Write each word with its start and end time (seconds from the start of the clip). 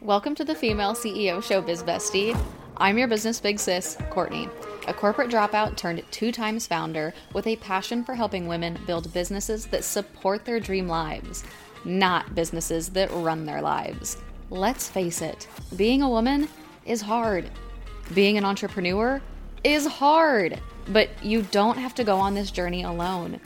Welcome 0.00 0.36
to 0.36 0.44
the 0.44 0.54
Female 0.54 0.94
CEO 0.94 1.42
Show, 1.42 1.60
Biz 1.60 1.82
Bestie. 1.82 2.40
I'm 2.76 2.98
your 2.98 3.08
business 3.08 3.40
big 3.40 3.58
sis, 3.58 3.98
Courtney, 4.10 4.48
a 4.86 4.94
corporate 4.94 5.28
dropout 5.28 5.76
turned 5.76 6.04
two 6.12 6.30
times 6.30 6.68
founder 6.68 7.12
with 7.32 7.48
a 7.48 7.56
passion 7.56 8.04
for 8.04 8.14
helping 8.14 8.46
women 8.46 8.78
build 8.86 9.12
businesses 9.12 9.66
that 9.66 9.82
support 9.82 10.44
their 10.44 10.60
dream 10.60 10.86
lives, 10.86 11.42
not 11.84 12.32
businesses 12.36 12.90
that 12.90 13.10
run 13.10 13.44
their 13.44 13.60
lives. 13.60 14.18
Let's 14.50 14.88
face 14.88 15.20
it, 15.20 15.48
being 15.74 16.02
a 16.02 16.08
woman 16.08 16.48
is 16.86 17.00
hard. 17.00 17.50
Being 18.14 18.38
an 18.38 18.44
entrepreneur 18.44 19.20
is 19.64 19.84
hard, 19.84 20.60
but 20.90 21.10
you 21.24 21.42
don't 21.42 21.76
have 21.76 21.96
to 21.96 22.04
go 22.04 22.18
on 22.18 22.34
this 22.34 22.52
journey 22.52 22.84
alone. 22.84 23.40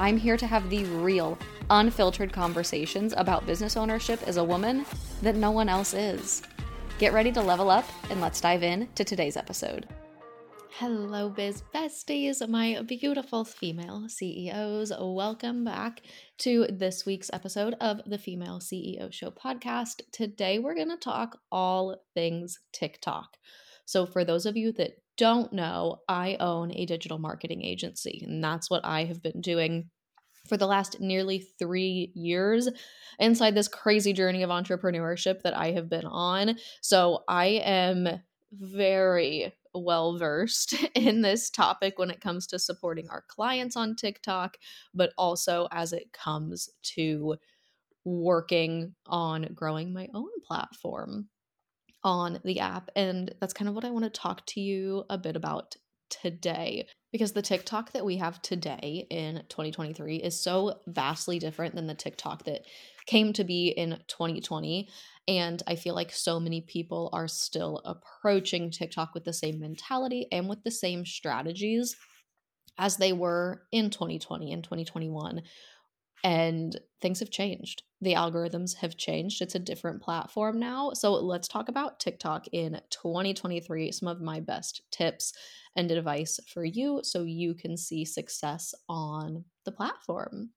I'm 0.00 0.16
here 0.16 0.36
to 0.36 0.46
have 0.46 0.70
the 0.70 0.84
real, 0.84 1.36
unfiltered 1.70 2.32
conversations 2.32 3.14
about 3.16 3.46
business 3.46 3.76
ownership 3.76 4.22
as 4.28 4.36
a 4.36 4.44
woman 4.44 4.86
that 5.22 5.34
no 5.34 5.50
one 5.50 5.68
else 5.68 5.92
is. 5.92 6.40
Get 7.00 7.12
ready 7.12 7.32
to 7.32 7.40
level 7.40 7.68
up 7.68 7.84
and 8.08 8.20
let's 8.20 8.40
dive 8.40 8.62
in 8.62 8.88
to 8.94 9.02
today's 9.02 9.36
episode. 9.36 9.88
Hello, 10.70 11.28
biz 11.28 11.64
besties, 11.74 12.48
my 12.48 12.80
beautiful 12.82 13.44
female 13.44 14.08
CEOs. 14.08 14.92
Welcome 15.00 15.64
back 15.64 16.02
to 16.38 16.68
this 16.70 17.04
week's 17.04 17.30
episode 17.32 17.74
of 17.80 18.00
the 18.06 18.18
Female 18.18 18.60
CEO 18.60 19.12
Show 19.12 19.32
podcast. 19.32 20.02
Today, 20.12 20.60
we're 20.60 20.76
going 20.76 20.90
to 20.90 20.96
talk 20.96 21.40
all 21.50 21.96
things 22.14 22.60
TikTok. 22.70 23.36
So, 23.88 24.04
for 24.04 24.22
those 24.22 24.44
of 24.44 24.54
you 24.54 24.72
that 24.72 24.98
don't 25.16 25.50
know, 25.50 26.00
I 26.10 26.36
own 26.40 26.72
a 26.74 26.84
digital 26.84 27.16
marketing 27.18 27.64
agency, 27.64 28.22
and 28.22 28.44
that's 28.44 28.68
what 28.68 28.84
I 28.84 29.04
have 29.04 29.22
been 29.22 29.40
doing 29.40 29.88
for 30.46 30.58
the 30.58 30.66
last 30.66 31.00
nearly 31.00 31.46
three 31.58 32.12
years 32.14 32.68
inside 33.18 33.54
this 33.54 33.66
crazy 33.66 34.12
journey 34.12 34.42
of 34.42 34.50
entrepreneurship 34.50 35.40
that 35.40 35.56
I 35.56 35.70
have 35.70 35.88
been 35.88 36.04
on. 36.04 36.56
So 36.82 37.24
I 37.28 37.62
am 37.64 38.20
very 38.52 39.54
well 39.72 40.18
versed 40.18 40.74
in 40.94 41.22
this 41.22 41.48
topic 41.48 41.98
when 41.98 42.10
it 42.10 42.20
comes 42.20 42.46
to 42.48 42.58
supporting 42.58 43.08
our 43.08 43.24
clients 43.26 43.74
on 43.74 43.96
TikTok, 43.96 44.58
but 44.92 45.14
also 45.16 45.66
as 45.72 45.94
it 45.94 46.12
comes 46.12 46.68
to 46.94 47.36
working 48.04 48.94
on 49.06 49.48
growing 49.54 49.94
my 49.94 50.08
own 50.12 50.28
platform 50.46 51.30
on 52.04 52.40
the 52.44 52.60
app. 52.60 52.90
And 52.96 53.34
that's 53.40 53.54
kind 53.54 53.68
of 53.68 53.74
what 53.74 53.84
I 53.84 53.90
want 53.90 54.04
to 54.04 54.10
talk 54.10 54.46
to 54.46 54.60
you 54.60 55.04
a 55.10 55.18
bit 55.18 55.36
about 55.36 55.76
today 56.10 56.86
because 57.12 57.32
the 57.32 57.42
TikTok 57.42 57.92
that 57.92 58.04
we 58.04 58.16
have 58.16 58.40
today 58.42 59.06
in 59.10 59.42
2023 59.48 60.16
is 60.16 60.40
so 60.40 60.78
vastly 60.86 61.38
different 61.38 61.74
than 61.74 61.86
the 61.86 61.94
TikTok 61.94 62.44
that 62.44 62.62
came 63.06 63.32
to 63.34 63.44
be 63.44 63.68
in 63.68 63.98
2020. 64.08 64.88
And 65.26 65.62
I 65.66 65.76
feel 65.76 65.94
like 65.94 66.12
so 66.12 66.38
many 66.38 66.60
people 66.60 67.10
are 67.12 67.28
still 67.28 67.82
approaching 67.84 68.70
TikTok 68.70 69.14
with 69.14 69.24
the 69.24 69.32
same 69.32 69.60
mentality 69.60 70.26
and 70.32 70.48
with 70.48 70.62
the 70.64 70.70
same 70.70 71.04
strategies 71.04 71.96
as 72.78 72.96
they 72.96 73.12
were 73.12 73.62
in 73.72 73.90
2020 73.90 74.52
and 74.52 74.62
2021. 74.62 75.42
And 76.24 76.78
things 77.00 77.20
have 77.20 77.30
changed. 77.30 77.82
The 78.00 78.14
algorithms 78.14 78.76
have 78.76 78.96
changed. 78.96 79.42
It's 79.42 79.56
a 79.56 79.60
different 79.60 80.02
platform 80.02 80.60
now. 80.60 80.92
So 80.92 81.14
let's 81.14 81.48
talk 81.48 81.68
about 81.68 81.98
TikTok 81.98 82.46
in 82.52 82.80
2023, 82.90 83.90
some 83.90 84.08
of 84.08 84.20
my 84.20 84.38
best 84.38 84.82
tips 84.92 85.32
and 85.74 85.90
advice 85.90 86.38
for 86.52 86.64
you 86.64 87.00
so 87.02 87.24
you 87.24 87.54
can 87.54 87.76
see 87.76 88.04
success 88.04 88.74
on 88.88 89.44
the 89.64 89.72
platform. 89.72 90.50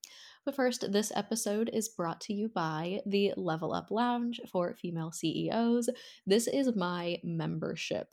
But 0.45 0.55
first, 0.55 0.91
this 0.91 1.11
episode 1.15 1.69
is 1.73 1.89
brought 1.89 2.21
to 2.21 2.33
you 2.33 2.49
by 2.49 3.01
the 3.05 3.33
Level 3.35 3.73
Up 3.73 3.91
Lounge 3.91 4.39
for 4.51 4.75
female 4.75 5.11
CEOs. 5.11 5.89
This 6.25 6.47
is 6.47 6.75
my 6.75 7.19
membership. 7.23 8.07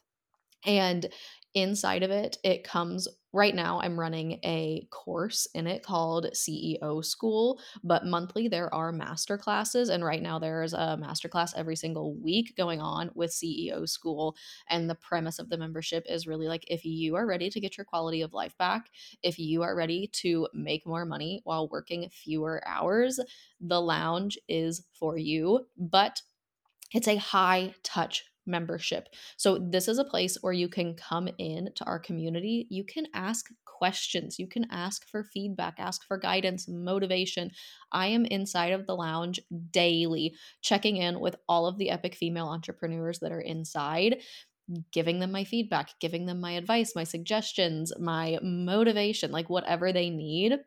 And 0.65 1.09
inside 1.55 2.03
of 2.03 2.11
it, 2.11 2.37
it 2.45 2.63
comes 2.65 3.09
right 3.35 3.55
now 3.55 3.79
i'm 3.83 4.01
running 4.01 4.41
a 4.43 4.89
course 4.91 5.47
in 5.55 5.67
it 5.67 5.83
called 5.83 6.25
ceo 6.35 7.05
school 7.05 7.61
but 7.85 8.07
monthly 8.07 8.49
there 8.49 8.73
are 8.75 8.91
master 8.91 9.37
classes 9.37 9.91
and 9.91 10.03
right 10.03 10.23
now 10.23 10.39
there's 10.39 10.73
a 10.73 10.97
master 10.97 11.29
class 11.29 11.53
every 11.55 11.77
single 11.77 12.15
week 12.15 12.57
going 12.57 12.81
on 12.81 13.11
with 13.15 13.31
ceo 13.31 13.87
school 13.87 14.35
and 14.71 14.89
the 14.89 14.95
premise 14.95 15.39
of 15.39 15.51
the 15.51 15.59
membership 15.59 16.07
is 16.09 16.27
really 16.27 16.49
like 16.49 16.65
if 16.69 16.87
you 16.87 17.17
are 17.17 17.27
ready 17.27 17.51
to 17.51 17.61
get 17.61 17.77
your 17.77 17.85
quality 17.85 18.23
of 18.23 18.33
life 18.33 18.57
back 18.57 18.89
if 19.23 19.39
you 19.39 19.63
are 19.63 19.77
ready 19.77 20.07
to 20.07 20.49
make 20.55 20.87
more 20.87 21.05
money 21.05 21.43
while 21.45 21.69
working 21.69 22.09
fewer 22.11 22.63
hours 22.67 23.21
the 23.61 23.81
lounge 23.81 24.39
is 24.49 24.87
for 24.93 25.19
you 25.19 25.67
but 25.77 26.23
it's 26.95 27.09
a 27.09 27.17
high 27.17 27.75
touch 27.83 28.28
membership. 28.49 29.09
So 29.37 29.59
this 29.59 29.87
is 29.87 29.99
a 29.99 30.05
place 30.05 30.39
where 30.41 30.53
you 30.53 30.69
can 30.69 30.95
come 30.95 31.29
in 31.39 31.71
to 31.77 31.85
our 31.85 31.99
community. 31.99 32.67
You 32.71 32.85
can 32.85 33.07
ask 33.15 33.47
questions, 33.65 34.41
you 34.41 34.49
can 34.49 34.67
ask 34.71 35.09
for 35.09 35.23
feedback, 35.23 35.75
ask 35.79 36.05
for 36.05 36.19
guidance, 36.19 36.67
motivation. 36.67 37.53
I 37.93 38.09
am 38.09 38.25
inside 38.25 38.73
of 38.73 38.87
the 38.87 38.97
lounge 38.97 39.39
daily, 39.71 40.35
checking 40.63 40.97
in 40.97 41.21
with 41.21 41.37
all 41.49 41.67
of 41.67 41.79
the 41.79 41.91
epic 41.91 42.17
female 42.17 42.49
entrepreneurs 42.49 43.21
that 43.21 43.31
are 43.31 43.41
inside 43.41 44.21
giving 44.93 45.19
them 45.19 45.33
my 45.33 45.45
feedback, 45.45 45.91
giving 46.01 46.27
them 46.27 46.41
my 46.41 46.53
advice, 46.53 46.93
my 46.95 47.05
suggestions, 47.05 47.93
my 47.99 48.39
motivation, 48.43 49.31
like 49.31 49.49
whatever 49.49 49.93
they 49.93 50.11
need 50.11 50.59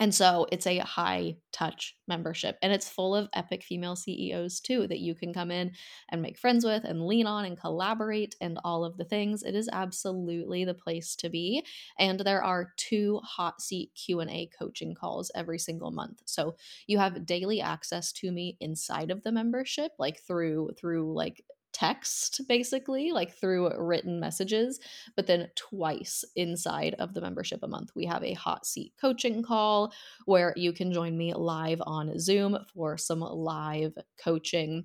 and 0.00 0.14
so 0.14 0.46
it's 0.50 0.66
a 0.66 0.78
high 0.78 1.36
touch 1.52 1.96
membership 2.08 2.56
and 2.62 2.72
it's 2.72 2.88
full 2.88 3.14
of 3.14 3.28
epic 3.34 3.62
female 3.62 3.94
CEOs 3.94 4.60
too 4.60 4.86
that 4.88 5.00
you 5.00 5.14
can 5.14 5.34
come 5.34 5.50
in 5.50 5.72
and 6.08 6.22
make 6.22 6.38
friends 6.38 6.64
with 6.64 6.84
and 6.84 7.06
lean 7.06 7.26
on 7.26 7.44
and 7.44 7.60
collaborate 7.60 8.34
and 8.40 8.58
all 8.64 8.84
of 8.84 8.96
the 8.96 9.04
things. 9.04 9.42
It 9.42 9.54
is 9.54 9.68
absolutely 9.70 10.64
the 10.64 10.74
place 10.74 11.14
to 11.16 11.28
be. 11.28 11.64
And 11.98 12.20
there 12.20 12.42
are 12.42 12.72
two 12.78 13.20
hot 13.22 13.60
seat 13.60 13.90
Q&A 13.94 14.48
coaching 14.58 14.94
calls 14.94 15.30
every 15.34 15.58
single 15.58 15.90
month. 15.90 16.22
So 16.24 16.56
you 16.86 16.98
have 16.98 17.26
daily 17.26 17.60
access 17.60 18.12
to 18.14 18.32
me 18.32 18.56
inside 18.60 19.10
of 19.10 19.22
the 19.22 19.32
membership 19.32 19.92
like 19.98 20.20
through 20.20 20.70
through 20.78 21.14
like 21.14 21.44
text 21.72 22.40
basically 22.48 23.12
like 23.12 23.34
through 23.34 23.70
written 23.78 24.20
messages 24.20 24.78
but 25.16 25.26
then 25.26 25.48
twice 25.56 26.24
inside 26.36 26.94
of 26.98 27.14
the 27.14 27.20
membership 27.20 27.60
a 27.62 27.68
month. 27.68 27.90
We 27.94 28.06
have 28.06 28.22
a 28.22 28.34
hot 28.34 28.66
seat 28.66 28.92
coaching 29.00 29.42
call 29.42 29.92
where 30.26 30.52
you 30.56 30.72
can 30.72 30.92
join 30.92 31.16
me 31.16 31.34
live 31.34 31.80
on 31.84 32.18
zoom 32.18 32.58
for 32.74 32.96
some 32.96 33.20
live 33.20 33.94
coaching. 34.22 34.84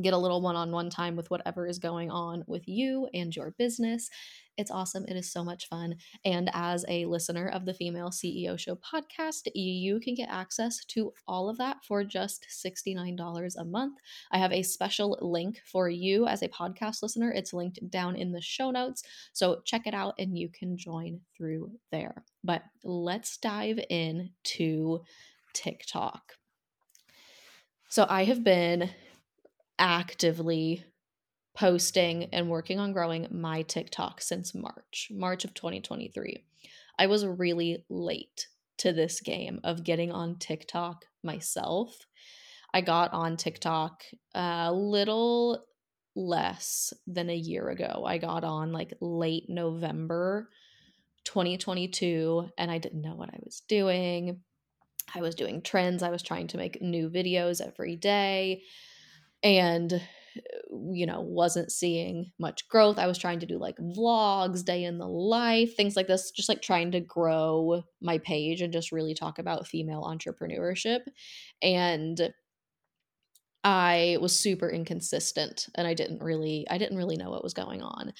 Get 0.00 0.14
a 0.14 0.18
little 0.18 0.40
one-on-one 0.40 0.90
time 0.90 1.16
with 1.16 1.30
whatever 1.30 1.66
is 1.66 1.78
going 1.78 2.10
on 2.10 2.44
with 2.46 2.68
you 2.68 3.08
and 3.12 3.34
your 3.34 3.50
business 3.58 4.08
it's 4.60 4.70
awesome. 4.70 5.04
It 5.08 5.16
is 5.16 5.32
so 5.32 5.42
much 5.42 5.68
fun. 5.68 5.96
And 6.24 6.50
as 6.52 6.84
a 6.88 7.06
listener 7.06 7.48
of 7.48 7.64
the 7.64 7.74
Female 7.74 8.10
CEO 8.10 8.58
Show 8.58 8.76
podcast, 8.76 9.48
you 9.54 9.98
can 10.00 10.14
get 10.14 10.28
access 10.28 10.84
to 10.86 11.12
all 11.26 11.48
of 11.48 11.58
that 11.58 11.78
for 11.82 12.04
just 12.04 12.46
$69 12.64 13.54
a 13.56 13.64
month. 13.64 13.98
I 14.30 14.38
have 14.38 14.52
a 14.52 14.62
special 14.62 15.18
link 15.20 15.60
for 15.64 15.88
you 15.88 16.26
as 16.26 16.42
a 16.42 16.48
podcast 16.48 17.02
listener. 17.02 17.32
It's 17.32 17.52
linked 17.54 17.78
down 17.90 18.16
in 18.16 18.32
the 18.32 18.40
show 18.40 18.70
notes. 18.70 19.02
So 19.32 19.62
check 19.64 19.86
it 19.86 19.94
out 19.94 20.14
and 20.18 20.36
you 20.36 20.50
can 20.50 20.76
join 20.76 21.20
through 21.36 21.72
there. 21.90 22.22
But 22.44 22.62
let's 22.84 23.38
dive 23.38 23.80
in 23.88 24.30
to 24.44 25.00
TikTok. 25.54 26.34
So 27.88 28.06
I 28.08 28.24
have 28.24 28.44
been 28.44 28.90
actively 29.78 30.84
posting 31.54 32.24
and 32.32 32.48
working 32.48 32.78
on 32.78 32.92
growing 32.92 33.26
my 33.30 33.62
TikTok 33.62 34.20
since 34.20 34.54
March, 34.54 35.08
March 35.10 35.44
of 35.44 35.54
2023. 35.54 36.44
I 36.98 37.06
was 37.06 37.26
really 37.26 37.84
late 37.88 38.46
to 38.78 38.92
this 38.92 39.20
game 39.20 39.60
of 39.64 39.84
getting 39.84 40.10
on 40.10 40.38
TikTok 40.38 41.04
myself. 41.22 42.06
I 42.72 42.80
got 42.80 43.12
on 43.12 43.36
TikTok 43.36 44.04
a 44.34 44.72
little 44.72 45.64
less 46.16 46.92
than 47.06 47.30
a 47.30 47.36
year 47.36 47.68
ago. 47.68 48.04
I 48.06 48.18
got 48.18 48.44
on 48.44 48.72
like 48.72 48.94
late 49.00 49.46
November 49.48 50.48
2022 51.24 52.48
and 52.58 52.70
I 52.70 52.78
didn't 52.78 53.02
know 53.02 53.14
what 53.14 53.30
I 53.30 53.38
was 53.42 53.62
doing. 53.68 54.40
I 55.14 55.20
was 55.20 55.34
doing 55.34 55.62
trends, 55.62 56.02
I 56.02 56.10
was 56.10 56.22
trying 56.22 56.46
to 56.48 56.56
make 56.56 56.80
new 56.80 57.10
videos 57.10 57.60
every 57.60 57.96
day. 57.96 58.62
And 59.42 60.00
you 60.92 61.06
know, 61.06 61.20
wasn't 61.20 61.72
seeing 61.72 62.32
much 62.38 62.68
growth. 62.68 62.98
I 62.98 63.06
was 63.06 63.18
trying 63.18 63.40
to 63.40 63.46
do 63.46 63.58
like 63.58 63.76
vlogs, 63.76 64.64
day 64.64 64.84
in 64.84 64.98
the 64.98 65.08
life, 65.08 65.76
things 65.76 65.96
like 65.96 66.06
this, 66.06 66.30
just 66.30 66.48
like 66.48 66.62
trying 66.62 66.92
to 66.92 67.00
grow 67.00 67.82
my 68.00 68.18
page 68.18 68.60
and 68.60 68.72
just 68.72 68.92
really 68.92 69.14
talk 69.14 69.38
about 69.38 69.66
female 69.66 70.02
entrepreneurship. 70.02 71.00
And 71.62 72.32
I 73.62 74.16
was 74.20 74.38
super 74.38 74.70
inconsistent 74.70 75.68
and 75.74 75.86
I 75.86 75.94
didn't 75.94 76.22
really 76.22 76.66
I 76.70 76.78
didn't 76.78 76.96
really 76.96 77.16
know 77.16 77.30
what 77.30 77.42
was 77.42 77.54
going 77.54 77.82
on. 77.82 78.12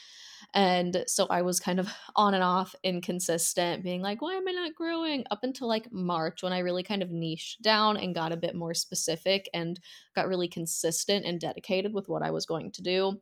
And 0.54 1.04
so 1.06 1.26
I 1.30 1.42
was 1.42 1.60
kind 1.60 1.78
of 1.80 1.88
on 2.16 2.34
and 2.34 2.42
off, 2.42 2.74
inconsistent, 2.82 3.84
being 3.84 4.02
like, 4.02 4.22
why 4.22 4.34
am 4.34 4.48
I 4.48 4.52
not 4.52 4.74
growing? 4.74 5.24
Up 5.30 5.40
until 5.42 5.68
like 5.68 5.92
March, 5.92 6.42
when 6.42 6.52
I 6.52 6.58
really 6.60 6.82
kind 6.82 7.02
of 7.02 7.10
niched 7.10 7.62
down 7.62 7.96
and 7.96 8.14
got 8.14 8.32
a 8.32 8.36
bit 8.36 8.54
more 8.54 8.74
specific 8.74 9.48
and 9.54 9.78
got 10.14 10.28
really 10.28 10.48
consistent 10.48 11.24
and 11.24 11.40
dedicated 11.40 11.92
with 11.94 12.08
what 12.08 12.22
I 12.22 12.30
was 12.30 12.46
going 12.46 12.72
to 12.72 12.82
do. 12.82 13.20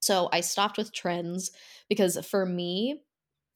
So 0.00 0.28
I 0.32 0.40
stopped 0.40 0.78
with 0.78 0.92
trends 0.92 1.50
because 1.88 2.24
for 2.26 2.46
me, 2.46 3.02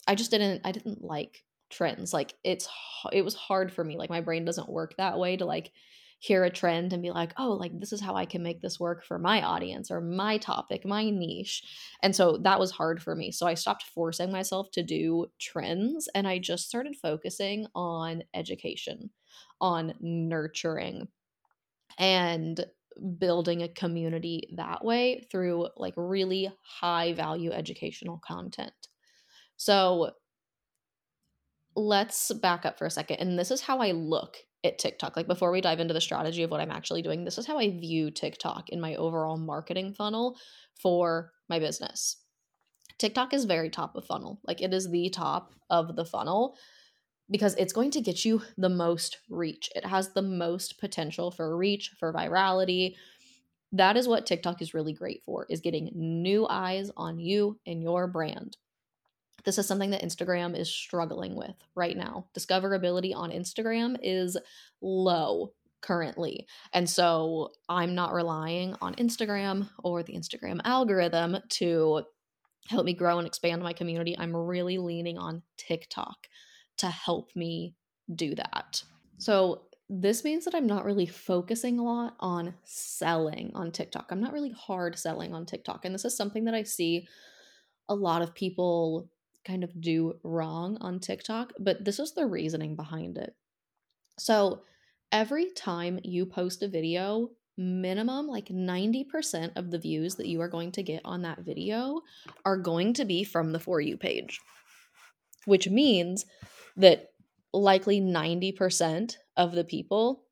I 0.07 0.15
just 0.15 0.31
didn't 0.31 0.63
I 0.65 0.73
didn't 0.73 1.03
like 1.03 1.45
trends. 1.71 2.13
Like 2.13 2.35
it's 2.45 2.69
it 3.13 3.25
was 3.25 3.35
hard 3.35 3.73
for 3.73 3.85
me. 3.85 3.97
Like 3.97 4.11
my 4.11 4.21
brain 4.21 4.45
doesn't 4.45 4.69
work 4.69 4.95
that 4.97 5.19
way 5.19 5.37
to 5.37 5.45
like 5.45 5.73
hear 6.23 6.45
a 6.45 6.51
trend 6.51 6.93
and 6.95 7.03
be 7.03 7.11
like, 7.11 7.35
"Oh, 7.39 7.53
like 7.53 7.79
this 7.79 7.93
is 7.93 8.01
how 8.01 8.15
I 8.17 8.27
can 8.27 8.43
make 8.43 8.63
this 8.63 8.81
work 8.81 9.05
for 9.05 9.19
my 9.19 9.43
audience 9.43 9.91
or 9.91 10.01
my 10.01 10.39
topic, 10.39 10.87
my 10.87 11.11
niche." 11.11 11.65
And 12.03 12.17
so 12.17 12.39
that 12.39 12.61
was 12.61 12.71
hard 12.73 13.03
for 13.03 13.15
me. 13.17 13.33
So 13.33 13.47
I 13.47 13.55
stopped 13.55 13.85
forcing 13.85 14.33
myself 14.33 14.71
to 14.73 14.83
do 14.83 15.27
trends 15.41 16.09
and 16.15 16.29
I 16.29 16.39
just 16.39 16.69
started 16.69 16.97
focusing 16.97 17.67
on 17.75 18.25
education, 18.35 19.11
on 19.61 19.95
nurturing 20.01 21.09
and 21.99 22.65
building 23.19 23.63
a 23.63 23.69
community 23.69 24.49
that 24.57 24.85
way 24.85 25.27
through 25.31 25.69
like 25.77 25.95
really 25.97 26.51
high 26.63 27.13
value 27.13 27.51
educational 27.53 28.19
content. 28.25 28.73
So 29.57 30.13
let's 31.75 32.33
back 32.35 32.67
up 32.67 32.79
for 32.79 32.87
a 32.87 32.91
second. 32.91 33.17
And 33.17 33.39
this 33.39 33.51
is 33.51 33.61
how 33.63 33.79
I 33.79 33.93
look 33.93 34.37
at 34.65 34.79
TikTok. 34.79 35.17
Like 35.17 35.27
before 35.27 35.51
we 35.51 35.61
dive 35.61 35.81
into 35.81 35.95
the 35.95 36.01
strategy 36.01 36.43
of 36.43 36.51
what 36.51 36.61
I'm 36.61 36.71
actually 36.71 37.03
doing, 37.03 37.25
this 37.25 37.39
is 37.39 37.47
how 37.47 37.59
I 37.59 37.71
view 37.71 38.11
TikTok 38.11 38.69
in 38.71 38.81
my 38.81 38.95
overall 38.95 39.37
marketing 39.37 39.93
funnel 39.93 40.37
for 40.81 41.33
my 41.49 41.59
business. 41.59 42.17
TikTok 42.99 43.35
is 43.35 43.45
very 43.45 43.71
top 43.71 43.97
of 43.97 44.05
funnel. 44.05 44.41
Like 44.47 44.63
it 44.63 44.73
is 44.73 44.91
the 44.91 45.11
top 45.11 45.53
of 45.71 45.97
the 45.97 46.05
funnel 46.05 46.57
because 47.31 47.55
it's 47.57 47.73
going 47.73 47.91
to 47.93 48.01
get 48.01 48.25
you 48.25 48.43
the 48.57 48.69
most 48.69 49.19
reach. 49.29 49.71
It 49.75 49.87
has 49.87 50.11
the 50.11 50.23
most 50.23 50.79
potential 50.79 51.31
for 51.31 51.57
reach, 51.57 51.93
for 51.99 52.13
virality. 52.13 52.95
That 53.73 53.97
is 53.97 54.07
what 54.07 54.27
TikTok 54.27 54.61
is 54.61 54.75
really 54.75 54.93
great 54.93 55.23
for 55.25 55.47
is 55.49 55.61
getting 55.61 55.91
new 55.95 56.47
eyes 56.49 56.91
on 56.97 57.19
you 57.19 57.59
and 57.67 57.83
your 57.83 58.07
brand. 58.07 58.57
This 59.45 59.59
is 59.59 59.67
something 59.67 59.91
that 59.91 60.03
Instagram 60.03 60.57
is 60.57 60.69
struggling 60.69 61.35
with 61.35 61.55
right 61.75 61.97
now. 61.97 62.27
Discoverability 62.35 63.15
on 63.15 63.31
Instagram 63.31 63.97
is 64.03 64.37
low 64.81 65.53
currently. 65.81 66.47
And 66.73 66.89
so 66.89 67.51
I'm 67.69 67.95
not 67.95 68.15
relying 68.15 68.77
on 68.81 68.95
Instagram 68.95 69.69
or 69.83 70.03
the 70.03 70.15
Instagram 70.15 70.61
algorithm 70.65 71.39
to 71.51 72.03
help 72.69 72.87
me 72.87 72.95
grow 72.95 73.19
and 73.19 73.27
expand 73.27 73.63
my 73.63 73.73
community. 73.73 74.17
I'm 74.17 74.35
really 74.35 74.79
leaning 74.79 75.19
on 75.19 75.43
TikTok 75.57 76.29
to 76.79 76.87
help 76.87 77.35
me 77.35 77.75
do 78.15 78.35
that. 78.37 78.83
So 79.19 79.63
this 79.89 80.25
means 80.25 80.45
that 80.45 80.55
I'm 80.55 80.67
not 80.67 80.85
really 80.85 81.07
focusing 81.07 81.79
a 81.79 81.85
lot 81.85 82.15
on 82.21 82.55
selling 82.65 83.51
on 83.55 83.73
TikTok. 83.73 84.07
I'm 84.11 84.21
not 84.21 84.33
really 84.33 84.53
hard 84.53 84.99
selling 84.99 85.35
on 85.35 85.45
TikTok. 85.45 85.85
And 85.85 85.95
this 85.95 86.05
is 86.05 86.17
something 86.17 86.45
that 86.45 86.55
I 86.55 86.63
see 86.63 87.07
a 87.89 87.95
lot 87.95 88.23
of 88.23 88.35
people 88.35 89.11
kind 89.45 89.65
of 89.65 89.81
do 89.81 90.15
wrong 90.23 90.79
on 90.81 91.01
TikTok, 91.01 91.53
but 91.59 91.85
this 91.85 91.99
is 91.99 92.13
the 92.13 92.27
reasoning 92.27 92.77
behind 92.77 93.19
it. 93.19 93.35
So, 94.19 94.63
every 95.11 95.51
time 95.53 96.01
you 96.03 96.27
post 96.27 96.63
a 96.63 96.69
video, 96.69 97.31
minimum 97.59 98.27
like 98.27 98.49
90% 98.49 99.53
of 99.57 99.71
the 99.71 99.79
views 99.79 100.15
that 100.17 100.29
you 100.29 100.41
are 100.41 100.49
going 100.49 100.73
to 100.73 100.83
get 100.83 101.03
on 101.05 101.23
that 101.23 101.41
video 101.41 102.01
are 102.45 102.57
going 102.57 102.95
to 102.95 103.05
be 103.05 103.25
from 103.25 103.53
the 103.53 103.61
For 103.61 103.81
You 103.81 103.97
page, 103.97 104.41
which 105.45 105.69
means 105.69 106.25
that 106.77 107.11
likely 107.53 108.01
90% 108.01 109.17
of 109.37 109.53
the 109.53 109.65
people 109.65 110.25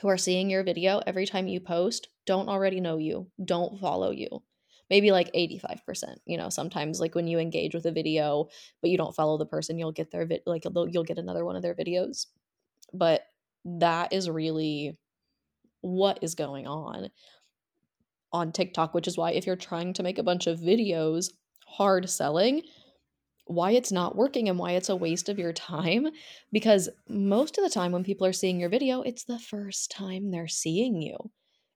who 0.00 0.08
are 0.08 0.18
seeing 0.18 0.50
your 0.50 0.62
video 0.62 1.00
every 1.06 1.26
time 1.26 1.46
you 1.48 1.60
post 1.60 2.08
don't 2.26 2.48
already 2.48 2.80
know 2.80 2.98
you, 2.98 3.28
don't 3.44 3.80
follow 3.80 4.10
you 4.10 4.42
maybe 4.92 5.10
like 5.10 5.32
85% 5.32 6.16
you 6.26 6.36
know 6.36 6.50
sometimes 6.50 7.00
like 7.00 7.14
when 7.14 7.26
you 7.26 7.38
engage 7.38 7.74
with 7.74 7.86
a 7.86 7.90
video 7.90 8.48
but 8.82 8.90
you 8.90 8.98
don't 8.98 9.16
follow 9.16 9.38
the 9.38 9.46
person 9.46 9.78
you'll 9.78 9.90
get 9.90 10.10
their 10.10 10.26
vid- 10.26 10.42
like 10.44 10.64
you'll 10.66 11.02
get 11.02 11.16
another 11.16 11.46
one 11.46 11.56
of 11.56 11.62
their 11.62 11.74
videos. 11.74 12.26
But 12.92 13.22
that 13.64 14.12
is 14.12 14.28
really 14.28 14.98
what 15.80 16.18
is 16.20 16.34
going 16.34 16.66
on 16.66 17.08
on 18.34 18.52
TikTok 18.52 18.92
which 18.92 19.08
is 19.08 19.16
why 19.16 19.30
if 19.32 19.46
you're 19.46 19.56
trying 19.56 19.94
to 19.94 20.02
make 20.02 20.18
a 20.18 20.22
bunch 20.22 20.46
of 20.46 20.60
videos 20.60 21.30
hard 21.66 22.10
selling 22.10 22.62
why 23.46 23.70
it's 23.70 23.92
not 23.92 24.14
working 24.14 24.50
and 24.50 24.58
why 24.58 24.72
it's 24.72 24.90
a 24.90 24.96
waste 24.96 25.30
of 25.30 25.38
your 25.38 25.54
time 25.54 26.06
because 26.52 26.90
most 27.08 27.56
of 27.56 27.64
the 27.64 27.70
time 27.70 27.92
when 27.92 28.04
people 28.04 28.26
are 28.26 28.32
seeing 28.32 28.60
your 28.60 28.68
video 28.68 29.00
it's 29.00 29.24
the 29.24 29.38
first 29.38 29.90
time 29.90 30.30
they're 30.30 30.48
seeing 30.48 31.00
you 31.00 31.16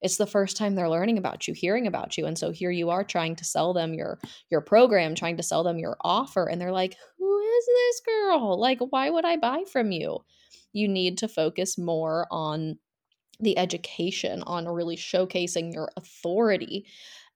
it's 0.02 0.16
the 0.16 0.26
first 0.26 0.56
time 0.56 0.74
they're 0.74 0.90
learning 0.90 1.18
about 1.18 1.48
you 1.48 1.54
hearing 1.54 1.86
about 1.86 2.16
you 2.16 2.26
and 2.26 2.38
so 2.38 2.50
here 2.50 2.70
you 2.70 2.90
are 2.90 3.04
trying 3.04 3.34
to 3.36 3.44
sell 3.44 3.72
them 3.72 3.94
your 3.94 4.18
your 4.50 4.60
program 4.60 5.14
trying 5.14 5.36
to 5.36 5.42
sell 5.42 5.64
them 5.64 5.78
your 5.78 5.96
offer 6.02 6.46
and 6.46 6.60
they're 6.60 6.72
like 6.72 6.96
who 7.18 7.36
is 7.58 7.66
this 7.66 8.00
girl? 8.00 8.58
Like 8.60 8.80
why 8.90 9.10
would 9.10 9.24
i 9.24 9.36
buy 9.36 9.64
from 9.70 9.92
you? 9.92 10.18
You 10.72 10.88
need 10.88 11.18
to 11.18 11.28
focus 11.28 11.78
more 11.78 12.26
on 12.30 12.78
the 13.40 13.56
education 13.58 14.42
on 14.46 14.68
really 14.68 14.96
showcasing 14.96 15.72
your 15.72 15.90
authority 15.96 16.86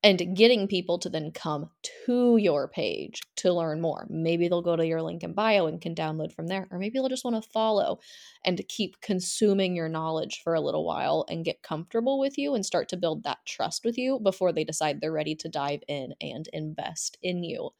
and 0.03 0.35
getting 0.35 0.67
people 0.67 0.99
to 0.99 1.11
then 1.11 1.31
come 1.31 1.69
to 2.07 2.39
your 2.39 2.69
page 2.69 3.21
to 3.37 3.53
learn 3.53 3.83
more. 3.83 4.07
Maybe 4.09 4.49
they'll 4.49 4.63
go 4.63 4.77
to 4.77 4.87
your 4.87 5.03
link 5.03 5.23
in 5.23 5.35
bio 5.35 5.67
and 5.67 5.81
can 5.81 5.95
download 5.95 6.33
from 6.33 6.47
there, 6.47 6.67
or 6.71 6.79
maybe 6.79 6.99
they'll 6.99 7.09
just 7.11 7.25
want 7.25 7.43
to 7.43 7.51
follow 7.51 7.99
and 8.45 8.67
keep 8.69 9.01
consuming 9.03 9.77
your 9.77 9.91
knowledge 9.91 10.41
for 10.43 10.55
a 10.55 10.61
little 10.61 10.87
while 10.87 11.27
and 11.29 11.45
get 11.45 11.63
comfortable 11.63 12.19
with 12.19 12.39
you 12.39 12.55
and 12.55 12.65
start 12.65 12.89
to 12.89 12.97
build 12.97 13.25
that 13.25 13.39
trust 13.47 13.85
with 13.85 13.99
you 13.99 14.19
before 14.21 14.53
they 14.53 14.65
decide 14.65 15.01
they're 15.01 15.13
ready 15.13 15.35
to 15.35 15.49
dive 15.51 15.81
in 15.87 16.15
and 16.23 16.49
invest 16.55 17.19
in 17.23 17.45
you. 17.45 17.71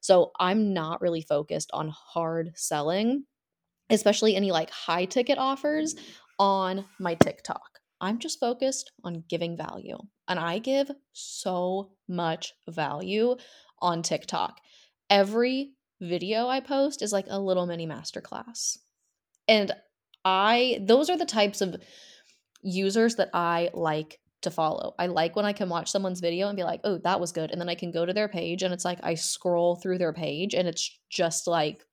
So 0.00 0.30
I'm 0.38 0.72
not 0.72 1.02
really 1.02 1.22
focused 1.22 1.70
on 1.74 1.88
hard 1.88 2.52
selling, 2.54 3.24
especially 3.90 4.36
any 4.36 4.52
like 4.52 4.70
high 4.70 5.04
ticket 5.04 5.36
offers 5.36 5.96
on 6.38 6.86
my 6.98 7.14
TikTok. 7.14 7.77
I'm 8.00 8.18
just 8.18 8.40
focused 8.40 8.92
on 9.04 9.24
giving 9.28 9.56
value. 9.56 9.98
And 10.28 10.38
I 10.38 10.58
give 10.58 10.90
so 11.12 11.92
much 12.08 12.54
value 12.68 13.36
on 13.80 14.02
TikTok. 14.02 14.60
Every 15.10 15.72
video 16.00 16.46
I 16.46 16.60
post 16.60 17.02
is 17.02 17.12
like 17.12 17.26
a 17.28 17.40
little 17.40 17.66
mini 17.66 17.86
masterclass. 17.86 18.78
And 19.46 19.72
I, 20.24 20.78
those 20.82 21.10
are 21.10 21.16
the 21.16 21.24
types 21.24 21.60
of 21.60 21.76
users 22.62 23.16
that 23.16 23.30
I 23.32 23.70
like 23.72 24.20
to 24.42 24.50
follow. 24.50 24.94
I 24.98 25.06
like 25.06 25.34
when 25.34 25.46
I 25.46 25.52
can 25.52 25.68
watch 25.68 25.90
someone's 25.90 26.20
video 26.20 26.48
and 26.48 26.56
be 26.56 26.62
like, 26.62 26.80
oh, 26.84 26.98
that 26.98 27.20
was 27.20 27.32
good. 27.32 27.50
And 27.50 27.60
then 27.60 27.68
I 27.68 27.74
can 27.74 27.90
go 27.90 28.06
to 28.06 28.12
their 28.12 28.28
page 28.28 28.62
and 28.62 28.72
it's 28.72 28.84
like 28.84 29.00
I 29.02 29.14
scroll 29.14 29.76
through 29.76 29.98
their 29.98 30.12
page 30.12 30.54
and 30.54 30.68
it's 30.68 30.98
just 31.10 31.46
like 31.46 31.84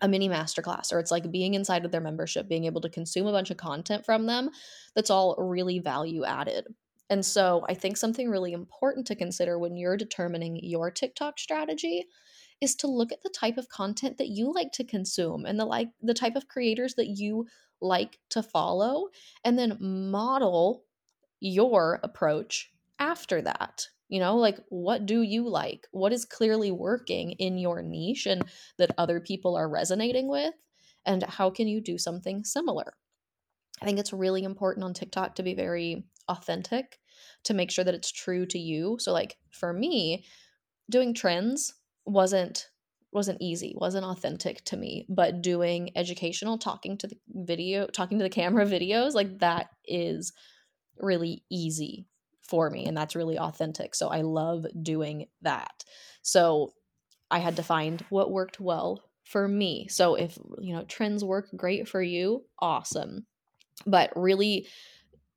a 0.00 0.08
mini 0.08 0.28
masterclass 0.28 0.92
or 0.92 0.98
it's 0.98 1.10
like 1.10 1.30
being 1.30 1.54
inside 1.54 1.84
of 1.84 1.92
their 1.92 2.00
membership, 2.00 2.48
being 2.48 2.64
able 2.64 2.80
to 2.80 2.90
consume 2.90 3.26
a 3.26 3.32
bunch 3.32 3.50
of 3.50 3.56
content 3.56 4.04
from 4.04 4.26
them 4.26 4.50
that's 4.94 5.10
all 5.10 5.36
really 5.38 5.78
value 5.78 6.24
added. 6.24 6.66
And 7.10 7.24
so 7.24 7.64
I 7.68 7.74
think 7.74 7.96
something 7.96 8.30
really 8.30 8.52
important 8.52 9.06
to 9.08 9.14
consider 9.14 9.58
when 9.58 9.76
you're 9.76 9.96
determining 9.96 10.58
your 10.62 10.90
TikTok 10.90 11.38
strategy 11.38 12.04
is 12.60 12.74
to 12.76 12.86
look 12.86 13.12
at 13.12 13.22
the 13.22 13.30
type 13.30 13.58
of 13.58 13.68
content 13.68 14.18
that 14.18 14.28
you 14.28 14.52
like 14.52 14.72
to 14.72 14.84
consume 14.84 15.44
and 15.44 15.58
the 15.58 15.64
like 15.64 15.88
the 16.00 16.14
type 16.14 16.36
of 16.36 16.48
creators 16.48 16.94
that 16.94 17.08
you 17.08 17.46
like 17.80 18.18
to 18.30 18.42
follow 18.42 19.08
and 19.44 19.58
then 19.58 19.76
model 19.80 20.84
your 21.40 22.00
approach 22.02 22.70
after 22.98 23.42
that. 23.42 23.88
You 24.08 24.20
know, 24.20 24.36
like 24.36 24.58
what 24.68 25.06
do 25.06 25.22
you 25.22 25.48
like? 25.48 25.86
What 25.90 26.12
is 26.12 26.24
clearly 26.24 26.70
working 26.70 27.32
in 27.32 27.58
your 27.58 27.82
niche 27.82 28.26
and 28.26 28.44
that 28.78 28.94
other 28.98 29.20
people 29.20 29.56
are 29.56 29.68
resonating 29.68 30.28
with? 30.28 30.54
And 31.06 31.22
how 31.22 31.50
can 31.50 31.68
you 31.68 31.80
do 31.80 31.98
something 31.98 32.44
similar? 32.44 32.94
I 33.82 33.84
think 33.84 33.98
it's 33.98 34.12
really 34.12 34.44
important 34.44 34.84
on 34.84 34.94
TikTok 34.94 35.34
to 35.36 35.42
be 35.42 35.54
very 35.54 36.04
authentic, 36.28 36.98
to 37.44 37.54
make 37.54 37.70
sure 37.70 37.84
that 37.84 37.94
it's 37.94 38.12
true 38.12 38.46
to 38.46 38.58
you. 38.58 38.96
So 39.00 39.12
like 39.12 39.36
for 39.50 39.72
me, 39.72 40.24
doing 40.90 41.14
trends 41.14 41.74
wasn't 42.04 42.68
wasn't 43.12 43.40
easy, 43.40 43.74
wasn't 43.76 44.04
authentic 44.04 44.64
to 44.64 44.76
me, 44.76 45.06
but 45.08 45.40
doing 45.40 45.90
educational 45.94 46.58
talking 46.58 46.98
to 46.98 47.06
the 47.06 47.16
video, 47.28 47.86
talking 47.86 48.18
to 48.18 48.24
the 48.24 48.30
camera 48.40 48.66
videos, 48.66 49.14
like 49.14 49.38
that 49.38 49.68
is 49.86 50.32
really 50.98 51.44
easy 51.50 52.06
for 52.48 52.70
me 52.70 52.86
and 52.86 52.96
that's 52.96 53.16
really 53.16 53.38
authentic. 53.38 53.94
So 53.94 54.08
I 54.08 54.20
love 54.20 54.66
doing 54.82 55.26
that. 55.42 55.84
So 56.22 56.72
I 57.30 57.38
had 57.38 57.56
to 57.56 57.62
find 57.62 58.04
what 58.10 58.30
worked 58.30 58.60
well 58.60 59.02
for 59.24 59.48
me. 59.48 59.88
So 59.88 60.14
if, 60.14 60.38
you 60.60 60.74
know, 60.74 60.84
trends 60.84 61.24
work 61.24 61.48
great 61.56 61.88
for 61.88 62.02
you, 62.02 62.44
awesome. 62.58 63.26
But 63.86 64.12
really 64.14 64.68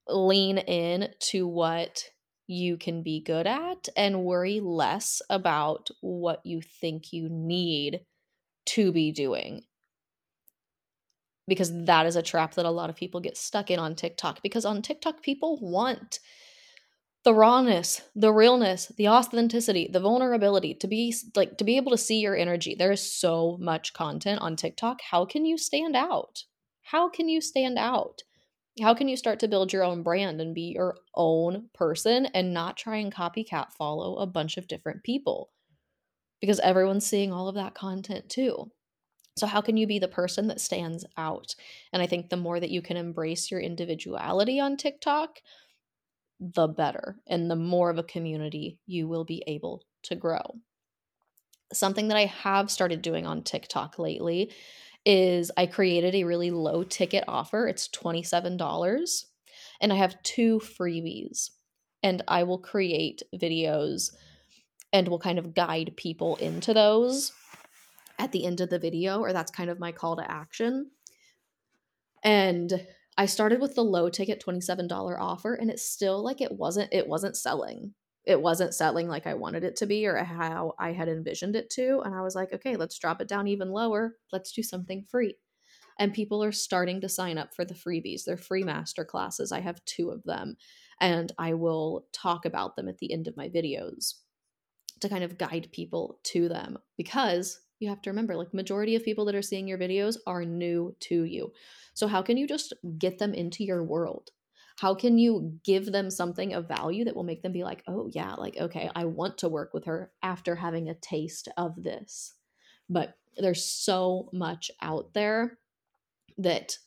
lean 0.08 0.58
in 0.58 1.10
to 1.20 1.48
what 1.48 2.04
you 2.48 2.78
can 2.78 3.04
be 3.04 3.22
good 3.22 3.48
at 3.48 3.90
and 3.96 4.24
worry 4.24 4.60
less 4.60 5.22
about 5.30 5.90
what 6.02 6.46
you 6.46 6.62
think 6.62 7.12
you 7.12 7.28
need 7.30 8.02
to 8.66 8.92
be 8.92 9.12
doing. 9.12 9.64
Because 11.48 11.86
that 11.86 12.06
is 12.06 12.18
a 12.18 12.22
trap 12.22 12.56
that 12.56 12.66
a 12.66 12.70
lot 12.72 12.90
of 12.90 12.96
people 12.96 13.22
get 13.22 13.38
stuck 13.38 13.72
in 13.72 13.80
on 13.80 13.96
TikTok. 13.96 14.42
Because 14.44 14.66
on 14.66 14.82
TikTok, 14.82 15.22
people 15.22 15.58
want 15.62 16.20
the 17.28 17.34
rawness, 17.34 18.04
the 18.16 18.32
realness, 18.32 18.90
the 18.96 19.10
authenticity, 19.10 19.90
the 19.92 20.00
vulnerability 20.00 20.74
to 20.74 20.88
be 20.88 21.14
like 21.36 21.58
to 21.58 21.66
be 21.66 21.76
able 21.76 21.92
to 21.92 21.98
see 21.98 22.22
your 22.22 22.38
energy. 22.38 22.74
There 22.74 22.94
is 22.94 23.02
so 23.02 23.58
much 23.60 23.92
content 23.92 24.40
on 24.40 24.56
TikTok. 24.56 25.02
How 25.02 25.26
can 25.26 25.44
you 25.44 25.58
stand 25.58 25.94
out? 25.94 26.46
How 26.84 27.10
can 27.10 27.28
you 27.28 27.42
stand 27.42 27.78
out? 27.78 28.22
How 28.82 28.94
can 28.94 29.10
you 29.10 29.18
start 29.18 29.42
to 29.42 29.50
build 29.50 29.74
your 29.74 29.84
own 29.84 30.04
brand 30.04 30.40
and 30.40 30.56
be 30.56 30.72
your 30.74 30.96
own 31.16 31.68
person 31.74 32.28
and 32.28 32.54
not 32.54 32.78
try 32.78 32.96
and 32.96 33.14
copycat 33.14 33.74
follow 33.74 34.16
a 34.20 34.26
bunch 34.26 34.56
of 34.56 34.70
different 34.70 35.04
people? 35.04 35.50
Because 36.40 36.62
everyone's 36.62 37.06
seeing 37.06 37.34
all 37.34 37.50
of 37.50 37.56
that 37.56 37.76
content 37.76 38.30
too. 38.30 38.72
So, 39.36 39.48
how 39.48 39.60
can 39.60 39.76
you 39.76 39.86
be 39.86 40.00
the 40.00 40.08
person 40.08 40.48
that 40.48 40.62
stands 40.62 41.06
out? 41.18 41.56
And 41.92 42.02
I 42.02 42.08
think 42.08 42.30
the 42.30 42.38
more 42.38 42.62
that 42.62 42.72
you 42.72 42.82
can 42.82 42.96
embrace 42.96 43.52
your 43.52 43.60
individuality 43.60 44.62
on 44.62 44.78
TikTok, 44.78 45.42
the 46.40 46.68
better, 46.68 47.18
and 47.28 47.50
the 47.50 47.56
more 47.56 47.90
of 47.90 47.98
a 47.98 48.04
community 48.04 48.80
you 48.86 49.08
will 49.08 49.26
be 49.26 49.44
able 49.48 49.84
to 50.04 50.16
grow. 50.16 50.60
Something 51.74 52.08
that 52.08 52.18
I 52.18 52.26
have 52.26 52.72
started 52.72 53.02
doing 53.02 53.26
on 53.26 53.44
TikTok 53.44 54.00
lately 54.00 54.52
is 55.06 55.52
I 55.58 55.66
created 55.66 56.16
a 56.16 56.24
really 56.24 56.52
low 56.52 56.84
ticket 56.84 57.24
offer. 57.28 57.68
It's 57.68 57.88
$27 57.90 59.26
and 59.82 59.94
I 59.94 59.96
have 59.96 60.22
two 60.24 60.60
freebies. 60.60 61.50
And 62.04 62.24
I 62.28 62.44
will 62.44 62.60
create 62.60 63.24
videos 63.36 64.12
and 64.94 65.08
will 65.08 65.20
kind 65.20 65.40
of 65.40 65.54
guide 65.54 65.94
people 65.98 66.36
into 66.38 66.74
those 66.74 67.34
at 68.20 68.32
the 68.32 68.46
end 68.46 68.62
of 68.62 68.70
the 68.70 68.80
video, 68.80 69.20
or 69.20 69.34
that's 69.34 69.52
kind 69.52 69.70
of 69.70 69.80
my 69.80 69.92
call 69.92 70.16
to 70.18 70.32
action. 70.32 70.92
And 72.24 72.86
I 73.18 73.26
started 73.26 73.60
with 73.60 73.76
the 73.76 73.84
low 73.84 74.10
ticket 74.10 74.44
$27 74.46 75.20
offer 75.20 75.56
and 75.56 75.70
it's 75.70 75.90
still 75.90 76.24
like 76.24 76.42
it 76.42 76.52
wasn't 76.52 76.94
it 76.94 77.08
wasn't 77.08 77.36
selling 77.36 77.94
it 78.28 78.42
wasn't 78.42 78.76
selling 78.76 79.08
like 79.08 79.26
I 79.26 79.36
wanted 79.36 79.64
it 79.64 79.78
to 79.78 79.86
be 79.86 80.06
or 80.06 80.18
how 80.18 80.74
I 80.78 80.92
had 80.92 81.08
envisioned 81.08 81.56
it 81.56 81.70
to. 81.72 82.02
And 82.04 82.14
I 82.14 82.22
was 82.22 82.36
like, 82.36 82.52
okay, 82.52 82.76
let's 82.76 83.00
drop 83.00 83.22
it 83.22 83.30
down 83.30 83.48
even 83.48 83.72
lower. 83.72 84.18
Let's 84.34 84.52
do 84.52 84.62
something 84.62 85.06
free. 85.10 85.36
And 85.98 86.14
people 86.14 86.44
are 86.44 86.52
starting 86.52 87.00
to 87.02 87.10
sign 87.10 87.38
up 87.38 87.56
for 87.56 87.64
the 87.64 87.74
freebies. 87.74 88.26
They're 88.26 88.36
free 88.36 88.64
master 88.64 89.06
classes. 89.06 89.54
I 89.54 89.62
have 89.62 89.84
two 89.86 90.10
of 90.10 90.24
them, 90.24 90.58
and 91.00 91.32
I 91.40 91.54
will 91.54 92.06
talk 92.12 92.46
about 92.46 92.76
them 92.76 92.90
at 92.90 92.98
the 92.98 93.14
end 93.14 93.28
of 93.28 93.38
my 93.38 93.48
videos 93.48 94.16
to 95.00 95.10
kind 95.10 95.24
of 95.24 95.38
guide 95.38 95.70
people 95.72 96.20
to 96.26 96.50
them 96.50 96.78
because 96.98 97.62
you 97.80 97.90
have 97.90 98.02
to 98.04 98.10
remember 98.10 98.36
like 98.36 98.54
majority 98.54 98.96
of 98.96 99.04
people 99.04 99.26
that 99.26 99.36
are 99.36 99.42
seeing 99.42 99.68
your 99.68 99.78
videos 99.78 100.18
are 100.26 100.46
new 100.46 100.96
to 101.02 101.24
you. 101.24 101.52
So 101.94 102.08
how 102.08 102.22
can 102.22 102.38
you 102.38 102.48
just 102.48 102.74
get 102.98 103.20
them 103.20 103.34
into 103.34 103.64
your 103.64 103.84
world? 103.84 104.32
how 104.78 104.94
can 104.94 105.18
you 105.18 105.60
give 105.64 105.92
them 105.92 106.12
something 106.12 106.54
of 106.54 106.68
value 106.68 107.04
that 107.04 107.16
will 107.16 107.24
make 107.24 107.42
them 107.42 107.52
be 107.52 107.64
like 107.64 107.84
oh 107.88 108.08
yeah 108.14 108.34
like 108.36 108.56
okay 108.58 108.90
i 108.96 109.06
want 109.06 109.38
to 109.38 109.50
work 109.50 109.74
with 109.74 109.86
her 109.86 110.12
after 110.24 110.56
having 110.56 110.88
a 110.88 110.94
taste 110.96 111.50
of 111.58 111.84
this 111.84 112.36
but 112.90 113.16
there's 113.38 113.64
so 113.64 114.30
much 114.34 114.72
out 114.82 115.14
there 115.14 115.58
that 116.38 116.78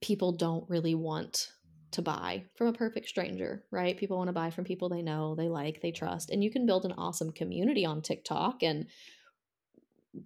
people 0.00 0.32
don't 0.32 0.68
really 0.68 0.94
want 0.94 1.52
to 1.92 2.02
buy 2.02 2.44
from 2.54 2.68
a 2.68 2.72
perfect 2.72 3.08
stranger, 3.08 3.64
right? 3.72 3.98
People 3.98 4.16
want 4.16 4.28
to 4.28 4.32
buy 4.32 4.50
from 4.50 4.64
people 4.64 4.88
they 4.88 5.02
know, 5.02 5.34
they 5.34 5.48
like, 5.48 5.80
they 5.82 5.90
trust. 5.90 6.30
And 6.30 6.42
you 6.42 6.50
can 6.50 6.64
build 6.64 6.84
an 6.84 6.92
awesome 6.92 7.32
community 7.32 7.84
on 7.84 8.00
TikTok 8.00 8.62
and 8.62 8.86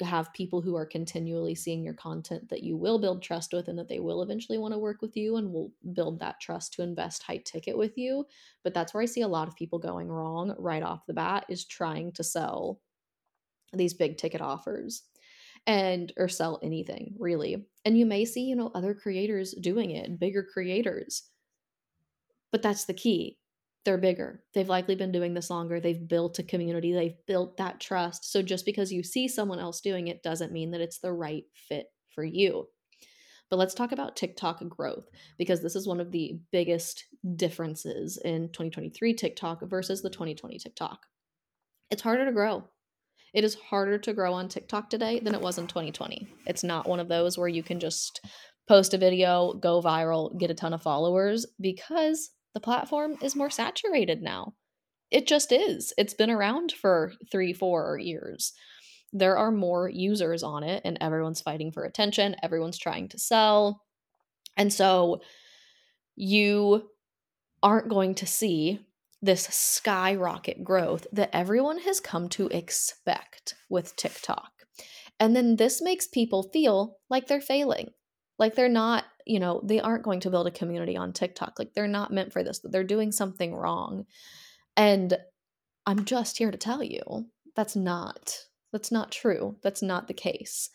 have 0.01 0.33
people 0.33 0.63
who 0.63 0.77
are 0.77 0.87
continually 0.87 1.55
seeing 1.55 1.85
your 1.85 1.95
content 1.95 2.49
that 2.49 2.63
you 2.63 2.77
will 2.77 2.99
build 2.99 3.23
trust 3.23 3.53
with 3.53 3.69
and 3.69 3.79
that 3.79 3.89
they 3.89 4.01
will 4.01 4.23
eventually 4.23 4.57
want 4.57 4.73
to 4.73 4.79
work 4.79 5.03
with 5.03 5.17
you 5.17 5.37
and 5.37 5.53
will 5.53 5.73
build 5.93 6.19
that 6.19 6.41
trust 6.41 6.73
to 6.73 6.83
invest 6.83 7.23
high 7.23 7.41
ticket 7.45 7.77
with 7.77 7.97
you. 7.99 8.25
But 8.63 8.73
that's 8.73 8.95
where 8.95 9.03
i 9.03 9.07
see 9.07 9.21
a 9.21 9.29
lot 9.29 9.49
of 9.49 9.57
people 9.57 9.79
going 9.79 10.09
wrong 10.09 10.55
right 10.59 10.83
off 10.83 11.07
the 11.07 11.13
bat 11.13 11.45
is 11.49 11.67
trying 11.67 12.13
to 12.13 12.25
sell 12.25 12.81
these 13.73 13.95
big 13.95 14.17
ticket 14.17 14.41
offers 14.41 15.03
and 15.67 16.13
or 16.17 16.29
sell 16.29 16.61
anything 16.63 17.15
really. 17.19 17.67
And 17.85 17.99
you 17.99 18.07
may 18.07 18.25
see 18.25 18.43
you 18.43 18.57
know 18.57 18.71
other 18.75 18.95
creators 18.95 19.53
doing 19.53 19.91
it 19.91 20.19
bigger 20.19 20.43
creators. 20.43 21.25
But 22.53 22.63
that's 22.63 22.85
the 22.87 22.95
key 22.95 23.39
they're 23.85 23.99
bigger. 23.99 24.43
They've 24.55 24.69
likely 24.69 24.95
been 24.95 25.13
doing 25.13 25.35
this 25.35 25.51
longer. 25.51 25.81
They've 25.81 26.09
built 26.09 26.39
a 26.39 26.43
community. 26.43 26.93
They've 26.93 27.17
built 27.27 27.59
that 27.59 27.81
trust. 27.81 28.31
So 28.31 28.43
just 28.43 28.65
because 28.65 28.93
you 28.93 29.03
see 29.03 29.29
someone 29.29 29.59
else 29.59 29.81
doing 29.81 30.09
it 30.09 30.23
doesn't 30.23 30.53
mean 30.53 30.71
that 30.71 30.81
it's 30.81 30.99
the 30.99 31.13
right 31.13 31.45
fit 31.55 31.87
for 32.15 32.25
you. 32.25 32.69
But 33.51 33.59
let's 33.59 33.75
talk 33.75 33.93
about 33.93 34.17
TikTok 34.17 34.67
growth 34.69 35.05
because 35.39 35.63
this 35.63 35.77
is 35.77 35.87
one 35.87 36.01
of 36.01 36.11
the 36.11 36.39
biggest 36.51 37.05
differences 37.37 38.19
in 38.25 38.49
2023 38.49 39.15
TikTok 39.15 39.61
versus 39.69 40.03
the 40.03 40.11
2020 40.11 40.59
TikTok. 40.59 41.01
It's 41.91 42.03
harder 42.03 42.25
to 42.25 42.33
grow. 42.33 42.65
It 43.35 43.45
is 43.45 43.55
harder 43.55 43.99
to 43.99 44.15
grow 44.15 44.33
on 44.33 44.49
TikTok 44.49 44.89
today 44.89 45.21
than 45.21 45.35
it 45.35 45.41
was 45.41 45.59
in 45.59 45.67
2020. 45.67 46.27
It's 46.47 46.65
not 46.65 46.89
one 46.89 47.01
of 47.01 47.09
those 47.09 47.37
where 47.37 47.49
you 47.49 47.63
can 47.63 47.81
just 47.81 48.25
post 48.67 48.95
a 48.95 48.99
video, 48.99 49.53
go 49.53 49.83
viral, 49.83 50.39
get 50.39 50.51
a 50.51 50.55
ton 50.55 50.73
of 50.73 50.83
followers 50.83 51.45
because 51.61 52.31
the 52.55 52.61
platform 52.61 53.17
is 53.21 53.37
more 53.37 53.51
saturated 53.51 54.23
now. 54.23 54.55
It 55.11 55.27
just 55.27 55.53
is. 55.53 55.93
It's 55.99 56.15
been 56.15 56.31
around 56.31 56.73
for 56.73 57.13
three, 57.31 57.53
four 57.53 57.99
years. 57.99 58.53
There 59.13 59.37
are 59.37 59.53
more 59.53 59.89
users 59.89 60.43
on 60.43 60.65
it, 60.65 60.83
and 60.85 60.99
everyone's 61.01 61.41
fighting 61.41 61.71
for 61.71 61.85
attention. 61.85 62.35
Everyone's 62.43 62.79
trying 62.79 63.09
to 63.09 63.19
sell. 63.19 63.83
And 64.57 64.73
so 64.73 65.21
you 66.17 66.89
aren't 67.63 67.89
going 67.89 68.15
to 68.17 68.27
see 68.27 68.81
this 69.23 69.45
skyrocket 69.45 70.63
growth 70.65 71.07
that 71.13 71.31
everyone 71.33 71.79
has 71.79 71.99
come 72.01 72.29
to 72.29 72.49
expect 72.49 73.55
with 73.69 73.97
TikTok. 73.97 74.51
And 75.19 75.35
then 75.35 75.57
this 75.57 75.81
makes 75.81 76.07
people 76.07 76.51
feel 76.53 76.99
like 77.09 77.27
they're 77.27 77.41
failing, 77.41 77.91
like 78.39 78.55
they're 78.55 78.69
not 78.69 79.05
you 79.25 79.41
know, 79.41 79.61
they 79.65 79.81
aren't 79.81 80.05
going 80.05 80.21
to 80.21 80.31
build 80.31 80.47
a 80.47 80.53
community 80.53 80.97
on 80.97 81.13
TikTok. 81.13 81.59
Like 81.59 81.75
they're 81.75 81.89
not 81.89 82.13
meant 82.13 82.33
for 82.33 82.43
this. 82.43 82.61
They're 82.63 82.85
doing 82.85 83.13
something 83.13 83.55
wrong. 83.55 84.07
And 84.77 85.17
I'm 85.87 86.05
just 86.05 86.39
here 86.39 86.51
to 86.51 86.59
tell 86.59 86.83
you 86.83 87.27
that's 87.55 87.77
not 87.77 88.39
that's 88.73 88.91
not 88.91 89.13
true. 89.13 89.57
That's 89.63 89.83
not 89.83 90.09
the 90.09 90.15
case. 90.15 90.69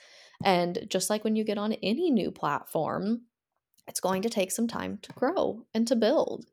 And 0.43 0.87
just 0.87 1.09
like 1.09 1.25
when 1.25 1.35
you 1.35 1.43
get 1.43 1.57
on 1.57 1.73
any 1.73 2.09
new 2.09 2.31
platform, 2.31 3.23
it's 3.87 3.99
going 3.99 4.21
to 4.21 4.29
take 4.29 4.51
some 4.51 4.69
time 4.69 4.99
to 5.01 5.11
grow 5.11 5.65
and 5.73 5.85
to 5.87 5.97
build. 5.97 6.45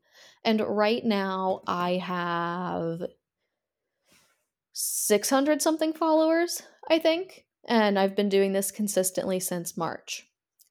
And 0.43 0.59
right 0.59 1.05
now 1.05 1.61
I 1.65 1.93
have 1.93 3.01
600 4.73 5.61
something 5.61 5.93
followers, 5.93 6.61
I 6.89 6.99
think. 6.99 7.45
And 7.65 7.97
I've 7.97 8.15
been 8.15 8.29
doing 8.29 8.51
this 8.51 8.69
consistently 8.69 9.39
since 9.39 9.77
March. 9.77 10.27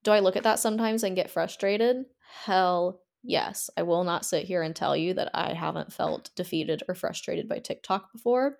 Do 0.07 0.13
I 0.13 0.21
look 0.21 0.37
at 0.37 0.45
that 0.45 0.61
sometimes 0.61 1.03
and 1.03 1.17
get 1.17 1.33
frustrated? 1.33 2.05
Hell 2.45 3.01
yes. 3.25 3.69
I 3.77 3.83
will 3.83 4.05
not 4.05 4.25
sit 4.25 4.45
here 4.45 4.63
and 4.63 4.75
tell 4.75 4.97
you 4.97 5.15
that 5.15 5.33
I 5.35 5.53
haven't 5.53 5.93
felt 5.93 6.31
defeated 6.37 6.85
or 6.89 6.95
frustrated 6.95 7.49
by 7.49 7.59
TikTok 7.59 8.13
before 8.13 8.59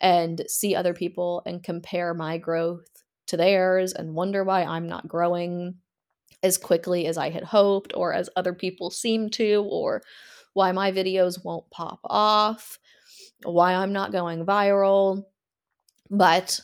and 0.00 0.40
see 0.46 0.76
other 0.76 0.94
people 0.94 1.42
and 1.44 1.64
compare 1.64 2.14
my 2.14 2.38
growth 2.38 2.86
to 3.26 3.36
theirs 3.36 3.92
and 3.92 4.14
wonder 4.14 4.44
why 4.44 4.62
I'm 4.62 4.86
not 4.86 5.08
growing 5.08 5.78
as 6.44 6.56
quickly 6.56 7.08
as 7.08 7.18
I 7.18 7.30
had 7.30 7.42
hoped 7.42 7.92
or 7.96 8.12
as 8.12 8.30
other 8.36 8.52
people 8.52 8.92
seem 8.92 9.30
to 9.30 9.66
or 9.68 10.02
why 10.52 10.70
my 10.70 10.92
videos 10.92 11.44
won't 11.44 11.68
pop 11.70 11.98
off, 12.04 12.78
why 13.42 13.74
I'm 13.74 13.92
not 13.92 14.12
going 14.12 14.46
viral. 14.46 15.24
But 16.08 16.60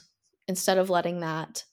instead 0.46 0.78
of 0.78 0.88
letting 0.88 1.18
that 1.18 1.64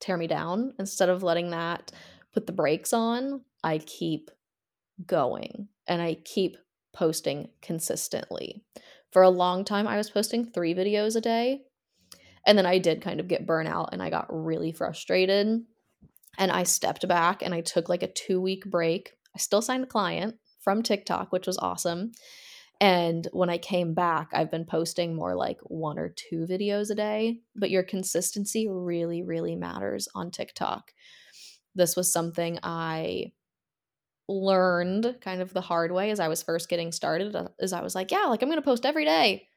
tear 0.00 0.16
me 0.16 0.26
down. 0.26 0.74
Instead 0.78 1.08
of 1.08 1.22
letting 1.22 1.50
that 1.50 1.92
put 2.32 2.46
the 2.46 2.52
brakes 2.52 2.92
on, 2.92 3.42
I 3.62 3.78
keep 3.78 4.30
going 5.06 5.68
and 5.86 6.02
I 6.02 6.14
keep 6.14 6.56
posting 6.92 7.48
consistently. 7.62 8.64
For 9.12 9.22
a 9.22 9.30
long 9.30 9.64
time, 9.64 9.86
I 9.86 9.96
was 9.96 10.10
posting 10.10 10.44
three 10.44 10.74
videos 10.74 11.16
a 11.16 11.20
day. 11.20 11.62
And 12.46 12.56
then 12.56 12.66
I 12.66 12.78
did 12.78 13.02
kind 13.02 13.20
of 13.20 13.28
get 13.28 13.46
burnout 13.46 13.88
and 13.92 14.02
I 14.02 14.10
got 14.10 14.26
really 14.30 14.72
frustrated. 14.72 15.64
And 16.38 16.52
I 16.52 16.62
stepped 16.62 17.06
back 17.06 17.42
and 17.42 17.52
I 17.52 17.60
took 17.60 17.88
like 17.88 18.02
a 18.02 18.12
two 18.12 18.40
week 18.40 18.64
break. 18.64 19.12
I 19.34 19.38
still 19.38 19.62
signed 19.62 19.84
a 19.84 19.88
client 19.88 20.36
from 20.60 20.82
TikTok, 20.82 21.32
which 21.32 21.46
was 21.46 21.58
awesome. 21.58 22.12
And 22.80 23.26
when 23.32 23.50
I 23.50 23.58
came 23.58 23.92
back, 23.94 24.30
I've 24.32 24.50
been 24.50 24.64
posting 24.64 25.16
more 25.16 25.34
like 25.34 25.58
one 25.62 25.98
or 25.98 26.10
two 26.10 26.46
videos 26.48 26.90
a 26.90 26.94
day, 26.94 27.40
but 27.56 27.70
your 27.70 27.82
consistency 27.82 28.68
really, 28.68 29.22
really 29.22 29.56
matters 29.56 30.08
on 30.14 30.30
TikTok. 30.30 30.92
This 31.74 31.96
was 31.96 32.12
something 32.12 32.58
I 32.62 33.32
learned 34.28 35.16
kind 35.20 35.40
of 35.40 35.52
the 35.52 35.60
hard 35.60 35.90
way 35.90 36.10
as 36.10 36.20
I 36.20 36.28
was 36.28 36.42
first 36.42 36.68
getting 36.68 36.92
started 36.92 37.34
is 37.58 37.72
uh, 37.72 37.76
I 37.78 37.82
was 37.82 37.94
like, 37.94 38.12
yeah, 38.12 38.26
like 38.26 38.42
I'm 38.42 38.48
going 38.48 38.60
to 38.60 38.64
post 38.64 38.86
every 38.86 39.04
day. 39.04 39.48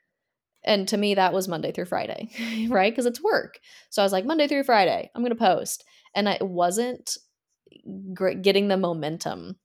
And 0.64 0.88
to 0.88 0.98
me, 0.98 1.16
that 1.16 1.34
was 1.34 1.48
Monday 1.48 1.72
through 1.72 1.86
Friday, 1.86 2.30
right? 2.70 2.92
Because 2.92 3.06
it's 3.06 3.22
work. 3.22 3.60
So 3.90 4.02
I 4.02 4.06
was 4.06 4.12
like, 4.12 4.26
Monday 4.26 4.48
through 4.48 4.64
Friday, 4.64 5.12
I'm 5.14 5.22
going 5.22 5.36
to 5.36 5.36
post. 5.36 5.84
And 6.16 6.28
I 6.28 6.38
wasn't 6.42 7.18
getting 8.42 8.68
the 8.68 8.78
momentum 8.78 9.58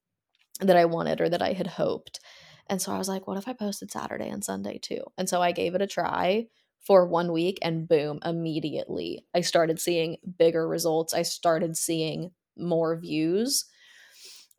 that 0.61 0.77
I 0.77 0.87
wanted 0.87 1.21
or 1.21 1.29
that 1.29 1.43
I 1.43 1.53
had 1.53 1.67
hoped. 1.67 2.21
And 2.69 2.81
so 2.83 2.93
I 2.93 2.99
was 2.99 3.09
like, 3.09 3.27
what 3.27 3.39
if 3.39 3.49
I 3.49 3.53
posted 3.53 3.91
Saturday 3.91 4.29
and 4.29 4.45
Sunday 4.45 4.79
too? 4.79 5.03
And 5.17 5.29
so 5.29 5.41
I 5.41 5.53
gave 5.53 5.75
it 5.75 5.83
a 5.83 5.87
try 5.87 6.47
for 6.87 7.07
one 7.07 7.33
week 7.33 7.59
and 7.63 7.89
boom, 7.89 8.21
immediately 8.25 9.25
I 9.35 9.41
started 9.41 9.81
seeing 9.81 10.19
bigger 10.39 10.67
results. 10.67 11.15
I 11.15 11.23
started 11.23 11.77
seeing 11.77 12.31
more 12.57 12.97
views 12.97 13.67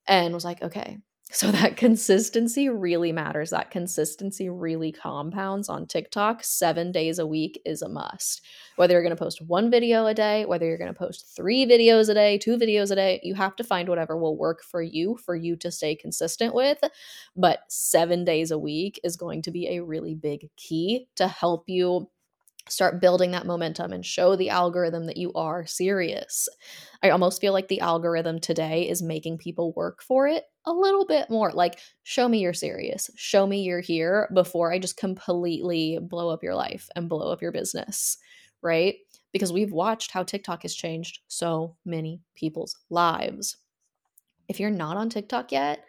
and 0.07 0.33
was 0.33 0.45
like, 0.45 0.61
okay, 0.61 0.97
so 1.31 1.51
that 1.51 1.77
consistency 1.77 2.69
really 2.69 3.11
matters. 3.11 3.49
That 3.49 3.71
consistency 3.71 4.49
really 4.49 4.91
compounds 4.91 5.69
on 5.69 5.85
TikTok. 5.85 6.43
Seven 6.43 6.91
days 6.91 7.19
a 7.19 7.27
week 7.27 7.61
is 7.65 7.81
a 7.81 7.89
must. 7.89 8.41
Whether 8.75 8.93
you're 8.93 9.03
going 9.03 9.15
to 9.15 9.21
post 9.21 9.41
one 9.41 9.69
video 9.69 10.05
a 10.05 10.13
day, 10.13 10.45
whether 10.45 10.65
you're 10.65 10.77
going 10.77 10.93
to 10.93 10.97
post 10.97 11.25
three 11.35 11.65
videos 11.65 12.09
a 12.09 12.13
day, 12.13 12.37
two 12.37 12.57
videos 12.57 12.91
a 12.91 12.95
day, 12.95 13.19
you 13.23 13.35
have 13.35 13.55
to 13.57 13.63
find 13.63 13.89
whatever 13.89 14.17
will 14.17 14.37
work 14.37 14.63
for 14.63 14.81
you 14.81 15.17
for 15.17 15.35
you 15.35 15.55
to 15.57 15.71
stay 15.71 15.95
consistent 15.95 16.53
with. 16.53 16.79
But 17.35 17.59
seven 17.67 18.23
days 18.23 18.51
a 18.51 18.59
week 18.59 18.99
is 19.03 19.17
going 19.17 19.41
to 19.43 19.51
be 19.51 19.67
a 19.75 19.83
really 19.83 20.15
big 20.15 20.49
key 20.55 21.07
to 21.15 21.27
help 21.27 21.65
you 21.67 22.09
start 22.69 23.01
building 23.01 23.31
that 23.31 23.45
momentum 23.45 23.93
and 23.93 24.05
show 24.05 24.35
the 24.35 24.49
algorithm 24.49 25.05
that 25.05 25.17
you 25.17 25.33
are 25.33 25.65
serious. 25.65 26.47
I 27.01 27.09
almost 27.09 27.41
feel 27.41 27.53
like 27.53 27.67
the 27.67 27.79
algorithm 27.79 28.39
today 28.39 28.89
is 28.89 29.01
making 29.01 29.37
people 29.37 29.73
work 29.73 30.01
for 30.01 30.27
it 30.27 30.45
a 30.65 30.71
little 30.71 31.05
bit 31.05 31.29
more. 31.29 31.51
Like, 31.51 31.79
show 32.03 32.27
me 32.27 32.39
you're 32.39 32.53
serious, 32.53 33.09
show 33.15 33.47
me 33.47 33.61
you're 33.61 33.79
here 33.79 34.29
before 34.33 34.71
I 34.71 34.79
just 34.79 34.97
completely 34.97 35.99
blow 36.01 36.29
up 36.29 36.43
your 36.43 36.55
life 36.55 36.89
and 36.95 37.09
blow 37.09 37.31
up 37.31 37.41
your 37.41 37.51
business, 37.51 38.17
right? 38.61 38.95
Because 39.31 39.53
we've 39.53 39.71
watched 39.71 40.11
how 40.11 40.23
TikTok 40.23 40.63
has 40.63 40.75
changed 40.75 41.19
so 41.27 41.75
many 41.85 42.21
people's 42.35 42.75
lives. 42.89 43.57
If 44.47 44.59
you're 44.59 44.69
not 44.69 44.97
on 44.97 45.09
TikTok 45.09 45.51
yet, 45.51 45.83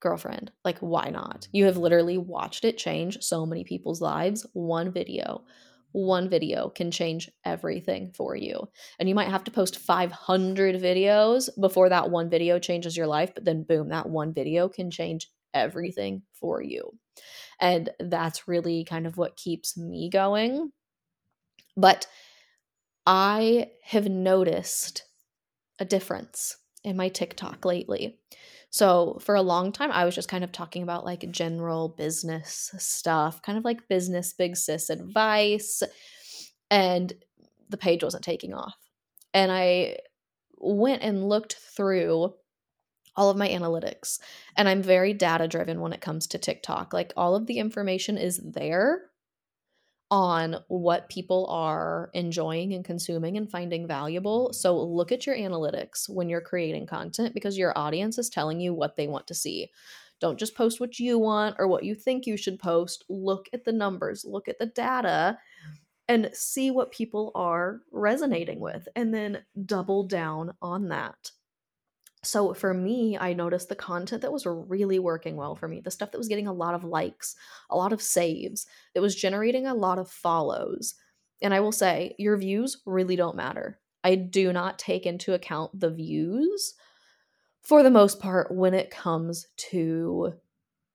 girlfriend, 0.00 0.50
like, 0.64 0.78
why 0.78 1.10
not? 1.10 1.48
You 1.52 1.66
have 1.66 1.76
literally 1.76 2.18
watched 2.18 2.64
it 2.64 2.78
change 2.78 3.18
so 3.20 3.44
many 3.44 3.64
people's 3.64 4.00
lives. 4.00 4.46
One 4.52 4.92
video 4.92 5.44
one 5.92 6.28
video 6.28 6.68
can 6.68 6.90
change 6.90 7.30
everything 7.44 8.12
for 8.14 8.36
you. 8.36 8.68
And 8.98 9.08
you 9.08 9.14
might 9.14 9.28
have 9.28 9.44
to 9.44 9.50
post 9.50 9.78
500 9.78 10.76
videos 10.76 11.48
before 11.60 11.88
that 11.88 12.10
one 12.10 12.30
video 12.30 12.58
changes 12.58 12.96
your 12.96 13.06
life, 13.06 13.32
but 13.34 13.44
then 13.44 13.64
boom, 13.64 13.88
that 13.88 14.08
one 14.08 14.32
video 14.32 14.68
can 14.68 14.90
change 14.90 15.28
everything 15.52 16.22
for 16.32 16.62
you. 16.62 16.92
And 17.60 17.90
that's 17.98 18.48
really 18.48 18.84
kind 18.84 19.06
of 19.06 19.16
what 19.16 19.36
keeps 19.36 19.76
me 19.76 20.08
going. 20.10 20.72
But 21.76 22.06
I 23.06 23.70
have 23.84 24.08
noticed 24.08 25.04
a 25.78 25.84
difference 25.84 26.56
in 26.84 26.96
my 26.96 27.08
TikTok 27.08 27.64
lately. 27.64 28.18
So 28.70 29.18
for 29.20 29.34
a 29.34 29.42
long 29.42 29.72
time, 29.72 29.90
I 29.90 30.04
was 30.04 30.14
just 30.14 30.28
kind 30.28 30.44
of 30.44 30.52
talking 30.52 30.84
about 30.84 31.04
like 31.04 31.30
general 31.32 31.88
business 31.88 32.72
stuff, 32.78 33.42
kind 33.42 33.58
of 33.58 33.64
like 33.64 33.88
business 33.88 34.32
big 34.32 34.56
sis 34.56 34.90
advice. 34.90 35.82
And 36.70 37.12
the 37.68 37.76
page 37.76 38.04
wasn't 38.04 38.24
taking 38.24 38.54
off. 38.54 38.76
And 39.34 39.50
I 39.50 39.98
went 40.56 41.02
and 41.02 41.28
looked 41.28 41.54
through 41.54 42.32
all 43.16 43.28
of 43.28 43.36
my 43.36 43.48
analytics. 43.48 44.20
And 44.56 44.68
I'm 44.68 44.82
very 44.82 45.14
data 45.14 45.48
driven 45.48 45.80
when 45.80 45.92
it 45.92 46.00
comes 46.00 46.28
to 46.28 46.38
TikTok. 46.38 46.92
Like 46.92 47.12
all 47.16 47.34
of 47.34 47.46
the 47.46 47.58
information 47.58 48.16
is 48.16 48.38
there 48.38 49.09
on 50.10 50.56
what 50.68 51.08
people 51.08 51.46
are 51.46 52.10
enjoying 52.14 52.74
and 52.74 52.84
consuming 52.84 53.36
and 53.36 53.50
finding 53.50 53.86
valuable. 53.86 54.52
So 54.52 54.76
look 54.80 55.12
at 55.12 55.26
your 55.26 55.36
analytics 55.36 56.08
when 56.08 56.28
you're 56.28 56.40
creating 56.40 56.86
content 56.86 57.32
because 57.32 57.56
your 57.56 57.76
audience 57.78 58.18
is 58.18 58.28
telling 58.28 58.60
you 58.60 58.74
what 58.74 58.96
they 58.96 59.06
want 59.06 59.26
to 59.28 59.34
see. 59.34 59.70
Don't 60.20 60.38
just 60.38 60.56
post 60.56 60.80
what 60.80 60.98
you 60.98 61.18
want 61.18 61.56
or 61.58 61.68
what 61.68 61.84
you 61.84 61.94
think 61.94 62.26
you 62.26 62.36
should 62.36 62.58
post. 62.58 63.04
Look 63.08 63.48
at 63.52 63.64
the 63.64 63.72
numbers, 63.72 64.24
look 64.24 64.48
at 64.48 64.58
the 64.58 64.66
data, 64.66 65.38
and 66.08 66.28
see 66.32 66.72
what 66.72 66.90
people 66.90 67.30
are 67.36 67.82
resonating 67.92 68.58
with, 68.58 68.88
and 68.96 69.14
then 69.14 69.44
double 69.64 70.02
down 70.02 70.52
on 70.60 70.88
that 70.88 71.30
so 72.22 72.52
for 72.52 72.74
me, 72.74 73.16
I 73.18 73.32
noticed 73.32 73.68
the 73.68 73.76
content 73.76 74.22
that 74.22 74.32
was 74.32 74.46
really 74.46 74.98
working 74.98 75.36
well 75.36 75.56
for 75.56 75.68
me, 75.68 75.80
the 75.80 75.90
stuff 75.90 76.10
that 76.12 76.18
was 76.18 76.28
getting 76.28 76.46
a 76.46 76.52
lot 76.52 76.74
of 76.74 76.84
likes, 76.84 77.34
a 77.70 77.76
lot 77.76 77.92
of 77.92 78.02
saves, 78.02 78.66
that 78.94 79.00
was 79.00 79.16
generating 79.16 79.66
a 79.66 79.74
lot 79.74 79.98
of 79.98 80.10
follows. 80.10 80.94
And 81.40 81.54
I 81.54 81.60
will 81.60 81.72
say, 81.72 82.14
your 82.18 82.36
views 82.36 82.82
really 82.84 83.16
don't 83.16 83.36
matter. 83.36 83.80
I 84.04 84.14
do 84.16 84.52
not 84.52 84.78
take 84.78 85.06
into 85.06 85.32
account 85.32 85.78
the 85.78 85.90
views 85.90 86.74
for 87.62 87.82
the 87.82 87.90
most 87.90 88.20
part 88.20 88.54
when 88.54 88.74
it 88.74 88.90
comes 88.90 89.46
to 89.70 90.34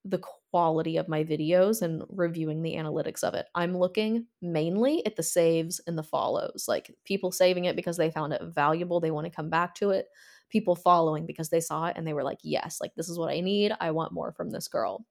the 0.04 0.22
quality 0.52 0.98
of 0.98 1.08
my 1.08 1.24
videos 1.24 1.82
and 1.82 2.04
reviewing 2.10 2.62
the 2.62 2.76
analytics 2.76 3.24
of 3.24 3.34
it. 3.34 3.48
I'm 3.56 3.76
looking 3.76 4.28
mainly 4.42 5.06
at 5.06 5.16
the 5.16 5.24
saves 5.24 5.82
and 5.88 5.98
the 5.98 6.04
follows, 6.04 6.66
like 6.68 6.96
people 7.04 7.32
saving 7.32 7.66
it 7.66 7.76
because 7.76 7.98
they 7.98 8.12
found 8.12 8.34
it 8.34 8.44
valuable, 8.44 9.00
they 9.00 9.12
want 9.12 9.26
to 9.26 9.36
come 9.36 9.50
back 9.50 9.74
to 9.76 9.90
it 9.90 10.08
people 10.56 10.74
following 10.74 11.26
because 11.26 11.50
they 11.50 11.60
saw 11.60 11.88
it 11.88 11.98
and 11.98 12.08
they 12.08 12.14
were 12.14 12.24
like, 12.24 12.38
yes, 12.42 12.78
like 12.80 12.96
this 12.96 13.10
is 13.10 13.20
what 13.20 13.30
I 13.30 13.42
need. 13.42 13.74
I 13.82 13.92
want 13.92 14.14
more 14.14 14.32
from 14.32 14.52
this 14.52 14.70
girl. 14.70 15.06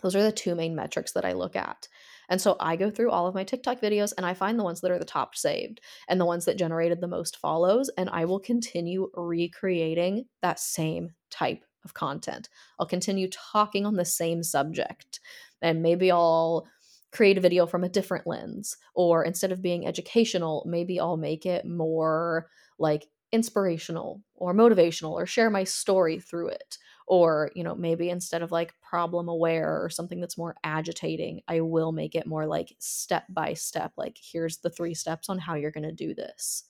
Those 0.00 0.16
are 0.16 0.22
the 0.22 0.32
two 0.32 0.54
main 0.54 0.74
metrics 0.74 1.12
that 1.12 1.26
I 1.26 1.34
look 1.34 1.56
at. 1.56 1.86
And 2.30 2.40
so 2.40 2.56
I 2.58 2.74
go 2.76 2.88
through 2.88 3.10
all 3.10 3.26
of 3.26 3.34
my 3.34 3.44
TikTok 3.44 3.82
videos 3.82 4.14
and 4.16 4.24
I 4.24 4.32
find 4.32 4.58
the 4.58 4.64
ones 4.64 4.80
that 4.80 4.90
are 4.90 4.98
the 4.98 5.04
top 5.04 5.36
saved 5.36 5.82
and 6.08 6.18
the 6.18 6.24
ones 6.24 6.46
that 6.46 6.56
generated 6.56 7.02
the 7.02 7.06
most 7.06 7.36
follows. 7.36 7.90
And 7.98 8.08
I 8.08 8.24
will 8.24 8.40
continue 8.40 9.10
recreating 9.12 10.24
that 10.40 10.58
same 10.58 11.10
type 11.30 11.66
of 11.84 11.92
content. 11.92 12.48
I'll 12.80 12.86
continue 12.86 13.28
talking 13.28 13.84
on 13.84 13.96
the 13.96 14.06
same 14.06 14.42
subject. 14.42 15.20
And 15.60 15.82
maybe 15.82 16.10
I'll 16.10 16.66
create 17.12 17.36
a 17.36 17.42
video 17.42 17.66
from 17.66 17.84
a 17.84 17.90
different 17.90 18.26
lens. 18.26 18.78
Or 18.94 19.22
instead 19.22 19.52
of 19.52 19.60
being 19.60 19.86
educational, 19.86 20.64
maybe 20.66 20.98
I'll 20.98 21.18
make 21.18 21.44
it 21.44 21.66
more 21.66 22.48
like 22.78 23.06
inspirational 23.32 24.22
or 24.34 24.54
motivational 24.54 25.12
or 25.12 25.26
share 25.26 25.50
my 25.50 25.64
story 25.64 26.18
through 26.20 26.48
it. 26.48 26.78
Or 27.06 27.50
you 27.54 27.64
know 27.64 27.74
maybe 27.74 28.10
instead 28.10 28.42
of 28.42 28.52
like 28.52 28.74
problem 28.82 29.28
aware 29.28 29.82
or 29.82 29.88
something 29.88 30.20
that's 30.20 30.36
more 30.36 30.56
agitating 30.62 31.40
i 31.48 31.60
will 31.60 31.90
make 31.90 32.14
it 32.14 32.26
more 32.26 32.46
like 32.46 32.74
step 32.78 33.24
by 33.30 33.54
step 33.54 33.92
like 33.96 34.18
here's 34.20 34.58
the 34.58 34.68
three 34.68 34.92
steps 34.92 35.30
on 35.30 35.38
how 35.38 35.54
you're 35.54 35.70
going 35.70 35.84
to 35.88 35.92
do 35.92 36.14
this. 36.14 36.64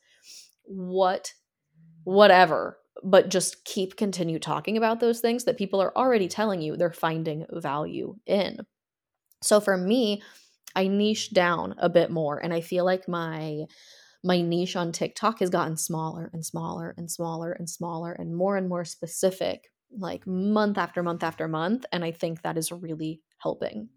What 0.63 1.33
whatever 2.05 2.79
but 3.05 3.29
just 3.29 3.65
keep 3.65 3.97
continue 3.97 4.39
talking 4.39 4.77
about 4.77 5.01
those 5.01 5.21
things 5.21 5.45
that 5.45 5.59
people 5.59 5.81
are 5.81 5.97
already 5.97 6.29
telling 6.29 6.61
you 6.61 6.77
they're 6.77 6.93
finding 6.93 7.47
value 7.53 8.17
in. 8.27 8.59
So 9.43 9.61
for 9.61 9.77
me 9.77 10.23
i 10.75 10.87
niche 10.87 11.33
down 11.33 11.75
a 11.79 11.89
bit 11.89 12.11
more 12.11 12.39
and 12.39 12.53
i 12.53 12.61
feel 12.61 12.85
like 12.85 13.09
my 13.09 13.65
my 14.29 14.43
niche 14.43 14.77
on 14.77 14.93
TikTok 14.93 15.41
has 15.41 15.49
gotten 15.49 15.79
smaller 15.79 16.29
and 16.35 16.45
smaller 16.45 16.95
and 16.99 17.11
smaller 17.11 17.51
and 17.53 17.69
smaller 17.69 18.13
and 18.13 18.37
more 18.37 18.59
and 18.59 18.69
more 18.69 18.85
specific, 18.85 19.73
like 19.97 20.27
month 20.27 20.77
after 20.77 21.03
month 21.03 21.23
after 21.23 21.49
month. 21.49 21.87
And 21.93 22.05
I 22.05 22.11
think 22.11 22.43
that 22.43 22.59
is 22.59 22.71
really 22.71 23.23
helping. 23.39 23.89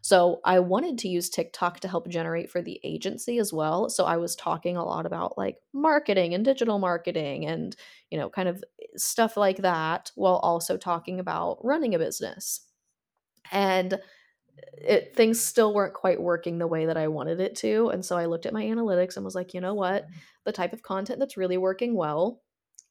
So 0.00 0.40
I 0.46 0.60
wanted 0.60 0.96
to 1.00 1.08
use 1.08 1.28
TikTok 1.28 1.80
to 1.80 1.88
help 1.88 2.08
generate 2.08 2.48
for 2.50 2.62
the 2.62 2.80
agency 2.84 3.38
as 3.38 3.52
well. 3.52 3.90
So 3.90 4.06
I 4.06 4.16
was 4.16 4.34
talking 4.34 4.78
a 4.78 4.84
lot 4.84 5.04
about 5.04 5.36
like 5.36 5.58
marketing 5.74 6.32
and 6.32 6.42
digital 6.42 6.78
marketing 6.78 7.44
and, 7.44 7.76
you 8.10 8.16
know, 8.16 8.30
kind 8.30 8.48
of 8.48 8.64
eh, 8.82 8.86
stuff 8.96 9.36
like 9.36 9.58
that 9.58 10.10
while 10.14 10.36
also 10.36 10.78
talking 10.78 11.20
about 11.20 11.58
running 11.62 11.94
a 11.94 11.98
business. 11.98 12.62
And 13.52 14.00
it 14.56 15.14
things 15.14 15.40
still 15.40 15.74
weren't 15.74 15.94
quite 15.94 16.20
working 16.20 16.58
the 16.58 16.66
way 16.66 16.86
that 16.86 16.96
I 16.96 17.08
wanted 17.08 17.40
it 17.40 17.56
to. 17.56 17.88
And 17.88 18.04
so 18.04 18.16
I 18.16 18.26
looked 18.26 18.46
at 18.46 18.52
my 18.52 18.64
analytics 18.64 19.16
and 19.16 19.24
was 19.24 19.34
like, 19.34 19.54
you 19.54 19.60
know 19.60 19.74
what? 19.74 20.04
Mm-hmm. 20.04 20.18
The 20.44 20.52
type 20.52 20.72
of 20.72 20.82
content 20.82 21.18
that's 21.18 21.36
really 21.36 21.56
working 21.56 21.94
well 21.94 22.40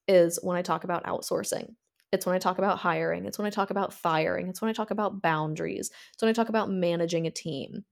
is 0.08 0.40
when 0.42 0.58
I 0.58 0.62
talk 0.62 0.84
about 0.84 1.06
outsourcing. 1.06 1.76
It's 2.12 2.26
when 2.26 2.36
I 2.36 2.40
talk 2.40 2.58
about 2.58 2.78
hiring. 2.78 3.26
It's 3.26 3.38
when 3.38 3.48
I 3.48 3.50
talk 3.50 3.72
about 3.72 3.94
firing. 3.94 4.48
It's 4.48 4.62
when 4.62 4.70
I 4.70 4.74
talk 4.74 4.92
about 4.92 5.22
boundaries. 5.22 5.90
It's 6.14 6.22
when 6.22 6.30
I 6.30 6.34
talk 6.34 6.50
about 6.50 6.70
managing 6.70 7.28
a 7.28 7.32
team. 7.32 7.86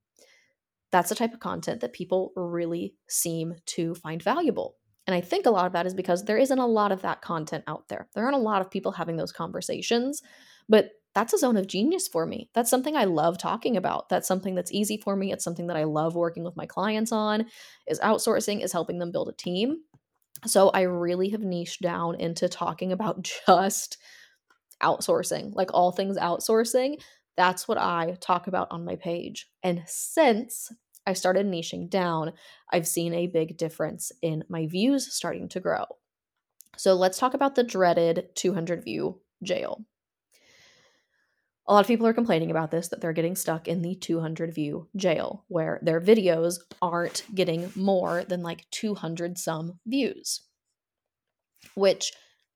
That's 0.92 1.10
the 1.10 1.16
type 1.16 1.34
of 1.34 1.40
content 1.40 1.82
that 1.82 1.94
people 1.94 2.32
really 2.36 2.96
seem 3.10 3.56
to 3.68 3.96
find 3.96 4.22
valuable. 4.22 4.78
And 5.08 5.16
I 5.16 5.22
think 5.22 5.46
a 5.46 5.50
lot 5.50 5.66
of 5.66 5.74
that 5.74 5.86
is 5.86 5.94
because 5.94 6.24
there 6.24 6.38
isn't 6.38 6.60
a 6.60 6.68
lot 6.68 6.92
of 6.92 7.02
that 7.02 7.22
content 7.22 7.64
out 7.68 7.90
there. 7.90 8.08
There 8.14 8.24
aren't 8.24 8.38
a 8.38 8.40
lot 8.40 8.62
of 8.62 8.72
people 8.72 8.94
having 8.94 9.18
those 9.18 9.32
conversations, 9.32 10.22
but 10.70 10.92
that's 11.14 11.34
a 11.34 11.38
zone 11.38 11.58
of 11.58 11.68
genius 11.68 12.08
for 12.08 12.26
me. 12.26 12.50
That's 12.54 12.70
something 12.70 12.96
I 12.96 13.06
love 13.06 13.38
talking 13.38 13.78
about. 13.78 14.10
That's 14.10 14.28
something 14.28 14.56
that's 14.56 14.72
easy 14.72 14.98
for 14.98 15.16
me. 15.16 15.32
It's 15.32 15.44
something 15.44 15.68
that 15.68 15.78
I 15.78 15.84
love 15.84 16.16
working 16.16 16.44
with 16.44 16.58
my 16.58 16.66
clients 16.66 17.12
on 17.12 17.46
is 17.88 18.00
outsourcing, 18.00 18.64
is 18.64 18.72
helping 18.72 19.00
them 19.00 19.12
build 19.12 19.30
a 19.30 19.34
team. 19.34 19.78
So 20.46 20.70
I 20.70 20.82
really 20.82 21.30
have 21.30 21.42
niched 21.42 21.82
down 21.82 22.20
into 22.20 22.50
talking 22.50 22.92
about 22.92 23.22
just 23.48 23.98
outsourcing, 24.82 25.54
like 25.56 25.74
all 25.74 25.92
things 25.92 26.18
outsourcing. 26.18 27.00
That's 27.38 27.68
what 27.68 27.78
I 27.78 28.18
talk 28.20 28.48
about 28.48 28.68
on 28.72 28.86
my 28.86 28.96
page. 28.96 29.48
And 29.62 29.84
since 29.86 30.72
I 31.06 31.14
started 31.14 31.46
niching 31.46 31.90
down, 31.90 32.34
I've 32.72 32.88
seen 32.88 33.14
a 33.14 33.28
big 33.28 33.58
difference 33.58 34.12
in 34.22 34.44
my 34.50 34.68
views 34.68 35.14
starting 35.14 35.50
to 35.50 35.60
grow. 35.60 35.86
So 36.78 36.96
let's 36.96 37.20
talk 37.20 37.34
about 37.34 37.56
the 37.56 37.64
dreaded 37.64 38.30
200 38.36 38.84
view 38.84 39.22
jail. 39.44 39.86
A 41.66 41.74
lot 41.74 41.80
of 41.80 41.88
people 41.88 42.06
are 42.06 42.14
complaining 42.14 42.52
about 42.52 42.72
this 42.72 42.90
that 42.90 43.00
they're 43.00 43.14
getting 43.14 43.36
stuck 43.36 43.68
in 43.68 43.82
the 43.82 43.96
200 43.96 44.54
view 44.54 44.90
jail 44.96 45.46
where 45.48 45.80
their 45.82 46.02
videos 46.02 46.60
aren't 46.82 47.24
getting 47.34 47.72
more 47.76 48.26
than 48.26 48.44
like 48.44 48.70
200 48.72 49.38
some 49.38 49.80
views, 49.86 50.42
which 51.76 52.12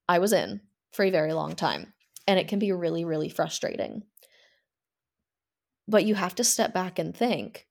I 0.10 0.20
was 0.20 0.34
in 0.34 0.62
for 0.92 1.06
a 1.06 1.12
very 1.12 1.34
long 1.34 1.56
time. 1.56 1.94
And 2.28 2.38
it 2.38 2.50
can 2.50 2.60
be 2.60 2.74
really, 2.74 3.06
really 3.06 3.30
frustrating. 3.30 4.04
But 5.88 6.04
you 6.04 6.16
have 6.16 6.36
to 6.36 6.44
step 6.44 6.74
back 6.74 7.00
and 7.00 7.16
think 7.16 7.68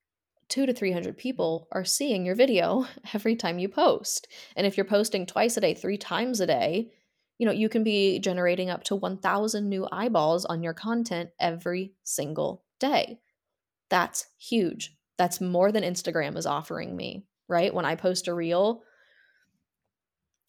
two 0.49 0.65
to 0.65 0.73
300 0.73 1.19
people 1.19 1.69
are 1.73 1.85
seeing 1.85 2.25
your 2.25 2.35
video 2.35 2.87
every 3.15 3.37
time 3.37 3.59
you 3.59 3.69
post. 3.69 4.27
And 4.57 4.67
if 4.67 4.77
you're 4.77 4.87
posting 4.87 5.27
twice 5.27 5.57
a 5.59 5.61
day, 5.61 5.75
three 5.75 5.99
times 5.99 6.41
a 6.41 6.47
day, 6.47 6.93
you 7.39 7.47
know, 7.47 7.53
you 7.53 7.69
can 7.69 7.85
be 7.85 8.19
generating 8.19 8.71
up 8.71 8.85
to 8.85 8.97
1,000 8.97 9.69
new 9.69 9.87
eyeballs 9.93 10.45
on 10.45 10.63
your 10.63 10.75
content 10.75 11.31
every 11.39 11.93
single 12.03 12.65
day. 12.79 13.19
That's 13.89 14.27
huge. 14.39 14.97
That's 15.19 15.41
more 15.41 15.73
than 15.73 15.85
Instagram 15.85 16.37
is 16.37 16.47
offering 16.47 16.97
me, 16.97 17.25
right? 17.49 17.73
When 17.73 17.85
I 17.85 17.95
post 17.95 18.29
a 18.29 18.35
reel, 18.35 18.83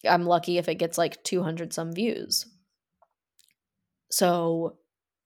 I'm 0.08 0.26
lucky 0.26 0.58
if 0.58 0.68
it 0.68 0.76
gets 0.76 0.98
like 0.98 1.22
200 1.24 1.72
some 1.72 1.92
views. 1.92 2.46
So 4.10 4.76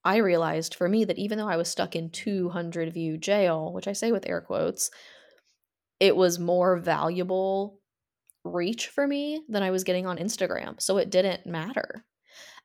I 0.04 0.16
realized 0.16 0.74
for 0.74 0.88
me 0.88 1.04
that 1.04 1.18
even 1.18 1.38
though 1.38 1.48
I 1.48 1.56
was 1.56 1.68
stuck 1.68 1.94
in 1.94 2.10
200 2.10 2.92
view 2.92 3.16
jail, 3.16 3.72
which 3.72 3.86
I 3.86 3.92
say 3.92 4.10
with 4.10 4.28
air 4.28 4.40
quotes, 4.40 4.90
it 6.00 6.16
was 6.16 6.38
more 6.38 6.76
valuable 6.78 7.78
reach 8.44 8.88
for 8.88 9.06
me 9.06 9.42
than 9.48 9.62
I 9.62 9.70
was 9.70 9.84
getting 9.84 10.06
on 10.06 10.18
Instagram. 10.18 10.80
So 10.80 10.98
it 10.98 11.10
didn't 11.10 11.46
matter. 11.46 12.04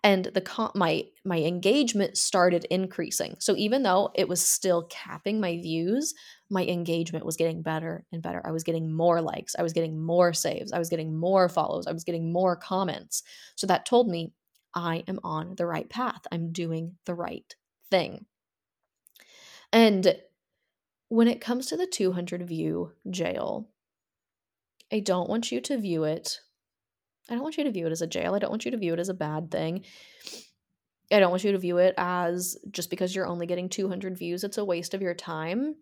And 0.03 0.25
the 0.25 0.71
my 0.75 1.05
my 1.25 1.39
engagement 1.39 2.17
started 2.17 2.65
increasing. 2.69 3.35
So 3.39 3.55
even 3.57 3.83
though 3.83 4.11
it 4.15 4.27
was 4.27 4.45
still 4.45 4.83
capping 4.83 5.39
my 5.39 5.57
views, 5.57 6.13
my 6.49 6.63
engagement 6.65 7.25
was 7.25 7.35
getting 7.35 7.61
better 7.61 8.05
and 8.11 8.21
better. 8.21 8.41
I 8.45 8.51
was 8.51 8.63
getting 8.63 8.93
more 8.93 9.21
likes, 9.21 9.55
I 9.57 9.63
was 9.63 9.73
getting 9.73 9.99
more 9.99 10.33
saves, 10.33 10.71
I 10.71 10.79
was 10.79 10.89
getting 10.89 11.17
more 11.17 11.49
follows, 11.49 11.87
I 11.87 11.93
was 11.93 12.03
getting 12.03 12.31
more 12.31 12.55
comments. 12.55 13.23
So 13.55 13.67
that 13.67 13.85
told 13.85 14.07
me 14.07 14.33
I 14.73 15.03
am 15.07 15.19
on 15.23 15.55
the 15.55 15.65
right 15.65 15.89
path. 15.89 16.21
I'm 16.31 16.51
doing 16.51 16.97
the 17.05 17.15
right 17.15 17.55
thing. 17.89 18.25
And 19.73 20.15
when 21.09 21.27
it 21.27 21.41
comes 21.41 21.67
to 21.67 21.77
the 21.77 21.87
200 21.87 22.47
view 22.47 22.91
jail, 23.09 23.69
I 24.91 24.99
don't 24.99 25.29
want 25.29 25.51
you 25.51 25.61
to 25.61 25.77
view 25.77 26.03
it. 26.03 26.39
I 27.29 27.33
don't 27.33 27.43
want 27.43 27.57
you 27.57 27.65
to 27.65 27.71
view 27.71 27.87
it 27.87 27.91
as 27.91 28.01
a 28.01 28.07
jail. 28.07 28.35
I 28.35 28.39
don't 28.39 28.49
want 28.49 28.65
you 28.65 28.71
to 28.71 28.77
view 28.77 28.93
it 28.93 28.99
as 28.99 29.09
a 29.09 29.13
bad 29.13 29.51
thing. 29.51 29.83
I 31.11 31.19
don't 31.19 31.31
want 31.31 31.43
you 31.43 31.51
to 31.53 31.57
view 31.57 31.77
it 31.77 31.93
as 31.97 32.57
just 32.71 32.89
because 32.89 33.15
you're 33.15 33.27
only 33.27 33.45
getting 33.45 33.69
200 33.69 34.17
views, 34.17 34.43
it's 34.43 34.57
a 34.57 34.65
waste 34.65 34.93
of 34.93 35.01
your 35.01 35.13
time. 35.13 35.75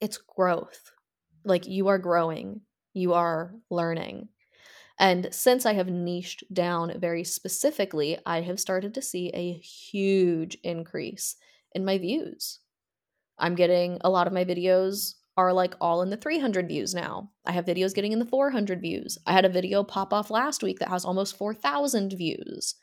It's 0.00 0.18
growth. 0.18 0.92
Like 1.44 1.66
you 1.66 1.88
are 1.88 1.98
growing, 1.98 2.60
you 2.92 3.14
are 3.14 3.54
learning. 3.70 4.28
And 4.98 5.28
since 5.32 5.66
I 5.66 5.72
have 5.74 5.88
niched 5.88 6.44
down 6.52 7.00
very 7.00 7.24
specifically, 7.24 8.18
I 8.24 8.42
have 8.42 8.60
started 8.60 8.94
to 8.94 9.02
see 9.02 9.30
a 9.34 9.54
huge 9.54 10.56
increase 10.62 11.36
in 11.72 11.84
my 11.84 11.98
views. 11.98 12.60
I'm 13.38 13.56
getting 13.56 13.98
a 14.02 14.10
lot 14.10 14.28
of 14.28 14.32
my 14.32 14.44
videos 14.44 15.14
are 15.36 15.52
like 15.52 15.74
all 15.80 16.02
in 16.02 16.10
the 16.10 16.16
300 16.16 16.68
views 16.68 16.94
now. 16.94 17.30
I 17.46 17.52
have 17.52 17.64
videos 17.64 17.94
getting 17.94 18.12
in 18.12 18.18
the 18.18 18.26
400 18.26 18.80
views. 18.80 19.18
I 19.26 19.32
had 19.32 19.44
a 19.44 19.50
video 19.50 19.82
pop 19.82 20.12
off 20.12 20.30
last 20.30 20.62
week 20.62 20.78
that 20.80 20.88
has 20.88 21.04
almost 21.04 21.36
4,000 21.36 22.12
views. 22.12 22.74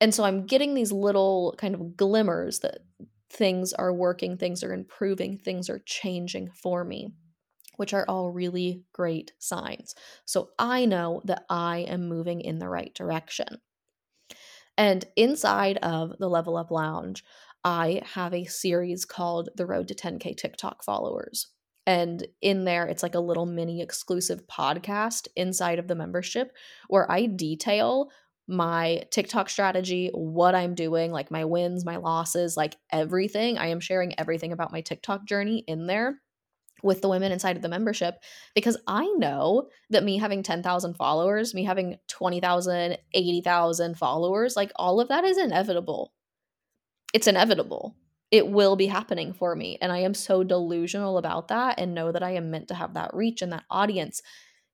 And 0.00 0.14
so 0.14 0.24
I'm 0.24 0.46
getting 0.46 0.74
these 0.74 0.92
little 0.92 1.54
kind 1.58 1.74
of 1.74 1.96
glimmers 1.96 2.60
that 2.60 2.78
things 3.30 3.72
are 3.72 3.92
working, 3.92 4.36
things 4.36 4.62
are 4.62 4.72
improving, 4.72 5.38
things 5.38 5.70
are 5.70 5.82
changing 5.86 6.50
for 6.54 6.84
me 6.84 7.12
which 7.80 7.94
are 7.94 8.04
all 8.08 8.30
really 8.30 8.84
great 8.92 9.32
signs. 9.38 9.94
So 10.26 10.50
I 10.58 10.84
know 10.84 11.22
that 11.24 11.46
I 11.48 11.78
am 11.88 12.10
moving 12.10 12.42
in 12.42 12.58
the 12.58 12.68
right 12.68 12.92
direction. 12.94 13.56
And 14.76 15.02
inside 15.16 15.78
of 15.78 16.12
the 16.18 16.28
Level 16.28 16.58
Up 16.58 16.70
Lounge, 16.70 17.24
I 17.64 18.02
have 18.14 18.32
a 18.32 18.44
series 18.46 19.04
called 19.04 19.50
The 19.56 19.66
Road 19.66 19.88
to 19.88 19.94
10K 19.94 20.36
TikTok 20.36 20.82
Followers. 20.82 21.48
And 21.86 22.26
in 22.40 22.64
there, 22.64 22.86
it's 22.86 23.02
like 23.02 23.14
a 23.14 23.20
little 23.20 23.46
mini 23.46 23.82
exclusive 23.82 24.46
podcast 24.46 25.28
inside 25.36 25.78
of 25.78 25.88
the 25.88 25.94
membership 25.94 26.52
where 26.88 27.10
I 27.10 27.26
detail 27.26 28.10
my 28.46 29.04
TikTok 29.10 29.48
strategy, 29.48 30.10
what 30.12 30.54
I'm 30.54 30.74
doing, 30.74 31.12
like 31.12 31.30
my 31.30 31.44
wins, 31.44 31.84
my 31.84 31.96
losses, 31.96 32.56
like 32.56 32.76
everything. 32.92 33.58
I 33.58 33.68
am 33.68 33.80
sharing 33.80 34.18
everything 34.18 34.52
about 34.52 34.72
my 34.72 34.80
TikTok 34.80 35.24
journey 35.24 35.64
in 35.66 35.86
there 35.86 36.20
with 36.82 37.02
the 37.02 37.08
women 37.08 37.30
inside 37.30 37.56
of 37.56 37.62
the 37.62 37.68
membership 37.68 38.14
because 38.54 38.76
I 38.86 39.06
know 39.18 39.68
that 39.90 40.02
me 40.02 40.18
having 40.18 40.42
10,000 40.42 40.94
followers, 40.94 41.54
me 41.54 41.64
having 41.64 41.98
20,000, 42.08 42.98
80,000 43.12 43.98
followers, 43.98 44.56
like 44.56 44.72
all 44.76 45.00
of 45.00 45.08
that 45.08 45.24
is 45.24 45.38
inevitable. 45.38 46.12
It's 47.12 47.26
inevitable. 47.26 47.96
It 48.30 48.46
will 48.46 48.76
be 48.76 48.86
happening 48.86 49.32
for 49.32 49.56
me. 49.56 49.78
And 49.80 49.90
I 49.90 49.98
am 49.98 50.14
so 50.14 50.44
delusional 50.44 51.18
about 51.18 51.48
that 51.48 51.78
and 51.78 51.94
know 51.94 52.12
that 52.12 52.22
I 52.22 52.32
am 52.32 52.50
meant 52.50 52.68
to 52.68 52.74
have 52.74 52.94
that 52.94 53.12
reach 53.12 53.42
and 53.42 53.52
that 53.52 53.64
audience. 53.70 54.22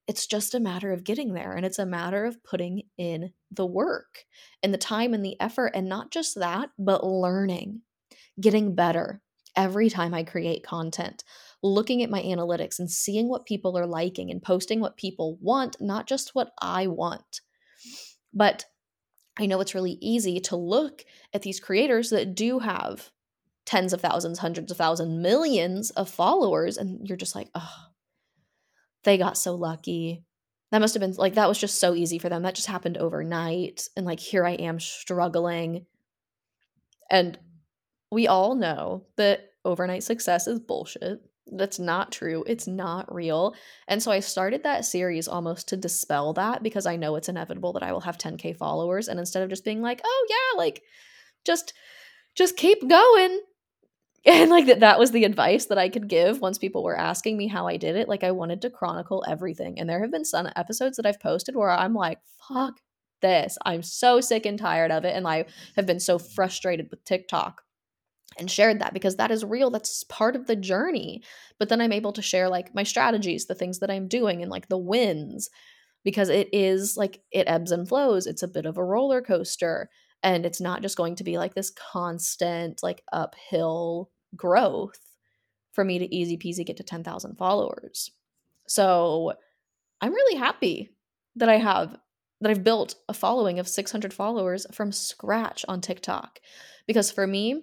It's 0.06 0.26
just 0.26 0.54
a 0.54 0.60
matter 0.60 0.92
of 0.92 1.04
getting 1.04 1.32
there 1.32 1.52
and 1.52 1.64
it's 1.64 1.78
a 1.78 1.86
matter 1.86 2.26
of 2.26 2.42
putting 2.44 2.82
in 2.98 3.32
the 3.50 3.66
work 3.66 4.24
and 4.62 4.72
the 4.72 4.78
time 4.78 5.14
and 5.14 5.24
the 5.24 5.40
effort. 5.40 5.72
And 5.74 5.88
not 5.88 6.10
just 6.10 6.38
that, 6.38 6.70
but 6.78 7.04
learning, 7.04 7.80
getting 8.40 8.74
better 8.74 9.22
every 9.56 9.88
time 9.88 10.12
I 10.12 10.22
create 10.22 10.62
content 10.62 11.24
looking 11.62 12.02
at 12.02 12.10
my 12.10 12.22
analytics 12.22 12.78
and 12.78 12.90
seeing 12.90 13.28
what 13.28 13.46
people 13.46 13.76
are 13.76 13.86
liking 13.86 14.30
and 14.30 14.42
posting 14.42 14.80
what 14.80 14.96
people 14.96 15.38
want, 15.40 15.76
not 15.80 16.06
just 16.06 16.34
what 16.34 16.52
I 16.60 16.86
want. 16.86 17.40
But 18.32 18.66
I 19.38 19.46
know 19.46 19.60
it's 19.60 19.74
really 19.74 19.98
easy 20.00 20.40
to 20.40 20.56
look 20.56 21.04
at 21.32 21.42
these 21.42 21.60
creators 21.60 22.10
that 22.10 22.34
do 22.34 22.58
have 22.60 23.10
tens 23.66 23.92
of 23.92 24.00
thousands, 24.00 24.38
hundreds 24.38 24.70
of 24.70 24.78
thousands, 24.78 25.20
millions 25.20 25.90
of 25.90 26.08
followers, 26.08 26.76
and 26.78 27.06
you're 27.06 27.18
just 27.18 27.34
like, 27.34 27.50
oh, 27.54 27.74
they 29.04 29.18
got 29.18 29.36
so 29.36 29.54
lucky. 29.54 30.24
That 30.72 30.80
must 30.80 30.94
have 30.94 31.00
been 31.00 31.12
like, 31.12 31.34
that 31.34 31.48
was 31.48 31.58
just 31.58 31.78
so 31.78 31.94
easy 31.94 32.18
for 32.18 32.28
them. 32.28 32.42
That 32.42 32.54
just 32.54 32.66
happened 32.68 32.96
overnight. 32.96 33.88
And 33.96 34.06
like, 34.06 34.20
here 34.20 34.44
I 34.44 34.52
am 34.52 34.80
struggling. 34.80 35.86
And 37.10 37.38
we 38.10 38.26
all 38.26 38.54
know 38.54 39.06
that 39.16 39.50
overnight 39.64 40.02
success 40.02 40.46
is 40.46 40.58
bullshit. 40.58 41.20
That's 41.52 41.78
not 41.78 42.10
true. 42.10 42.42
It's 42.46 42.66
not 42.66 43.12
real. 43.14 43.54
And 43.86 44.02
so 44.02 44.10
I 44.10 44.18
started 44.20 44.64
that 44.64 44.84
series 44.84 45.28
almost 45.28 45.68
to 45.68 45.76
dispel 45.76 46.32
that 46.32 46.62
because 46.62 46.86
I 46.86 46.96
know 46.96 47.14
it's 47.14 47.28
inevitable 47.28 47.72
that 47.74 47.84
I 47.84 47.92
will 47.92 48.00
have 48.00 48.18
10k 48.18 48.52
followers 48.52 49.06
and 49.08 49.18
instead 49.20 49.42
of 49.44 49.50
just 49.50 49.64
being 49.64 49.80
like, 49.80 50.00
"Oh 50.04 50.26
yeah, 50.28 50.58
like 50.58 50.82
just 51.44 51.72
just 52.36 52.56
keep 52.56 52.88
going." 52.88 53.40
And 54.26 54.50
like 54.50 54.66
that 54.66 54.80
that 54.80 54.98
was 55.00 55.12
the 55.12 55.24
advice 55.24 55.66
that 55.66 55.78
I 55.78 55.88
could 55.88 56.08
give 56.08 56.40
once 56.42 56.58
people 56.58 56.84
were 56.84 56.98
asking 56.98 57.38
me 57.38 57.48
how 57.48 57.68
I 57.68 57.76
did 57.78 57.96
it. 57.96 58.08
Like 58.08 58.24
I 58.24 58.32
wanted 58.32 58.62
to 58.62 58.70
chronicle 58.70 59.24
everything. 59.28 59.80
And 59.80 59.88
there 59.88 60.00
have 60.02 60.12
been 60.12 60.24
some 60.26 60.48
episodes 60.56 60.96
that 60.98 61.06
I've 61.06 61.20
posted 61.20 61.56
where 61.56 61.70
I'm 61.70 61.94
like, 61.94 62.20
"Fuck 62.48 62.80
this. 63.22 63.58
I'm 63.66 63.82
so 63.82 64.20
sick 64.20 64.46
and 64.46 64.58
tired 64.58 64.92
of 64.92 65.04
it." 65.06 65.16
And 65.16 65.28
I 65.28 65.46
have 65.76 65.86
been 65.86 66.00
so 66.00 66.18
frustrated 66.18 66.88
with 66.90 67.04
TikTok 67.04 67.62
and 68.38 68.50
shared 68.50 68.80
that 68.80 68.92
because 68.92 69.16
that 69.16 69.30
is 69.30 69.44
real 69.44 69.70
that's 69.70 70.04
part 70.04 70.36
of 70.36 70.46
the 70.46 70.56
journey 70.56 71.22
but 71.58 71.68
then 71.68 71.80
i'm 71.80 71.92
able 71.92 72.12
to 72.12 72.22
share 72.22 72.48
like 72.48 72.74
my 72.74 72.82
strategies 72.82 73.46
the 73.46 73.54
things 73.54 73.78
that 73.78 73.90
i'm 73.90 74.08
doing 74.08 74.42
and 74.42 74.50
like 74.50 74.68
the 74.68 74.78
wins 74.78 75.48
because 76.04 76.28
it 76.28 76.48
is 76.52 76.96
like 76.96 77.20
it 77.30 77.48
ebbs 77.48 77.72
and 77.72 77.88
flows 77.88 78.26
it's 78.26 78.42
a 78.42 78.48
bit 78.48 78.66
of 78.66 78.76
a 78.76 78.84
roller 78.84 79.22
coaster 79.22 79.88
and 80.22 80.44
it's 80.44 80.60
not 80.60 80.82
just 80.82 80.96
going 80.96 81.14
to 81.14 81.24
be 81.24 81.38
like 81.38 81.54
this 81.54 81.70
constant 81.70 82.82
like 82.82 83.02
uphill 83.12 84.10
growth 84.34 84.98
for 85.72 85.84
me 85.84 85.98
to 85.98 86.14
easy 86.14 86.38
peasy 86.38 86.64
get 86.64 86.78
to 86.78 86.82
10,000 86.82 87.36
followers. 87.36 88.10
So 88.66 89.34
i'm 90.00 90.12
really 90.12 90.38
happy 90.38 90.90
that 91.36 91.48
i 91.48 91.56
have 91.56 91.96
that 92.40 92.50
i've 92.50 92.64
built 92.64 92.96
a 93.08 93.14
following 93.14 93.58
of 93.58 93.68
600 93.68 94.12
followers 94.12 94.66
from 94.72 94.92
scratch 94.92 95.64
on 95.68 95.80
tiktok 95.80 96.40
because 96.86 97.10
for 97.10 97.26
me 97.26 97.62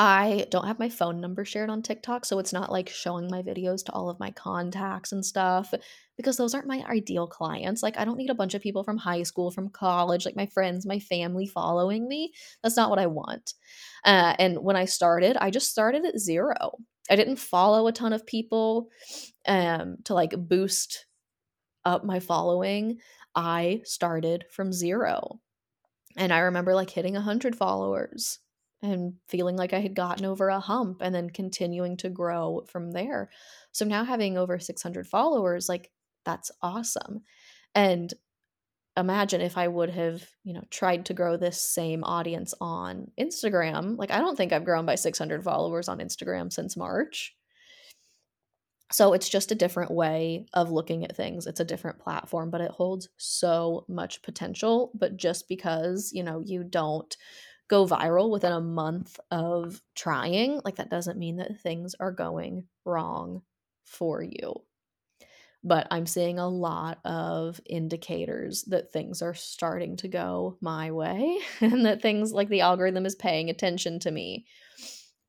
I 0.00 0.46
don't 0.52 0.66
have 0.66 0.78
my 0.78 0.88
phone 0.88 1.20
number 1.20 1.44
shared 1.44 1.70
on 1.70 1.82
TikTok, 1.82 2.24
so 2.24 2.38
it's 2.38 2.52
not 2.52 2.70
like 2.70 2.88
showing 2.88 3.28
my 3.28 3.42
videos 3.42 3.84
to 3.84 3.92
all 3.92 4.08
of 4.08 4.20
my 4.20 4.30
contacts 4.30 5.10
and 5.10 5.26
stuff 5.26 5.74
because 6.16 6.36
those 6.36 6.54
aren't 6.54 6.68
my 6.68 6.84
ideal 6.88 7.26
clients. 7.26 7.82
Like, 7.82 7.98
I 7.98 8.04
don't 8.04 8.16
need 8.16 8.30
a 8.30 8.34
bunch 8.34 8.54
of 8.54 8.62
people 8.62 8.84
from 8.84 8.96
high 8.96 9.24
school, 9.24 9.50
from 9.50 9.70
college, 9.70 10.24
like 10.24 10.36
my 10.36 10.46
friends, 10.46 10.86
my 10.86 11.00
family 11.00 11.48
following 11.48 12.06
me. 12.06 12.32
That's 12.62 12.76
not 12.76 12.90
what 12.90 13.00
I 13.00 13.08
want. 13.08 13.54
Uh, 14.04 14.36
and 14.38 14.58
when 14.58 14.76
I 14.76 14.84
started, 14.84 15.36
I 15.36 15.50
just 15.50 15.68
started 15.68 16.04
at 16.04 16.20
zero. 16.20 16.54
I 17.10 17.16
didn't 17.16 17.36
follow 17.36 17.88
a 17.88 17.92
ton 17.92 18.12
of 18.12 18.24
people 18.24 18.90
um, 19.48 19.96
to 20.04 20.14
like 20.14 20.30
boost 20.36 21.06
up 21.84 22.04
my 22.04 22.20
following. 22.20 22.98
I 23.34 23.82
started 23.84 24.44
from 24.52 24.72
zero. 24.72 25.40
And 26.16 26.32
I 26.32 26.40
remember 26.40 26.74
like 26.74 26.90
hitting 26.90 27.14
100 27.14 27.56
followers 27.56 28.38
and 28.82 29.14
feeling 29.28 29.56
like 29.56 29.72
I 29.72 29.80
had 29.80 29.94
gotten 29.94 30.24
over 30.24 30.48
a 30.48 30.60
hump 30.60 31.00
and 31.00 31.14
then 31.14 31.30
continuing 31.30 31.96
to 31.98 32.08
grow 32.08 32.64
from 32.68 32.92
there. 32.92 33.30
So 33.72 33.84
now 33.84 34.04
having 34.04 34.38
over 34.38 34.58
600 34.58 35.06
followers, 35.06 35.68
like 35.68 35.90
that's 36.24 36.50
awesome. 36.62 37.22
And 37.74 38.12
imagine 38.96 39.40
if 39.40 39.56
I 39.56 39.68
would 39.68 39.90
have, 39.90 40.28
you 40.44 40.52
know, 40.52 40.64
tried 40.70 41.06
to 41.06 41.14
grow 41.14 41.36
this 41.36 41.60
same 41.60 42.04
audience 42.04 42.54
on 42.60 43.10
Instagram. 43.18 43.96
Like 43.96 44.10
I 44.10 44.18
don't 44.18 44.36
think 44.36 44.52
I've 44.52 44.64
grown 44.64 44.86
by 44.86 44.96
600 44.96 45.42
followers 45.42 45.88
on 45.88 45.98
Instagram 45.98 46.52
since 46.52 46.76
March. 46.76 47.34
So 48.90 49.12
it's 49.12 49.28
just 49.28 49.52
a 49.52 49.56
different 49.56 49.90
way 49.90 50.46
of 50.54 50.70
looking 50.70 51.04
at 51.04 51.14
things. 51.14 51.46
It's 51.46 51.60
a 51.60 51.64
different 51.64 51.98
platform, 51.98 52.50
but 52.50 52.62
it 52.62 52.70
holds 52.70 53.08
so 53.18 53.84
much 53.86 54.22
potential, 54.22 54.92
but 54.94 55.16
just 55.16 55.46
because, 55.46 56.10
you 56.14 56.22
know, 56.22 56.40
you 56.44 56.64
don't 56.64 57.14
go 57.68 57.86
viral 57.86 58.30
within 58.30 58.52
a 58.52 58.60
month 58.60 59.20
of 59.30 59.82
trying, 59.94 60.60
like 60.64 60.76
that 60.76 60.90
doesn't 60.90 61.18
mean 61.18 61.36
that 61.36 61.60
things 61.60 61.94
are 62.00 62.12
going 62.12 62.66
wrong 62.84 63.42
for 63.84 64.22
you. 64.22 64.54
But 65.64 65.88
I'm 65.90 66.06
seeing 66.06 66.38
a 66.38 66.48
lot 66.48 67.00
of 67.04 67.60
indicators 67.66 68.62
that 68.64 68.92
things 68.92 69.22
are 69.22 69.34
starting 69.34 69.96
to 69.98 70.08
go 70.08 70.56
my 70.60 70.92
way 70.92 71.40
and 71.60 71.84
that 71.84 72.00
things 72.00 72.32
like 72.32 72.48
the 72.48 72.60
algorithm 72.60 73.04
is 73.06 73.14
paying 73.14 73.50
attention 73.50 73.98
to 74.00 74.10
me. 74.10 74.46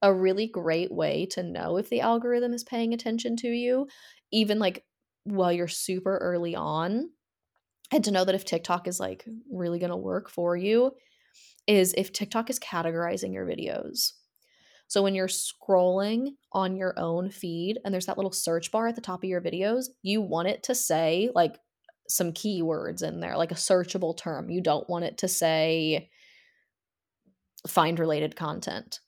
A 0.01 0.13
really 0.13 0.47
great 0.47 0.91
way 0.91 1.25
to 1.27 1.43
know 1.43 1.77
if 1.77 1.89
the 1.89 2.01
algorithm 2.01 2.53
is 2.53 2.63
paying 2.63 2.93
attention 2.93 3.35
to 3.37 3.49
you, 3.49 3.87
even 4.31 4.57
like 4.57 4.85
while 5.25 5.51
you're 5.51 5.67
super 5.67 6.17
early 6.19 6.55
on, 6.55 7.09
and 7.91 8.03
to 8.05 8.11
know 8.11 8.23
that 8.23 8.35
if 8.35 8.45
TikTok 8.45 8.87
is 8.87 8.99
like 8.99 9.25
really 9.51 9.79
going 9.79 9.89
to 9.89 9.97
work 9.97 10.29
for 10.29 10.55
you 10.55 10.93
is 11.69 11.93
if 11.95 12.11
TikTok 12.11 12.49
is 12.49 12.59
categorizing 12.59 13.31
your 13.31 13.45
videos. 13.45 14.13
So 14.87 15.03
when 15.03 15.13
you're 15.13 15.27
scrolling 15.27 16.29
on 16.51 16.75
your 16.75 16.97
own 16.97 17.29
feed 17.29 17.77
and 17.85 17.93
there's 17.93 18.07
that 18.07 18.17
little 18.17 18.31
search 18.31 18.71
bar 18.71 18.87
at 18.87 18.95
the 18.95 19.01
top 19.01 19.23
of 19.23 19.29
your 19.29 19.39
videos, 19.39 19.85
you 20.01 20.19
want 20.19 20.47
it 20.47 20.63
to 20.63 20.73
say 20.73 21.29
like 21.35 21.59
some 22.07 22.33
keywords 22.33 23.03
in 23.03 23.19
there, 23.19 23.37
like 23.37 23.51
a 23.51 23.55
searchable 23.55 24.17
term. 24.17 24.49
You 24.49 24.61
don't 24.61 24.89
want 24.89 25.05
it 25.05 25.19
to 25.19 25.27
say 25.27 26.09
find 27.67 27.99
related 27.99 28.35
content. 28.35 28.99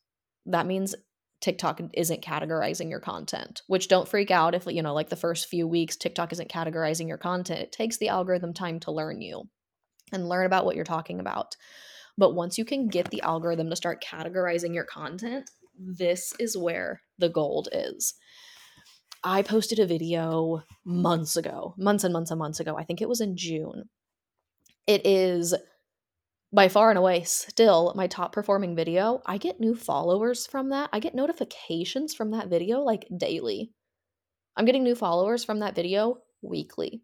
That 0.46 0.68
means 0.68 0.94
TikTok 1.40 1.82
isn't 1.96 2.22
categorizing 2.22 2.92
your 2.92 3.00
content, 3.00 3.64
which 3.66 3.88
don't 3.88 4.08
freak 4.08 4.30
out 4.30 4.54
if, 4.54 4.68
you 4.68 4.84
know, 4.84 4.94
like 4.94 5.10
the 5.10 5.16
first 5.16 5.48
few 5.48 5.68
weeks, 5.68 5.96
TikTok 5.96 6.32
isn't 6.32 6.52
categorizing 6.52 7.08
your 7.08 7.18
content. 7.18 7.62
It 7.62 7.72
takes 7.72 7.98
the 7.98 8.10
algorithm 8.10 8.54
time 8.54 8.80
to 8.82 8.92
learn 8.92 9.20
you 9.20 9.50
and 10.12 10.30
learn 10.30 10.46
about 10.46 10.66
what 10.66 10.76
you're 10.76 10.86
talking 10.86 11.20
about. 11.20 11.56
But 12.22 12.36
once 12.36 12.60
you 12.60 12.66
can 12.66 12.88
get 12.88 13.10
the 13.10 13.24
algorithm 13.24 13.72
to 13.72 13.76
start 13.76 14.04
categorizing 14.04 14.76
your 14.76 14.84
content, 14.84 15.50
this 15.76 16.36
is 16.40 16.56
where 16.56 17.02
the 17.18 17.30
gold 17.30 17.68
is. 17.72 18.14
I 19.24 19.42
posted 19.42 19.80
a 19.80 19.88
video 19.88 20.62
months 20.86 21.36
ago, 21.36 21.74
months 21.80 22.04
and 22.04 22.14
months 22.14 22.30
and 22.30 22.38
months 22.38 22.60
ago. 22.60 22.78
I 22.78 22.84
think 22.84 23.02
it 23.02 23.10
was 23.10 23.22
in 23.22 23.38
June. 23.38 23.90
It 24.86 25.04
is 25.04 25.56
by 26.54 26.70
far 26.70 26.92
and 26.92 27.00
away 27.00 27.24
still 27.24 27.92
my 27.96 28.06
top 28.06 28.34
performing 28.34 28.76
video. 28.76 29.24
I 29.26 29.40
get 29.40 29.60
new 29.60 29.74
followers 29.74 30.46
from 30.46 30.70
that. 30.70 30.92
I 30.94 31.00
get 31.00 31.16
notifications 31.16 32.14
from 32.14 32.30
that 32.32 32.50
video 32.50 32.82
like 32.82 33.08
daily. 33.18 33.72
I'm 34.56 34.66
getting 34.66 34.84
new 34.84 34.94
followers 34.94 35.44
from 35.44 35.62
that 35.62 35.74
video 35.74 36.20
weekly. 36.44 37.02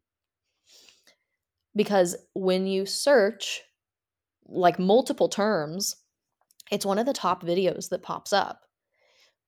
Because 1.75 2.15
when 2.35 2.67
you 2.67 2.85
search 2.85 3.63
like 4.47 4.79
multiple 4.79 5.29
terms, 5.29 5.95
it's 6.71 6.85
one 6.85 6.99
of 6.99 7.05
the 7.05 7.13
top 7.13 7.43
videos 7.43 7.89
that 7.89 8.03
pops 8.03 8.33
up. 8.33 8.61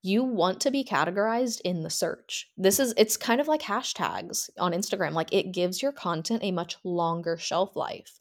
You 0.01 0.23
want 0.23 0.61
to 0.61 0.71
be 0.71 0.83
categorized 0.83 1.59
in 1.61 1.83
the 1.83 1.89
search. 1.89 2.49
This 2.57 2.79
is, 2.79 2.93
it's 2.95 3.17
kind 3.17 3.41
of 3.41 3.47
like 3.47 3.61
hashtags 3.61 4.49
on 4.57 4.71
Instagram. 4.71 5.11
Like 5.11 5.33
it 5.33 5.51
gives 5.51 5.81
your 5.81 5.91
content 5.91 6.41
a 6.43 6.51
much 6.51 6.77
longer 6.83 7.37
shelf 7.37 7.75
life. 7.75 8.17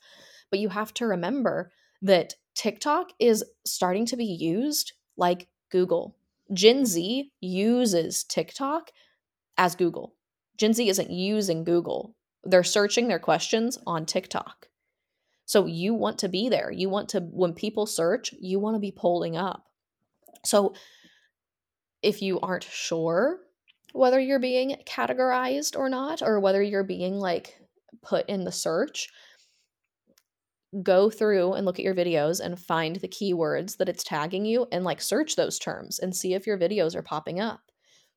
But 0.51 0.59
you 0.59 0.71
have 0.71 0.93
to 0.95 1.07
remember 1.07 1.71
that 2.03 2.35
TikTok 2.55 3.13
is 3.21 3.45
starting 3.65 4.07
to 4.07 4.17
be 4.17 4.25
used 4.25 4.93
like 5.17 5.49
Google. 5.71 6.17
Gen 6.53 6.85
Z 6.85 7.31
uses 7.41 8.25
TikTok 8.25 8.91
as 9.57 9.77
Google. 9.77 10.15
Gen 10.57 10.73
Z 10.73 10.89
isn't 10.89 11.11
using 11.11 11.63
Google, 11.63 12.17
they're 12.45 12.65
searching 12.65 13.09
their 13.09 13.19
questions 13.19 13.79
on 13.87 14.07
TikTok. 14.07 14.68
So 15.49 15.65
you 15.65 15.95
want 15.95 16.19
to 16.19 16.29
be 16.29 16.51
there. 16.51 16.71
You 16.71 16.91
want 16.91 17.09
to, 17.11 17.21
when 17.21 17.55
people 17.55 17.87
search, 17.87 18.35
you 18.39 18.61
want 18.61 18.77
to 18.77 18.81
be 18.81 18.93
pulling 18.93 19.35
up. 19.35 19.65
So 20.45 20.75
if 22.03 22.21
you 22.21 22.39
aren't 22.41 22.65
sure 22.65 23.39
whether 23.95 24.21
you're 24.21 24.41
being 24.41 24.77
categorized 24.87 25.75
or 25.75 25.89
not, 25.89 26.21
or 26.21 26.39
whether 26.39 26.63
you're 26.63 26.85
being 26.85 27.15
like 27.15 27.59
put 28.03 28.29
in 28.29 28.45
the 28.45 28.53
search, 28.53 29.09
go 30.83 31.09
through 31.09 31.55
and 31.55 31.65
look 31.65 31.79
at 31.79 31.85
your 31.85 31.95
videos 31.95 32.41
and 32.41 32.61
find 32.61 32.97
the 32.97 33.09
keywords 33.09 33.79
that 33.79 33.89
it's 33.89 34.05
tagging 34.05 34.45
you 34.45 34.67
and 34.71 34.85
like 34.85 35.01
search 35.01 35.35
those 35.35 35.59
terms 35.59 35.99
and 35.99 36.15
see 36.15 36.35
if 36.35 36.47
your 36.47 36.59
videos 36.59 36.95
are 36.95 37.03
popping 37.03 37.41
up. 37.41 37.61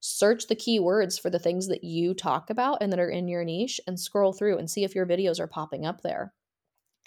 Search 0.02 0.48
the 0.48 0.56
keywords 0.58 1.18
for 1.18 1.30
the 1.30 1.40
things 1.40 1.70
that 1.70 1.86
you 1.86 2.14
talk 2.14 2.50
about 2.50 2.80
and 2.82 2.92
that 2.92 3.00
are 3.00 3.10
in 3.10 3.30
your 3.30 3.46
niche 3.46 3.80
and 3.88 3.98
scroll 3.98 4.34
through 4.34 4.58
and 4.58 4.70
see 4.70 4.84
if 4.84 4.94
your 4.94 5.06
videos 5.06 5.40
are 5.40 5.48
popping 5.48 5.86
up 5.86 6.02
there. 6.02 6.34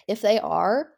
If 0.07 0.21
they 0.21 0.39
are, 0.39 0.89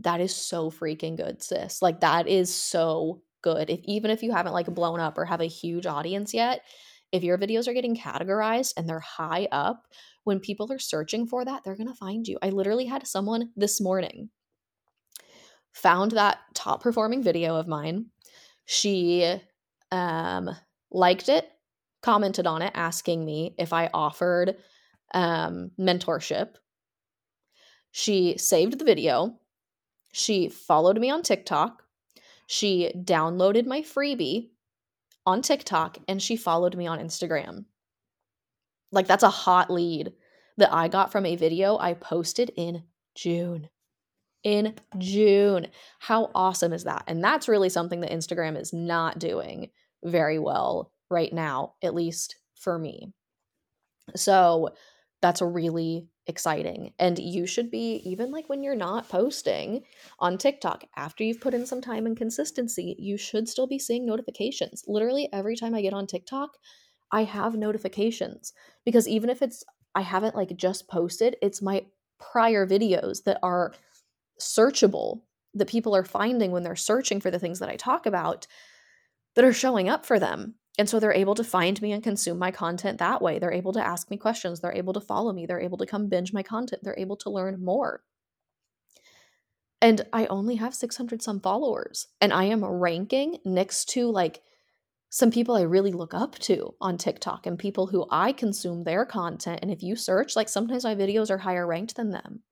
that 0.00 0.20
is 0.20 0.34
so 0.34 0.70
freaking 0.70 1.16
good, 1.16 1.42
sis. 1.42 1.82
Like 1.82 2.00
that 2.00 2.28
is 2.28 2.54
so 2.54 3.22
good. 3.42 3.70
If 3.70 3.80
even 3.84 4.10
if 4.10 4.22
you 4.22 4.32
haven't 4.32 4.52
like 4.52 4.72
blown 4.72 5.00
up 5.00 5.18
or 5.18 5.24
have 5.24 5.40
a 5.40 5.46
huge 5.46 5.86
audience 5.86 6.34
yet, 6.34 6.62
if 7.12 7.22
your 7.22 7.38
videos 7.38 7.66
are 7.66 7.72
getting 7.72 7.96
categorized 7.96 8.74
and 8.76 8.88
they're 8.88 9.00
high 9.00 9.48
up, 9.50 9.86
when 10.24 10.40
people 10.40 10.70
are 10.72 10.78
searching 10.78 11.26
for 11.26 11.44
that, 11.44 11.62
they're 11.64 11.76
going 11.76 11.88
to 11.88 11.94
find 11.94 12.28
you. 12.28 12.38
I 12.42 12.50
literally 12.50 12.84
had 12.84 13.06
someone 13.06 13.50
this 13.56 13.80
morning 13.80 14.28
found 15.72 16.12
that 16.12 16.38
top 16.54 16.82
performing 16.82 17.22
video 17.22 17.56
of 17.56 17.66
mine. 17.66 18.06
She 18.66 19.40
um 19.90 20.50
liked 20.90 21.28
it, 21.28 21.48
commented 22.02 22.46
on 22.46 22.62
it 22.62 22.72
asking 22.74 23.24
me 23.24 23.54
if 23.58 23.72
I 23.72 23.90
offered 23.94 24.56
um 25.14 25.70
mentorship 25.78 26.56
she 27.90 28.36
saved 28.38 28.78
the 28.78 28.84
video. 28.84 29.38
She 30.12 30.48
followed 30.48 30.98
me 31.00 31.10
on 31.10 31.22
TikTok. 31.22 31.82
She 32.46 32.92
downloaded 32.96 33.66
my 33.66 33.82
freebie 33.82 34.50
on 35.26 35.42
TikTok 35.42 35.98
and 36.08 36.22
she 36.22 36.36
followed 36.36 36.76
me 36.76 36.86
on 36.86 36.98
Instagram. 36.98 37.66
Like, 38.90 39.06
that's 39.06 39.22
a 39.22 39.30
hot 39.30 39.70
lead 39.70 40.12
that 40.56 40.72
I 40.72 40.88
got 40.88 41.12
from 41.12 41.26
a 41.26 41.36
video 41.36 41.76
I 41.78 41.94
posted 41.94 42.50
in 42.56 42.84
June. 43.14 43.68
In 44.42 44.74
June. 44.96 45.66
How 45.98 46.30
awesome 46.34 46.72
is 46.72 46.84
that? 46.84 47.04
And 47.06 47.22
that's 47.22 47.48
really 47.48 47.68
something 47.68 48.00
that 48.00 48.10
Instagram 48.10 48.58
is 48.58 48.72
not 48.72 49.18
doing 49.18 49.70
very 50.02 50.38
well 50.38 50.92
right 51.10 51.32
now, 51.32 51.74
at 51.82 51.94
least 51.94 52.36
for 52.54 52.78
me. 52.78 53.12
So, 54.16 54.70
that's 55.20 55.40
a 55.40 55.46
really 55.46 56.08
exciting. 56.28 56.92
And 56.98 57.18
you 57.18 57.46
should 57.46 57.70
be, 57.70 58.02
even 58.04 58.30
like 58.30 58.48
when 58.48 58.62
you're 58.62 58.74
not 58.76 59.08
posting 59.08 59.82
on 60.20 60.38
TikTok, 60.38 60.84
after 60.96 61.24
you've 61.24 61.40
put 61.40 61.54
in 61.54 61.66
some 61.66 61.80
time 61.80 62.06
and 62.06 62.16
consistency, 62.16 62.94
you 62.98 63.16
should 63.16 63.48
still 63.48 63.66
be 63.66 63.78
seeing 63.78 64.06
notifications. 64.06 64.84
Literally 64.86 65.28
every 65.32 65.56
time 65.56 65.74
I 65.74 65.82
get 65.82 65.94
on 65.94 66.06
TikTok, 66.06 66.50
I 67.10 67.24
have 67.24 67.56
notifications 67.56 68.52
because 68.84 69.08
even 69.08 69.30
if 69.30 69.42
it's, 69.42 69.64
I 69.94 70.02
haven't 70.02 70.36
like 70.36 70.54
just 70.56 70.88
posted, 70.88 71.36
it's 71.42 71.62
my 71.62 71.86
prior 72.20 72.66
videos 72.66 73.24
that 73.24 73.38
are 73.42 73.72
searchable 74.40 75.22
that 75.54 75.68
people 75.68 75.96
are 75.96 76.04
finding 76.04 76.52
when 76.52 76.62
they're 76.62 76.76
searching 76.76 77.20
for 77.20 77.30
the 77.30 77.38
things 77.38 77.58
that 77.58 77.70
I 77.70 77.76
talk 77.76 78.06
about 78.06 78.46
that 79.34 79.44
are 79.44 79.52
showing 79.52 79.88
up 79.88 80.04
for 80.04 80.18
them. 80.18 80.54
And 80.78 80.88
so 80.88 81.00
they're 81.00 81.12
able 81.12 81.34
to 81.34 81.44
find 81.44 81.82
me 81.82 81.92
and 81.92 82.02
consume 82.02 82.38
my 82.38 82.52
content 82.52 82.98
that 82.98 83.20
way. 83.20 83.38
They're 83.38 83.52
able 83.52 83.72
to 83.72 83.84
ask 83.84 84.10
me 84.10 84.16
questions. 84.16 84.60
They're 84.60 84.72
able 84.72 84.92
to 84.92 85.00
follow 85.00 85.32
me. 85.32 85.44
They're 85.44 85.60
able 85.60 85.78
to 85.78 85.86
come 85.86 86.08
binge 86.08 86.32
my 86.32 86.44
content. 86.44 86.82
They're 86.84 86.98
able 86.98 87.16
to 87.16 87.30
learn 87.30 87.62
more. 87.62 88.02
And 89.80 90.06
I 90.12 90.26
only 90.26 90.56
have 90.56 90.74
600 90.74 91.20
some 91.20 91.40
followers. 91.40 92.06
And 92.20 92.32
I 92.32 92.44
am 92.44 92.64
ranking 92.64 93.38
next 93.44 93.88
to 93.90 94.10
like 94.10 94.40
some 95.10 95.30
people 95.30 95.56
I 95.56 95.62
really 95.62 95.92
look 95.92 96.14
up 96.14 96.38
to 96.40 96.74
on 96.80 96.96
TikTok 96.96 97.46
and 97.46 97.58
people 97.58 97.86
who 97.86 98.06
I 98.10 98.32
consume 98.32 98.84
their 98.84 99.04
content. 99.04 99.60
And 99.62 99.70
if 99.70 99.82
you 99.82 99.96
search, 99.96 100.36
like 100.36 100.48
sometimes 100.48 100.84
my 100.84 100.94
videos 100.94 101.30
are 101.30 101.38
higher 101.38 101.66
ranked 101.66 101.96
than 101.96 102.10
them. 102.10 102.42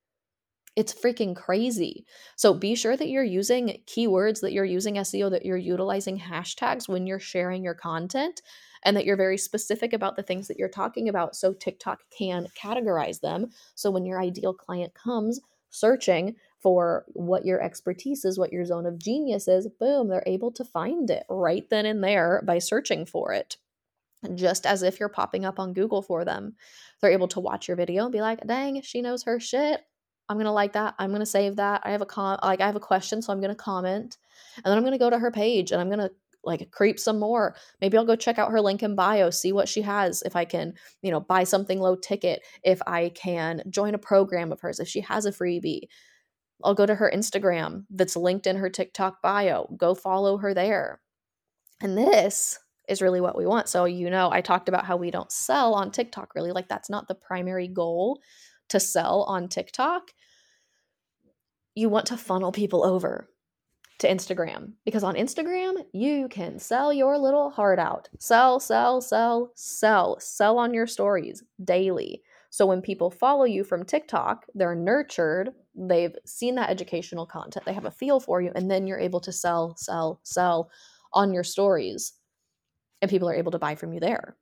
It's 0.76 0.92
freaking 0.92 1.34
crazy. 1.34 2.04
So 2.36 2.52
be 2.52 2.74
sure 2.74 2.96
that 2.96 3.08
you're 3.08 3.24
using 3.24 3.80
keywords, 3.86 4.42
that 4.42 4.52
you're 4.52 4.66
using 4.66 4.96
SEO, 4.96 5.30
that 5.30 5.46
you're 5.46 5.56
utilizing 5.56 6.18
hashtags 6.18 6.86
when 6.86 7.06
you're 7.06 7.18
sharing 7.18 7.64
your 7.64 7.74
content, 7.74 8.42
and 8.84 8.94
that 8.94 9.06
you're 9.06 9.16
very 9.16 9.38
specific 9.38 9.94
about 9.94 10.16
the 10.16 10.22
things 10.22 10.46
that 10.48 10.58
you're 10.58 10.68
talking 10.68 11.08
about 11.08 11.34
so 11.34 11.54
TikTok 11.54 12.02
can 12.16 12.46
categorize 12.62 13.20
them. 13.20 13.48
So 13.74 13.90
when 13.90 14.04
your 14.04 14.20
ideal 14.20 14.52
client 14.52 14.92
comes 14.92 15.40
searching 15.70 16.36
for 16.60 17.06
what 17.08 17.46
your 17.46 17.62
expertise 17.62 18.24
is, 18.24 18.38
what 18.38 18.52
your 18.52 18.64
zone 18.66 18.86
of 18.86 18.98
genius 18.98 19.48
is, 19.48 19.68
boom, 19.80 20.08
they're 20.08 20.22
able 20.26 20.52
to 20.52 20.64
find 20.64 21.10
it 21.10 21.24
right 21.30 21.68
then 21.70 21.86
and 21.86 22.04
there 22.04 22.42
by 22.44 22.58
searching 22.58 23.06
for 23.06 23.32
it. 23.32 23.56
Just 24.34 24.66
as 24.66 24.82
if 24.82 25.00
you're 25.00 25.08
popping 25.08 25.44
up 25.44 25.58
on 25.58 25.72
Google 25.72 26.02
for 26.02 26.24
them. 26.24 26.56
They're 27.00 27.12
able 27.12 27.28
to 27.28 27.40
watch 27.40 27.68
your 27.68 27.76
video 27.76 28.04
and 28.04 28.12
be 28.12 28.20
like, 28.20 28.46
dang, 28.46 28.82
she 28.82 29.00
knows 29.00 29.22
her 29.24 29.40
shit. 29.40 29.82
I'm 30.28 30.36
gonna 30.38 30.52
like 30.52 30.72
that. 30.72 30.94
I'm 30.98 31.12
gonna 31.12 31.26
save 31.26 31.56
that. 31.56 31.82
I 31.84 31.90
have 31.90 32.02
a 32.02 32.06
com 32.06 32.38
like 32.42 32.60
I 32.60 32.66
have 32.66 32.76
a 32.76 32.80
question, 32.80 33.22
so 33.22 33.32
I'm 33.32 33.40
gonna 33.40 33.54
comment. 33.54 34.18
And 34.56 34.64
then 34.64 34.76
I'm 34.76 34.84
gonna 34.84 34.98
go 34.98 35.10
to 35.10 35.18
her 35.18 35.30
page 35.30 35.72
and 35.72 35.80
I'm 35.80 35.90
gonna 35.90 36.10
like 36.44 36.70
creep 36.70 36.98
some 36.98 37.18
more. 37.18 37.56
Maybe 37.80 37.98
I'll 37.98 38.04
go 38.04 38.16
check 38.16 38.38
out 38.38 38.52
her 38.52 38.60
link 38.60 38.82
in 38.82 38.94
bio, 38.94 39.30
see 39.30 39.52
what 39.52 39.68
she 39.68 39.82
has. 39.82 40.22
If 40.22 40.36
I 40.36 40.44
can, 40.44 40.74
you 41.02 41.10
know, 41.10 41.20
buy 41.20 41.44
something 41.44 41.80
low 41.80 41.96
ticket, 41.96 42.42
if 42.62 42.80
I 42.86 43.10
can 43.10 43.62
join 43.68 43.94
a 43.94 43.98
program 43.98 44.52
of 44.52 44.60
hers, 44.60 44.80
if 44.80 44.88
she 44.88 45.00
has 45.02 45.26
a 45.26 45.32
freebie. 45.32 45.82
I'll 46.64 46.74
go 46.74 46.86
to 46.86 46.94
her 46.94 47.12
Instagram 47.14 47.84
that's 47.90 48.16
linked 48.16 48.46
in 48.46 48.56
her 48.56 48.70
TikTok 48.70 49.20
bio. 49.20 49.68
Go 49.76 49.94
follow 49.94 50.38
her 50.38 50.54
there. 50.54 51.00
And 51.82 51.98
this 51.98 52.58
is 52.88 53.02
really 53.02 53.20
what 53.20 53.36
we 53.36 53.46
want. 53.46 53.68
So, 53.68 53.84
you 53.84 54.08
know, 54.08 54.30
I 54.30 54.40
talked 54.40 54.68
about 54.68 54.86
how 54.86 54.96
we 54.96 55.10
don't 55.10 55.30
sell 55.30 55.74
on 55.74 55.90
TikTok 55.90 56.34
really. 56.34 56.52
Like, 56.52 56.68
that's 56.68 56.88
not 56.88 57.08
the 57.08 57.14
primary 57.14 57.68
goal 57.68 58.20
to 58.68 58.80
sell 58.80 59.22
on 59.24 59.48
TikTok, 59.48 60.12
you 61.74 61.88
want 61.88 62.06
to 62.06 62.16
funnel 62.16 62.52
people 62.52 62.84
over 62.84 63.28
to 63.98 64.08
Instagram 64.08 64.72
because 64.84 65.04
on 65.04 65.14
Instagram, 65.14 65.84
you 65.92 66.28
can 66.28 66.58
sell 66.58 66.92
your 66.92 67.18
little 67.18 67.50
heart 67.50 67.78
out. 67.78 68.08
Sell, 68.18 68.60
sell, 68.60 69.00
sell, 69.00 69.52
sell, 69.54 70.18
sell 70.20 70.58
on 70.58 70.74
your 70.74 70.86
stories 70.86 71.42
daily. 71.64 72.22
So 72.50 72.66
when 72.66 72.80
people 72.80 73.10
follow 73.10 73.44
you 73.44 73.64
from 73.64 73.84
TikTok, 73.84 74.46
they're 74.54 74.74
nurtured, 74.74 75.50
they've 75.74 76.16
seen 76.24 76.54
that 76.54 76.70
educational 76.70 77.26
content, 77.26 77.64
they 77.66 77.74
have 77.74 77.84
a 77.84 77.90
feel 77.90 78.20
for 78.20 78.40
you, 78.40 78.50
and 78.54 78.70
then 78.70 78.86
you're 78.86 78.98
able 78.98 79.20
to 79.20 79.32
sell, 79.32 79.76
sell, 79.76 80.20
sell 80.22 80.70
on 81.12 81.32
your 81.34 81.44
stories. 81.44 82.14
And 83.02 83.10
people 83.10 83.28
are 83.28 83.34
able 83.34 83.52
to 83.52 83.58
buy 83.58 83.74
from 83.74 83.92
you 83.92 84.00
there. 84.00 84.36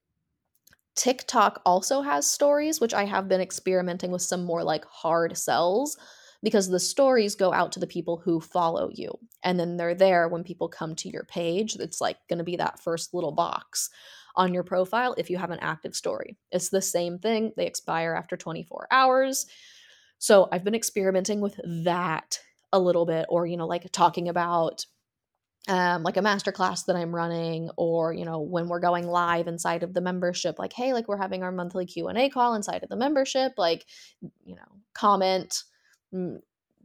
TikTok 0.96 1.60
also 1.64 2.02
has 2.02 2.30
stories, 2.30 2.80
which 2.80 2.94
I 2.94 3.04
have 3.04 3.28
been 3.28 3.40
experimenting 3.40 4.10
with 4.10 4.22
some 4.22 4.44
more 4.44 4.62
like 4.62 4.84
hard 4.84 5.36
sells 5.36 5.96
because 6.42 6.68
the 6.68 6.78
stories 6.78 7.34
go 7.34 7.52
out 7.52 7.72
to 7.72 7.80
the 7.80 7.86
people 7.86 8.20
who 8.22 8.40
follow 8.40 8.90
you. 8.92 9.18
And 9.42 9.58
then 9.58 9.76
they're 9.76 9.94
there 9.94 10.28
when 10.28 10.44
people 10.44 10.68
come 10.68 10.94
to 10.96 11.08
your 11.08 11.24
page. 11.24 11.76
It's 11.76 12.00
like 12.00 12.18
going 12.28 12.38
to 12.38 12.44
be 12.44 12.56
that 12.56 12.80
first 12.80 13.14
little 13.14 13.32
box 13.32 13.90
on 14.36 14.52
your 14.52 14.62
profile 14.62 15.14
if 15.16 15.30
you 15.30 15.38
have 15.38 15.50
an 15.50 15.60
active 15.60 15.94
story. 15.94 16.36
It's 16.52 16.68
the 16.68 16.82
same 16.82 17.18
thing, 17.18 17.52
they 17.56 17.66
expire 17.66 18.14
after 18.14 18.36
24 18.36 18.88
hours. 18.90 19.46
So 20.18 20.48
I've 20.52 20.64
been 20.64 20.74
experimenting 20.74 21.40
with 21.40 21.58
that 21.84 22.38
a 22.72 22.78
little 22.78 23.06
bit, 23.06 23.26
or, 23.28 23.46
you 23.46 23.56
know, 23.56 23.66
like 23.66 23.90
talking 23.92 24.28
about 24.28 24.84
um, 25.68 26.02
like 26.02 26.16
a 26.16 26.20
masterclass 26.20 26.84
that 26.86 26.96
I'm 26.96 27.14
running, 27.14 27.70
or 27.76 28.12
you 28.12 28.24
know 28.24 28.40
when 28.40 28.68
we're 28.68 28.80
going 28.80 29.06
live 29.06 29.46
inside 29.46 29.82
of 29.82 29.94
the 29.94 30.00
membership, 30.00 30.58
like 30.58 30.72
hey, 30.72 30.92
like 30.92 31.08
we're 31.08 31.16
having 31.16 31.42
our 31.42 31.52
monthly 31.52 31.86
Q 31.86 32.08
and 32.08 32.18
A 32.18 32.28
call 32.28 32.54
inside 32.54 32.82
of 32.82 32.88
the 32.88 32.96
membership, 32.96 33.52
like 33.56 33.86
you 34.44 34.54
know 34.54 34.80
comment 34.92 35.64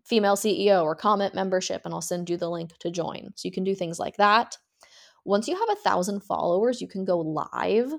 female 0.09 0.35
CEO 0.35 0.83
or 0.83 0.95
comment 0.95 1.35
membership, 1.35 1.83
and 1.85 1.93
I'll 1.93 2.01
send 2.01 2.29
you 2.29 2.37
the 2.37 2.49
link 2.49 2.75
to 2.79 2.89
join. 2.89 3.29
So 3.35 3.47
you 3.47 3.51
can 3.51 3.63
do 3.63 3.75
things 3.75 3.99
like 3.99 4.17
that. 4.17 4.57
Once 5.23 5.47
you 5.47 5.55
have 5.55 5.69
a 5.71 5.81
thousand 5.81 6.21
followers, 6.21 6.81
you 6.81 6.87
can 6.87 7.05
go 7.05 7.19
live, 7.19 7.93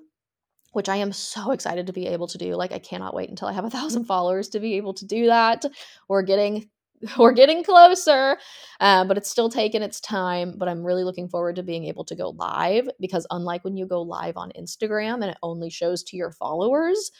which 0.73 0.89
I 0.89 0.97
am 0.97 1.13
so 1.13 1.53
excited 1.53 1.87
to 1.87 1.93
be 1.93 2.09
able 2.09 2.27
to 2.29 2.39
do. 2.39 2.57
Like 2.57 2.73
I 2.73 2.79
cannot 2.79 3.15
wait 3.15 3.31
until 3.31 3.49
I 3.49 3.53
have 3.53 3.65
a 3.65 3.71
thousand 3.71 4.05
followers 4.07 4.49
to 4.51 4.61
be 4.61 4.75
able 4.75 4.95
to 4.95 5.07
do 5.07 5.27
that. 5.27 5.65
We're 6.09 6.23
getting 6.23 6.69
we're 7.19 7.33
getting 7.33 7.65
closer, 7.65 8.39
uh, 8.81 9.05
but 9.05 9.17
it's 9.17 9.31
still 9.31 9.49
taking 9.49 9.83
its 9.83 10.01
time. 10.01 10.55
But 10.57 10.69
I'm 10.69 10.85
really 10.85 11.05
looking 11.05 11.29
forward 11.29 11.57
to 11.57 11.63
being 11.63 11.85
able 11.85 12.05
to 12.05 12.15
go 12.15 12.31
live 12.31 12.89
because, 13.01 13.27
unlike 13.31 13.65
when 13.65 13.77
you 13.77 13.87
go 13.87 14.03
live 14.03 14.37
on 14.37 14.53
Instagram 14.59 15.15
and 15.15 15.25
it 15.25 15.39
only 15.43 15.71
shows 15.71 16.03
to 16.05 16.17
your 16.17 16.31
followers, 16.33 17.11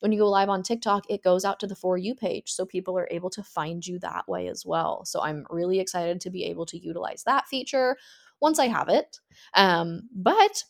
when 0.00 0.12
you 0.12 0.18
go 0.18 0.28
live 0.28 0.48
on 0.48 0.62
TikTok, 0.62 1.04
it 1.08 1.22
goes 1.22 1.44
out 1.44 1.60
to 1.60 1.66
the 1.66 1.76
For 1.76 1.96
You 1.96 2.14
page. 2.14 2.50
So 2.52 2.64
people 2.64 2.96
are 2.98 3.08
able 3.10 3.30
to 3.30 3.42
find 3.42 3.84
you 3.86 3.98
that 4.00 4.28
way 4.28 4.48
as 4.48 4.64
well. 4.64 5.04
So 5.04 5.20
I'm 5.22 5.44
really 5.50 5.80
excited 5.80 6.20
to 6.20 6.30
be 6.30 6.44
able 6.44 6.66
to 6.66 6.78
utilize 6.78 7.22
that 7.24 7.46
feature 7.48 7.96
once 8.40 8.58
I 8.58 8.66
have 8.66 8.88
it. 8.88 9.18
Um, 9.54 10.02
but 10.14 10.62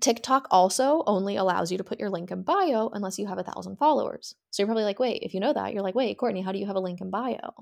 TikTok 0.00 0.48
also 0.50 1.04
only 1.06 1.36
allows 1.36 1.70
you 1.70 1.78
to 1.78 1.84
put 1.84 2.00
your 2.00 2.10
link 2.10 2.30
in 2.30 2.42
bio 2.42 2.90
unless 2.92 3.18
you 3.18 3.26
have 3.26 3.38
a 3.38 3.44
thousand 3.44 3.76
followers. 3.76 4.34
So 4.50 4.62
you're 4.62 4.66
probably 4.66 4.84
like, 4.84 4.98
wait, 4.98 5.22
if 5.22 5.34
you 5.34 5.40
know 5.40 5.52
that, 5.52 5.72
you're 5.72 5.82
like, 5.82 5.94
wait, 5.94 6.18
Courtney, 6.18 6.42
how 6.42 6.52
do 6.52 6.58
you 6.58 6.66
have 6.66 6.76
a 6.76 6.80
link 6.80 7.00
in 7.00 7.10
bio? 7.10 7.54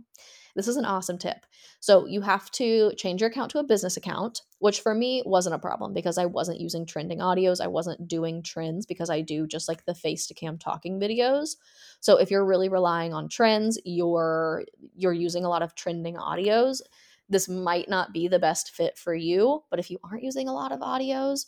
This 0.57 0.69
is 0.69 0.77
an 0.77 0.85
awesome 0.85 1.19
tip. 1.19 1.45
So 1.81 2.07
you 2.07 2.21
have 2.23 2.51
to 2.53 2.93
change 2.97 3.21
your 3.21 3.31
account 3.31 3.51
to 3.53 3.59
a 3.59 3.65
business 3.65 3.97
account, 3.97 4.43
which 4.59 4.81
for 4.81 4.95
me 4.95 5.23
wasn't 5.27 5.55
a 5.55 5.59
problem 5.59 5.93
because 5.93 6.19
I 6.19 6.27
wasn't 6.27 6.61
using 6.61 6.87
trending 6.87 7.19
audios. 7.19 7.61
I 7.61 7.67
wasn't 7.67 8.09
doing 8.09 8.43
trends 8.43 8.87
because 8.87 9.11
I 9.11 9.21
do 9.21 9.47
just 9.47 9.69
like 9.69 9.85
the 9.85 9.95
face 9.95 10.27
to 10.27 10.35
cam 10.35 10.59
talking 10.59 11.01
videos. 11.01 11.57
So 12.01 12.17
if 12.17 12.31
you're 12.31 12.45
really 12.45 12.69
relying 12.69 13.13
on 13.13 13.29
trends, 13.29 13.79
you're 13.85 14.65
you're 14.95 15.13
using 15.13 15.45
a 15.45 15.49
lot 15.49 15.63
of 15.63 15.75
trending 15.75 16.17
audios. 16.17 16.81
This 17.29 17.49
might 17.49 17.89
not 17.89 18.13
be 18.13 18.29
the 18.29 18.39
best 18.39 18.73
fit 18.73 18.99
for 18.99 19.15
you, 19.15 19.63
but 19.71 19.79
if 19.79 19.91
you 19.91 19.99
aren't 20.05 20.25
using 20.25 20.49
a 20.49 20.55
lot 20.55 20.73
of 20.73 20.81
audios, 20.81 21.47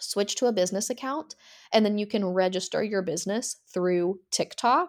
switch 0.00 0.34
to 0.36 0.46
a 0.46 0.52
business 0.52 0.90
account, 0.90 1.34
and 1.72 1.84
then 1.84 1.98
you 1.98 2.06
can 2.06 2.24
register 2.24 2.82
your 2.82 3.02
business 3.02 3.56
through 3.72 4.20
TikTok. 4.30 4.88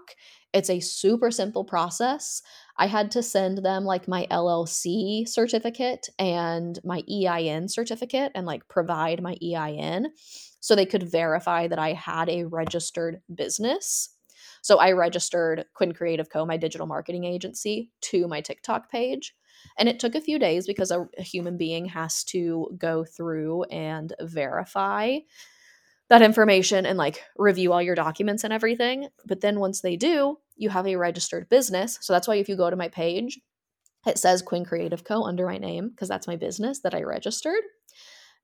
It's 0.54 0.70
a 0.70 0.80
super 0.80 1.32
simple 1.32 1.64
process. 1.64 2.42
I 2.78 2.88
had 2.88 3.12
to 3.12 3.24
send 3.24 3.60
them 3.60 3.86
like 3.86 4.08
my 4.08 4.28
LLC 4.30 5.28
certificate 5.28 6.10
and 6.20 6.80
my 6.84 7.04
EIN 7.10 7.68
certificate 7.68 8.32
and 8.36 8.46
like 8.46 8.68
provide 8.68 9.22
my 9.22 9.36
EIN 9.42 10.08
so 10.60 10.76
they 10.76 10.86
could 10.86 11.12
verify 11.12 11.68
that 11.68 11.80
I 11.80 11.94
had 11.94 12.30
a 12.30 12.46
registered 12.46 13.22
business. 13.34 14.10
So 14.62 14.78
I 14.80 14.94
registered 14.94 15.66
Quinn 15.74 15.94
Creative 15.94 16.30
Co., 16.30 16.46
my 16.46 16.56
digital 16.56 16.88
marketing 16.88 17.26
agency, 17.26 17.92
to 18.02 18.28
my 18.28 18.40
TikTok 18.40 18.90
page. 18.90 19.36
And 19.78 19.90
it 19.90 20.00
took 20.00 20.16
a 20.16 20.22
few 20.22 20.40
days 20.40 20.68
because 20.68 20.92
a, 20.92 21.08
a 21.18 21.24
human 21.24 21.58
being 21.58 21.86
has 21.86 22.24
to 22.26 22.70
go 22.78 23.04
through 23.04 23.64
and 23.64 24.14
verify 24.22 25.20
that 26.10 26.22
information 26.22 26.86
and 26.86 26.98
like 26.98 27.24
review 27.38 27.74
all 27.74 27.82
your 27.82 27.96
documents 27.96 28.44
and 28.44 28.54
everything. 28.54 29.08
But 29.26 29.42
then 29.42 29.60
once 29.60 29.82
they 29.82 29.96
do, 29.96 30.38
you 30.56 30.70
have 30.70 30.86
a 30.86 30.96
registered 30.96 31.50
business. 31.50 31.98
So 32.02 32.14
that's 32.14 32.28
why 32.28 32.36
if 32.36 32.50
you 32.50 32.56
go 32.56 32.70
to 32.70 32.76
my 32.76 32.90
page, 32.90 33.40
it 34.06 34.18
says 34.18 34.42
Quinn 34.42 34.66
Creative 34.66 35.04
Co. 35.04 35.24
under 35.24 35.46
my 35.46 35.58
name 35.58 35.90
because 35.90 36.10
that's 36.10 36.28
my 36.28 36.36
business 36.36 36.82
that 36.82 36.94
I 36.94 37.04
registered. 37.04 37.62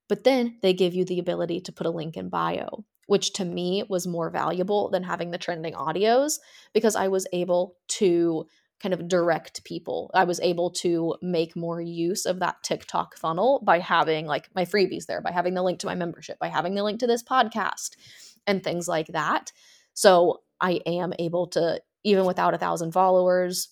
But 0.08 0.24
then 0.24 0.58
they 0.62 0.74
give 0.74 0.94
you 0.94 1.06
the 1.06 1.20
ability 1.20 1.62
to 1.62 1.72
put 1.72 1.86
a 1.86 1.92
link 1.92 2.18
in 2.18 2.30
bio, 2.30 2.86
which 3.06 3.34
to 3.34 3.46
me 3.46 3.84
was 3.88 4.08
more 4.08 4.32
valuable 4.32 4.90
than 4.90 5.04
having 5.04 5.32
the 5.32 5.38
trending 5.38 5.74
audios 5.74 6.40
because 6.74 6.96
I 6.96 7.10
was 7.10 7.28
able 7.34 7.76
to 7.90 8.48
kind 8.82 8.94
of 8.94 9.08
direct 9.08 9.64
people. 9.64 10.10
I 10.14 10.24
was 10.24 10.40
able 10.40 10.72
to 10.72 11.16
make 11.22 11.56
more 11.56 11.82
use 11.82 12.26
of 12.26 12.40
that 12.40 12.64
TikTok 12.64 13.18
funnel 13.18 13.62
by 13.64 13.80
having 13.80 14.26
like 14.26 14.50
my 14.56 14.66
freebies 14.66 15.06
there, 15.06 15.22
by 15.22 15.32
having 15.32 15.54
the 15.54 15.64
link 15.64 15.80
to 15.80 15.88
my 15.88 15.96
membership, 15.96 16.40
by 16.40 16.48
having 16.48 16.76
the 16.76 16.84
link 16.84 17.00
to 17.00 17.08
this 17.08 17.24
podcast 17.24 17.92
and 18.48 18.64
things 18.64 18.88
like 18.88 19.08
that. 19.08 19.52
So 19.94 20.42
I 20.62 20.82
am 20.86 21.14
able 21.20 21.48
to, 21.48 21.82
even 22.04 22.26
without 22.26 22.54
a 22.54 22.58
thousand 22.58 22.94
followers, 22.94 23.70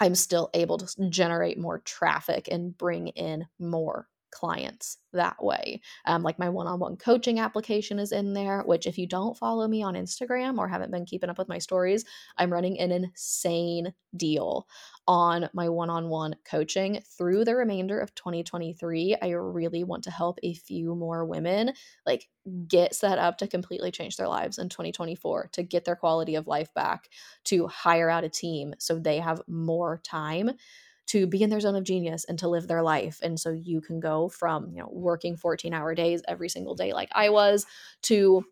I'm 0.00 0.14
still 0.14 0.50
able 0.54 0.78
to 0.78 1.08
generate 1.10 1.58
more 1.58 1.80
traffic 1.80 2.48
and 2.50 2.76
bring 2.76 3.08
in 3.08 3.46
more 3.58 4.08
clients 4.30 4.98
that 5.12 5.42
way. 5.42 5.80
Um, 6.06 6.22
like 6.22 6.38
my 6.38 6.48
one 6.48 6.66
on 6.66 6.78
one 6.80 6.96
coaching 6.96 7.38
application 7.40 7.98
is 7.98 8.12
in 8.12 8.34
there, 8.34 8.62
which, 8.62 8.86
if 8.86 8.98
you 8.98 9.06
don't 9.06 9.36
follow 9.36 9.66
me 9.68 9.82
on 9.82 9.94
Instagram 9.94 10.58
or 10.58 10.68
haven't 10.68 10.90
been 10.90 11.06
keeping 11.06 11.30
up 11.30 11.38
with 11.38 11.48
my 11.48 11.58
stories, 11.58 12.04
I'm 12.36 12.52
running 12.52 12.78
an 12.78 12.92
insane 12.92 13.94
deal 14.16 14.66
on 15.06 15.48
my 15.52 15.68
one 15.68 15.90
on 15.90 16.08
one 16.08 16.36
coaching 16.44 17.00
through 17.16 17.44
the 17.44 17.56
remainder 17.56 17.98
of 17.98 18.14
2023. 18.14 19.16
I 19.22 19.30
really 19.30 19.84
want 19.84 20.04
to 20.04 20.10
help 20.10 20.38
a 20.42 20.54
few 20.54 20.94
more 20.94 21.24
women 21.24 21.72
like 22.06 22.28
get 22.66 22.94
set 22.94 23.18
up 23.18 23.38
to 23.38 23.46
completely 23.46 23.90
change 23.90 24.16
their 24.16 24.28
lives 24.28 24.58
in 24.58 24.68
2024, 24.68 25.48
to 25.52 25.62
get 25.62 25.84
their 25.84 25.96
quality 25.96 26.34
of 26.34 26.46
life 26.46 26.72
back, 26.74 27.08
to 27.44 27.66
hire 27.66 28.10
out 28.10 28.24
a 28.24 28.28
team 28.28 28.74
so 28.78 28.98
they 28.98 29.18
have 29.18 29.40
more 29.46 30.00
time 30.04 30.50
to 31.08 31.26
be 31.26 31.42
in 31.42 31.50
their 31.50 31.60
zone 31.60 31.76
of 31.76 31.84
genius 31.84 32.24
and 32.24 32.38
to 32.38 32.48
live 32.48 32.68
their 32.68 32.82
life. 32.82 33.18
And 33.22 33.38
so 33.38 33.50
you 33.50 33.80
can 33.80 33.98
go 34.00 34.28
from, 34.28 34.70
you 34.70 34.78
know, 34.78 34.88
working 34.92 35.36
14 35.36 35.74
hour 35.74 35.94
days 35.94 36.22
every 36.28 36.48
single 36.48 36.74
day 36.74 36.92
like 36.92 37.08
I 37.12 37.30
was 37.30 37.66
to 38.02 38.44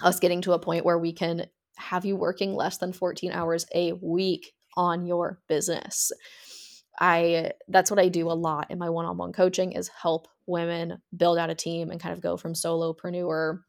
us 0.00 0.20
getting 0.20 0.42
to 0.42 0.52
a 0.52 0.58
point 0.58 0.84
where 0.84 0.98
we 0.98 1.12
can 1.12 1.46
have 1.76 2.04
you 2.04 2.16
working 2.16 2.54
less 2.54 2.78
than 2.78 2.92
14 2.92 3.32
hours 3.32 3.66
a 3.74 3.92
week 3.92 4.52
on 4.76 5.06
your 5.06 5.40
business. 5.48 6.12
I 7.00 7.52
that's 7.68 7.90
what 7.90 8.00
I 8.00 8.08
do 8.08 8.30
a 8.30 8.32
lot 8.32 8.70
in 8.70 8.78
my 8.78 8.90
one-on-one 8.90 9.32
coaching 9.32 9.72
is 9.72 9.88
help 9.88 10.28
women 10.46 10.98
build 11.16 11.38
out 11.38 11.50
a 11.50 11.54
team 11.54 11.90
and 11.90 12.00
kind 12.00 12.12
of 12.12 12.20
go 12.20 12.36
from 12.36 12.54
solopreneur 12.54 13.60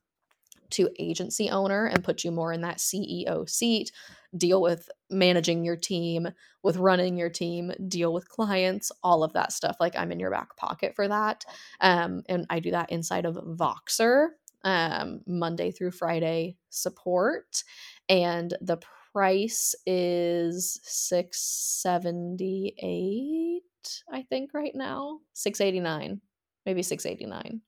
to 0.71 0.89
agency 0.99 1.49
owner 1.49 1.85
and 1.85 2.03
put 2.03 2.23
you 2.23 2.31
more 2.31 2.53
in 2.53 2.61
that 2.61 2.77
CEO 2.77 3.49
seat, 3.49 3.91
deal 4.37 4.61
with 4.61 4.89
managing 5.09 5.63
your 5.63 5.75
team, 5.75 6.27
with 6.63 6.77
running 6.77 7.17
your 7.17 7.29
team, 7.29 7.71
deal 7.87 8.13
with 8.13 8.29
clients, 8.29 8.91
all 9.03 9.23
of 9.23 9.33
that 9.33 9.51
stuff. 9.51 9.77
Like 9.79 9.95
I'm 9.95 10.11
in 10.11 10.19
your 10.19 10.31
back 10.31 10.55
pocket 10.55 10.93
for 10.95 11.07
that. 11.07 11.45
Um, 11.81 12.23
and 12.27 12.45
I 12.49 12.59
do 12.59 12.71
that 12.71 12.91
inside 12.91 13.25
of 13.25 13.35
Voxer, 13.35 14.29
um, 14.63 15.21
Monday 15.25 15.71
through 15.71 15.91
Friday 15.91 16.57
support. 16.69 17.63
And 18.07 18.53
the 18.61 18.77
price 19.13 19.75
is 19.85 20.79
678 20.83 23.63
I 24.11 24.23
think 24.23 24.53
right 24.53 24.75
now. 24.75 25.19
689. 25.33 26.21
Maybe 26.65 26.83
689. 26.83 27.61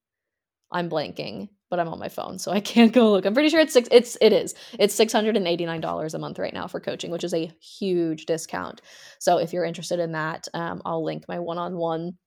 I'm 0.72 0.90
blanking, 0.90 1.50
but 1.72 1.80
I'm 1.80 1.88
on 1.88 1.98
my 1.98 2.10
phone, 2.10 2.38
so 2.38 2.52
I 2.52 2.60
can't 2.60 2.94
go 2.94 3.10
look. 3.10 3.26
I'm 3.26 3.34
pretty 3.34 3.50
sure 3.50 3.60
it's 3.60 3.74
six. 3.74 3.90
It's 3.92 4.18
it 4.22 4.34
is. 4.34 4.54
It's 4.78 4.94
six 4.94 5.12
hundred 5.12 5.38
and 5.38 5.48
eighty 5.48 5.66
nine 5.66 5.82
dollars 5.82 6.14
a 6.14 6.20
month 6.20 6.38
right 6.38 6.54
now 6.54 6.68
for 6.68 6.80
coaching, 6.80 7.10
which 7.10 7.24
is 7.24 7.34
a 7.34 7.52
huge 7.60 8.28
discount. 8.28 8.82
So 9.18 9.40
if 9.40 9.54
you're 9.54 9.66
interested 9.66 10.00
in 10.00 10.12
that, 10.12 10.48
um, 10.54 10.84
I'll 10.86 11.04
link 11.04 11.24
my 11.28 11.40
one 11.40 11.58
on 11.58 11.78
one 11.78 12.18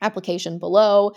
application 0.00 0.60
below. 0.60 1.12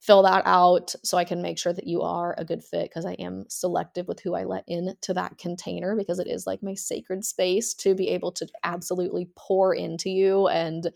Fill 0.00 0.22
that 0.22 0.44
out 0.46 0.94
so 1.02 1.18
I 1.18 1.24
can 1.24 1.42
make 1.42 1.58
sure 1.58 1.72
that 1.72 1.88
you 1.88 2.02
are 2.02 2.32
a 2.38 2.44
good 2.44 2.62
fit 2.62 2.88
because 2.88 3.04
I 3.04 3.14
am 3.14 3.44
selective 3.48 4.06
with 4.06 4.20
who 4.20 4.34
I 4.34 4.44
let 4.44 4.62
in 4.68 4.94
to 5.02 5.14
that 5.14 5.36
container 5.36 5.96
because 5.96 6.20
it 6.20 6.28
is 6.28 6.46
like 6.46 6.62
my 6.62 6.74
sacred 6.74 7.24
space 7.24 7.74
to 7.74 7.92
be 7.96 8.10
able 8.10 8.30
to 8.32 8.46
absolutely 8.62 9.28
pour 9.34 9.74
into 9.74 10.08
you 10.08 10.46
and 10.46 10.92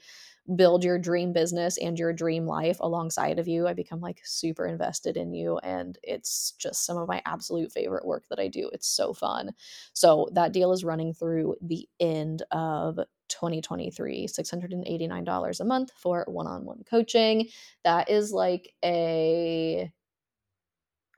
build 0.57 0.85
your 0.85 0.99
dream 0.99 1.33
business 1.33 1.79
and 1.79 1.99
your 1.99 2.13
dream 2.13 2.47
life 2.47 2.79
alongside 2.81 3.39
of 3.39 3.49
you. 3.49 3.67
I 3.67 3.75
become 3.75 4.01
like 4.01 4.21
super 4.25 4.67
invested 4.67 5.17
in 5.17 5.33
you. 5.33 5.59
And 5.59 5.99
it's 6.03 6.53
just 6.59 6.85
some 6.85 6.97
of 6.97 7.09
my 7.09 7.23
absolute 7.27 7.73
favorite 7.73 8.05
work 8.07 8.25
that 8.31 8.39
I 8.39 8.49
do. 8.49 8.71
It's 8.73 8.89
so 8.89 9.13
fun. 9.13 9.53
So 9.93 10.29
that 10.33 10.53
deal 10.53 10.73
is 10.73 10.85
running 10.85 11.15
through 11.15 11.57
the 11.63 11.89
end 12.01 12.43
of 12.51 12.99
2023 13.29 14.27
$689 14.27 15.61
a 15.61 15.65
month 15.65 15.91
for 15.97 16.25
one 16.29 16.47
on 16.47 16.65
one 16.65 16.83
coaching. 16.89 17.49
That 17.85 18.11
is 18.11 18.33
like 18.33 18.73
a 18.85 19.93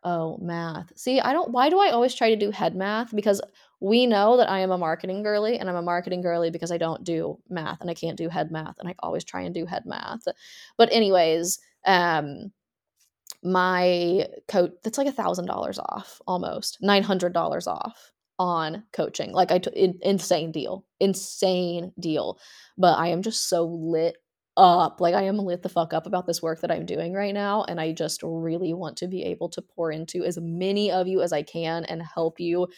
Oh, 0.04 0.36
math. 0.40 0.92
See, 0.98 1.20
I 1.20 1.32
don't 1.32 1.52
why 1.52 1.70
do 1.70 1.78
I 1.78 1.90
always 1.90 2.14
try 2.14 2.30
to 2.30 2.36
do 2.36 2.50
head 2.50 2.74
math? 2.74 3.14
Because 3.14 3.40
we 3.82 4.06
know 4.06 4.36
that 4.36 4.48
I 4.48 4.60
am 4.60 4.70
a 4.70 4.78
marketing 4.78 5.22
girly 5.22 5.58
and 5.58 5.68
I'm 5.68 5.76
a 5.76 5.82
marketing 5.82 6.22
girly 6.22 6.50
because 6.50 6.70
I 6.70 6.78
don't 6.78 7.02
do 7.02 7.38
math 7.50 7.80
and 7.80 7.90
I 7.90 7.94
can't 7.94 8.16
do 8.16 8.28
head 8.28 8.50
math 8.52 8.76
and 8.78 8.88
I 8.88 8.94
always 9.00 9.24
try 9.24 9.42
and 9.42 9.54
do 9.54 9.66
head 9.66 9.84
math. 9.86 10.22
But 10.78 10.92
anyways, 10.92 11.58
um 11.86 12.52
my 13.42 14.26
coach 14.48 14.72
that's 14.84 14.98
like 14.98 15.08
a 15.08 15.12
thousand 15.12 15.46
dollars 15.46 15.78
off 15.78 16.20
almost 16.26 16.78
nine 16.80 17.02
hundred 17.02 17.32
dollars 17.32 17.66
off 17.66 18.12
on 18.38 18.84
coaching 18.92 19.32
like 19.32 19.50
I 19.50 19.58
t- 19.58 19.70
in, 19.74 19.98
insane 20.02 20.52
deal 20.52 20.84
insane 21.00 21.92
deal 21.98 22.38
but 22.78 22.98
i 22.98 23.08
am 23.08 23.22
just 23.22 23.48
so 23.48 23.64
lit 23.66 24.16
up. 24.56 25.00
Like 25.00 25.14
I 25.14 25.22
am 25.22 25.38
lit 25.38 25.62
the 25.62 25.68
fuck 25.68 25.94
up 25.94 26.06
about 26.06 26.26
this 26.26 26.42
work 26.42 26.60
that 26.60 26.70
I'm 26.70 26.84
doing 26.84 27.14
right 27.14 27.32
now. 27.32 27.64
And 27.64 27.80
I 27.80 27.92
just 27.92 28.20
really 28.22 28.74
want 28.74 28.96
to 28.98 29.08
be 29.08 29.22
able 29.24 29.48
to 29.50 29.62
pour 29.62 29.90
into 29.90 30.24
as 30.24 30.38
many 30.40 30.90
of 30.90 31.08
you 31.08 31.22
as 31.22 31.32
I 31.32 31.42
can 31.42 31.84
and 31.86 32.02
help 32.02 32.38
you 32.38 32.68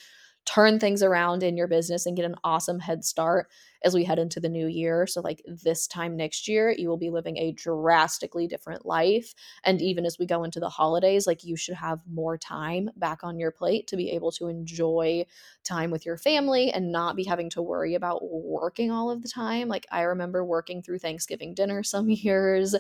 turn 0.45 0.78
things 0.78 1.03
around 1.03 1.42
in 1.42 1.57
your 1.57 1.66
business 1.66 2.07
and 2.07 2.16
get 2.16 2.24
an 2.24 2.34
awesome 2.45 2.78
head 2.78 3.05
start 3.05 3.49
as 3.82 3.95
we 3.95 4.05
head 4.05 4.18
into 4.18 4.40
the 4.40 4.49
new 4.49 4.66
year. 4.66 5.07
So, 5.07 5.20
like 5.20 5.42
this 5.47 5.86
time 5.86 6.16
next 6.16 6.49
year, 6.49 6.70
you 6.76 6.88
will 6.88 6.97
be 6.97 7.11
living 7.11 7.36
a 7.36 7.53
drastically 7.53 8.47
different 8.47 8.84
life. 8.84 9.34
And 9.64 9.80
even 9.80 10.05
as 10.05 10.18
we 10.18 10.26
go 10.26 10.45
into 10.45 10.61
the 10.61 10.68
holidays, 10.68 11.26
like 11.26 11.45
you 11.45 11.57
should 11.57 11.74
have 11.74 12.01
more 12.11 12.36
time 12.36 12.90
back 12.97 13.24
on 13.24 13.38
your 13.38 13.51
plate 13.51 13.86
to 13.88 13.97
be 13.97 14.11
able 14.11 14.32
to 14.32 14.49
enjoy 14.49 15.24
time 15.64 15.90
with 15.90 16.05
your 16.05 16.18
family 16.18 16.70
and 16.70 16.92
not 16.92 17.16
be 17.16 17.24
having 17.24 17.51
to 17.51 17.62
worry 17.62 17.95
about 17.95 18.20
working 18.22 18.90
all 18.90 19.11
of 19.11 19.22
the 19.22 19.28
time. 19.28 19.68
Like, 19.68 19.86
I 19.90 20.03
remember 20.03 20.45
working 20.45 20.82
through 20.82 20.99
Thanksgiving 20.99 21.55
dinner 21.55 21.82
some 21.84 22.09
years 22.09 22.74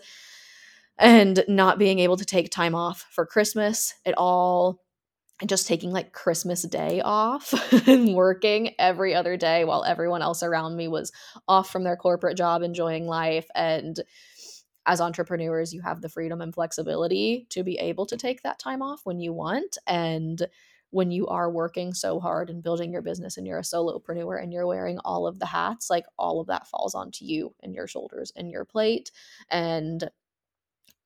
and 0.98 1.44
not 1.48 1.78
being 1.78 1.98
able 1.98 2.16
to 2.16 2.24
take 2.24 2.50
time 2.50 2.74
off 2.74 3.06
for 3.10 3.26
Christmas 3.26 3.94
at 4.06 4.14
all 4.16 4.83
and 5.40 5.48
just 5.48 5.66
taking 5.66 5.90
like 5.90 6.12
Christmas 6.12 6.62
Day 6.62 7.00
off 7.04 7.52
and 7.88 8.14
working 8.14 8.74
every 8.78 9.14
other 9.14 9.36
day 9.36 9.64
while 9.64 9.84
everyone 9.84 10.22
else 10.22 10.42
around 10.42 10.76
me 10.76 10.88
was 10.88 11.12
off 11.48 11.70
from 11.70 11.84
their 11.84 11.96
corporate 11.96 12.36
job, 12.36 12.62
enjoying 12.62 13.06
life. 13.06 13.46
And 13.54 14.00
as 14.86 15.00
entrepreneurs, 15.00 15.72
you 15.72 15.80
have 15.80 16.00
the 16.00 16.08
freedom 16.08 16.40
and 16.40 16.54
flexibility 16.54 17.46
to 17.50 17.64
be 17.64 17.78
able 17.78 18.06
to 18.06 18.16
take 18.16 18.42
that 18.42 18.58
time 18.58 18.82
off 18.82 19.00
when 19.04 19.18
you 19.18 19.32
want. 19.32 19.78
And 19.86 20.46
when 20.90 21.10
you 21.10 21.26
are 21.26 21.50
working 21.50 21.92
so 21.92 22.20
hard 22.20 22.48
and 22.50 22.62
building 22.62 22.92
your 22.92 23.02
business 23.02 23.36
and 23.36 23.46
you're 23.46 23.58
a 23.58 23.62
solopreneur 23.62 24.40
and 24.40 24.52
you're 24.52 24.66
wearing 24.66 24.98
all 25.04 25.26
of 25.26 25.40
the 25.40 25.46
hats, 25.46 25.90
like 25.90 26.04
all 26.16 26.40
of 26.40 26.46
that 26.46 26.68
falls 26.68 26.94
onto 26.94 27.24
you 27.24 27.52
and 27.62 27.74
your 27.74 27.88
shoulders 27.88 28.32
and 28.36 28.48
your 28.48 28.64
plate. 28.64 29.10
And 29.50 30.08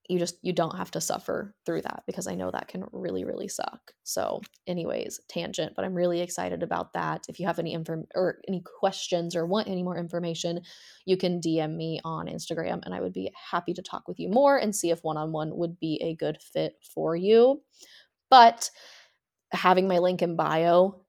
you 0.08 0.18
just 0.18 0.36
you 0.42 0.52
don't 0.52 0.76
have 0.76 0.90
to 0.90 1.00
suffer 1.00 1.54
through 1.66 1.82
that 1.82 2.02
because 2.06 2.26
i 2.26 2.34
know 2.34 2.50
that 2.50 2.68
can 2.68 2.84
really 2.92 3.24
really 3.24 3.48
suck. 3.48 3.92
So 4.04 4.40
anyways 4.66 5.20
tangent 5.28 5.74
but 5.76 5.84
i'm 5.84 5.94
really 5.94 6.20
excited 6.20 6.62
about 6.62 6.92
that. 6.94 7.26
If 7.28 7.38
you 7.38 7.46
have 7.46 7.58
any 7.58 7.74
info 7.74 8.04
or 8.14 8.38
any 8.48 8.62
questions 8.80 9.36
or 9.36 9.46
want 9.46 9.68
any 9.68 9.82
more 9.82 9.98
information 9.98 10.60
you 11.04 11.16
can 11.16 11.40
dm 11.40 11.76
me 11.76 12.00
on 12.04 12.26
instagram 12.26 12.80
and 12.84 12.94
i 12.94 13.00
would 13.00 13.12
be 13.12 13.30
happy 13.50 13.74
to 13.74 13.82
talk 13.82 14.08
with 14.08 14.18
you 14.18 14.28
more 14.28 14.56
and 14.56 14.74
see 14.74 14.90
if 14.90 15.04
one-on-one 15.04 15.56
would 15.56 15.78
be 15.78 16.00
a 16.02 16.14
good 16.14 16.38
fit 16.40 16.74
for 16.82 17.14
you. 17.14 17.62
But 18.30 18.70
having 19.52 19.88
my 19.88 19.98
link 19.98 20.22
in 20.22 20.36
bio 20.36 21.04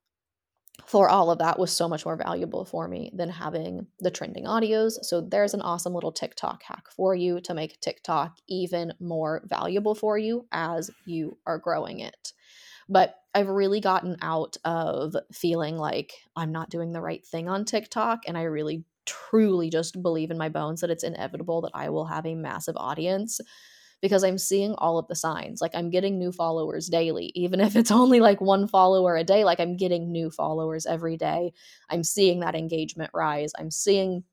for 0.85 1.09
all 1.09 1.31
of 1.31 1.39
that 1.39 1.59
was 1.59 1.71
so 1.71 1.87
much 1.87 2.05
more 2.05 2.15
valuable 2.15 2.65
for 2.65 2.87
me 2.87 3.11
than 3.13 3.29
having 3.29 3.87
the 3.99 4.11
trending 4.11 4.45
audios. 4.45 4.93
So 5.03 5.21
there's 5.21 5.53
an 5.53 5.61
awesome 5.61 5.93
little 5.93 6.11
TikTok 6.11 6.63
hack 6.63 6.85
for 6.95 7.15
you 7.15 7.41
to 7.41 7.53
make 7.53 7.79
TikTok 7.81 8.37
even 8.47 8.93
more 8.99 9.41
valuable 9.45 9.95
for 9.95 10.17
you 10.17 10.47
as 10.51 10.89
you 11.05 11.37
are 11.45 11.57
growing 11.57 11.99
it. 11.99 12.33
But 12.87 13.15
I've 13.35 13.47
really 13.47 13.79
gotten 13.79 14.17
out 14.21 14.57
of 14.65 15.15
feeling 15.31 15.77
like 15.77 16.13
I'm 16.35 16.51
not 16.51 16.69
doing 16.71 16.91
the 16.91 17.01
right 17.01 17.25
thing 17.25 17.47
on 17.47 17.65
TikTok 17.65 18.21
and 18.27 18.37
I 18.37 18.43
really 18.43 18.83
truly 19.05 19.69
just 19.69 20.01
believe 20.01 20.31
in 20.31 20.37
my 20.37 20.49
bones 20.49 20.81
that 20.81 20.89
it's 20.89 21.03
inevitable 21.03 21.61
that 21.61 21.71
I 21.73 21.89
will 21.89 22.05
have 22.05 22.25
a 22.25 22.35
massive 22.35 22.75
audience 22.77 23.39
because 24.01 24.23
I'm 24.23 24.37
seeing 24.37 24.73
all 24.75 24.97
of 24.97 25.07
the 25.07 25.15
signs. 25.15 25.61
Like 25.61 25.71
I'm 25.73 25.89
getting 25.89 26.17
new 26.17 26.31
followers 26.31 26.87
daily, 26.87 27.31
even 27.35 27.59
if 27.59 27.75
it's 27.75 27.91
only 27.91 28.19
like 28.19 28.41
one 28.41 28.67
follower 28.67 29.15
a 29.15 29.23
day, 29.23 29.43
like 29.43 29.59
I'm 29.59 29.77
getting 29.77 30.11
new 30.11 30.29
followers 30.29 30.85
every 30.85 31.17
day. 31.17 31.53
I'm 31.89 32.03
seeing 32.03 32.39
that 32.41 32.55
engagement 32.55 33.11
rise. 33.13 33.51
I'm 33.57 33.71
seeing 33.71 34.23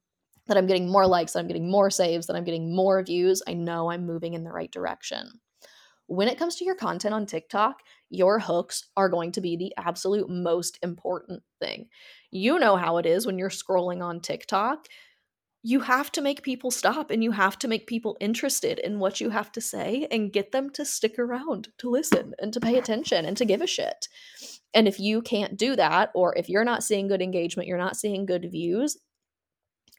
that 0.46 0.56
I'm 0.56 0.66
getting 0.66 0.88
more 0.88 1.06
likes, 1.06 1.32
that 1.32 1.40
I'm 1.40 1.48
getting 1.48 1.70
more 1.70 1.90
saves, 1.90 2.26
that 2.26 2.36
I'm 2.36 2.44
getting 2.44 2.74
more 2.74 3.02
views. 3.02 3.42
I 3.48 3.54
know 3.54 3.90
I'm 3.90 4.06
moving 4.06 4.34
in 4.34 4.44
the 4.44 4.52
right 4.52 4.70
direction. 4.70 5.40
When 6.08 6.28
it 6.28 6.38
comes 6.38 6.54
to 6.56 6.64
your 6.64 6.76
content 6.76 7.14
on 7.14 7.26
TikTok, 7.26 7.80
your 8.10 8.38
hooks 8.38 8.84
are 8.96 9.08
going 9.08 9.32
to 9.32 9.40
be 9.40 9.56
the 9.56 9.72
absolute 9.76 10.30
most 10.30 10.78
important 10.82 11.42
thing. 11.60 11.88
You 12.30 12.60
know 12.60 12.76
how 12.76 12.98
it 12.98 13.06
is 13.06 13.26
when 13.26 13.38
you're 13.38 13.50
scrolling 13.50 14.04
on 14.04 14.20
TikTok 14.20 14.86
you 15.66 15.80
have 15.80 16.12
to 16.12 16.22
make 16.22 16.44
people 16.44 16.70
stop 16.70 17.10
and 17.10 17.24
you 17.24 17.32
have 17.32 17.58
to 17.58 17.66
make 17.66 17.88
people 17.88 18.16
interested 18.20 18.78
in 18.78 19.00
what 19.00 19.20
you 19.20 19.30
have 19.30 19.50
to 19.50 19.60
say 19.60 20.06
and 20.12 20.32
get 20.32 20.52
them 20.52 20.70
to 20.70 20.84
stick 20.84 21.18
around 21.18 21.66
to 21.76 21.90
listen 21.90 22.34
and 22.38 22.52
to 22.52 22.60
pay 22.60 22.78
attention 22.78 23.24
and 23.24 23.36
to 23.36 23.44
give 23.44 23.60
a 23.60 23.66
shit. 23.66 24.06
And 24.72 24.86
if 24.86 25.00
you 25.00 25.22
can't 25.22 25.56
do 25.56 25.74
that, 25.74 26.12
or 26.14 26.38
if 26.38 26.48
you're 26.48 26.64
not 26.64 26.84
seeing 26.84 27.08
good 27.08 27.20
engagement, 27.20 27.66
you're 27.66 27.78
not 27.78 27.96
seeing 27.96 28.26
good 28.26 28.48
views, 28.48 28.96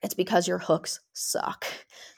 it's 0.02 0.14
because 0.14 0.48
your 0.48 0.60
hooks 0.60 1.02
suck. 1.12 1.66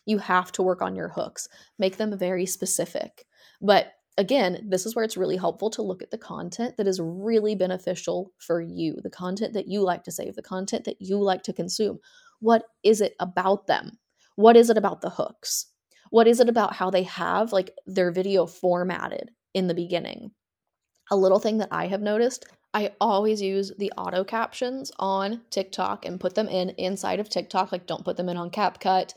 You 0.06 0.20
have 0.20 0.52
to 0.52 0.62
work 0.62 0.84
on 0.84 0.96
your 0.96 1.10
hooks, 1.10 1.48
make 1.80 1.98
them 1.98 2.16
very 2.16 2.46
specific. 2.46 3.26
But 3.60 3.94
again, 4.16 4.64
this 4.70 4.86
is 4.86 4.96
where 4.96 5.06
it's 5.06 5.18
really 5.18 5.38
helpful 5.38 5.72
to 5.72 5.82
look 5.82 6.04
at 6.04 6.12
the 6.12 6.20
content 6.20 6.78
that 6.78 6.88
is 6.88 7.02
really 7.02 7.56
beneficial 7.56 8.32
for 8.38 8.62
you, 8.62 8.98
the 9.02 9.10
content 9.10 9.54
that 9.54 9.68
you 9.68 9.82
like 9.82 10.04
to 10.04 10.12
save, 10.12 10.36
the 10.36 10.44
content 10.44 10.86
that 10.86 11.02
you 11.02 11.18
like 11.18 11.42
to 11.44 11.54
consume 11.54 12.00
what 12.40 12.64
is 12.84 13.02
it 13.02 13.16
about 13.20 13.68
them? 13.68 13.98
What 14.36 14.56
is 14.56 14.70
it 14.70 14.78
about 14.78 15.02
the 15.02 15.10
hooks? 15.10 15.68
What 16.12 16.28
is 16.28 16.40
it 16.40 16.50
about 16.50 16.74
how 16.74 16.90
they 16.90 17.04
have 17.04 17.52
like 17.52 17.72
their 17.86 18.12
video 18.12 18.46
formatted 18.46 19.32
in 19.54 19.68
the 19.68 19.74
beginning? 19.74 20.32
A 21.12 21.18
little 21.18 21.40
thing 21.40 21.58
that 21.58 21.70
I 21.72 21.88
have 21.88 22.02
noticed, 22.02 22.46
I 22.74 22.92
always 23.02 23.42
use 23.42 23.72
the 23.78 23.92
auto 23.98 24.24
captions 24.24 24.92
on 25.00 25.42
TikTok 25.50 26.06
and 26.06 26.20
put 26.20 26.36
them 26.36 26.48
in 26.48 26.70
inside 26.72 27.20
of 27.20 27.30
TikTok. 27.30 27.72
Like, 27.72 27.88
don't 27.88 28.06
put 28.06 28.16
them 28.16 28.30
in 28.30 28.38
on 28.38 28.52
CapCut 28.52 29.14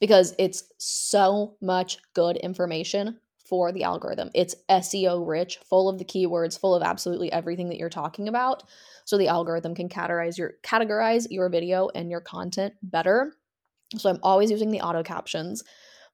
because 0.00 0.34
it's 0.38 0.64
so 0.78 1.56
much 1.60 1.98
good 2.14 2.36
information 2.36 3.18
for 3.52 3.70
the 3.70 3.84
algorithm. 3.84 4.30
It's 4.34 4.54
SEO 4.70 5.28
rich, 5.28 5.58
full 5.68 5.90
of 5.90 5.98
the 5.98 6.06
keywords, 6.06 6.58
full 6.58 6.74
of 6.74 6.82
absolutely 6.82 7.30
everything 7.30 7.68
that 7.68 7.76
you're 7.76 7.90
talking 7.90 8.26
about. 8.26 8.62
So 9.04 9.18
the 9.18 9.28
algorithm 9.28 9.74
can 9.74 9.90
categorize 9.90 10.38
your 10.38 10.54
categorize 10.62 11.26
your 11.28 11.50
video 11.50 11.90
and 11.94 12.10
your 12.10 12.22
content 12.22 12.72
better. 12.82 13.36
So 13.98 14.08
I'm 14.08 14.20
always 14.22 14.50
using 14.50 14.70
the 14.70 14.80
auto 14.80 15.02
captions. 15.02 15.64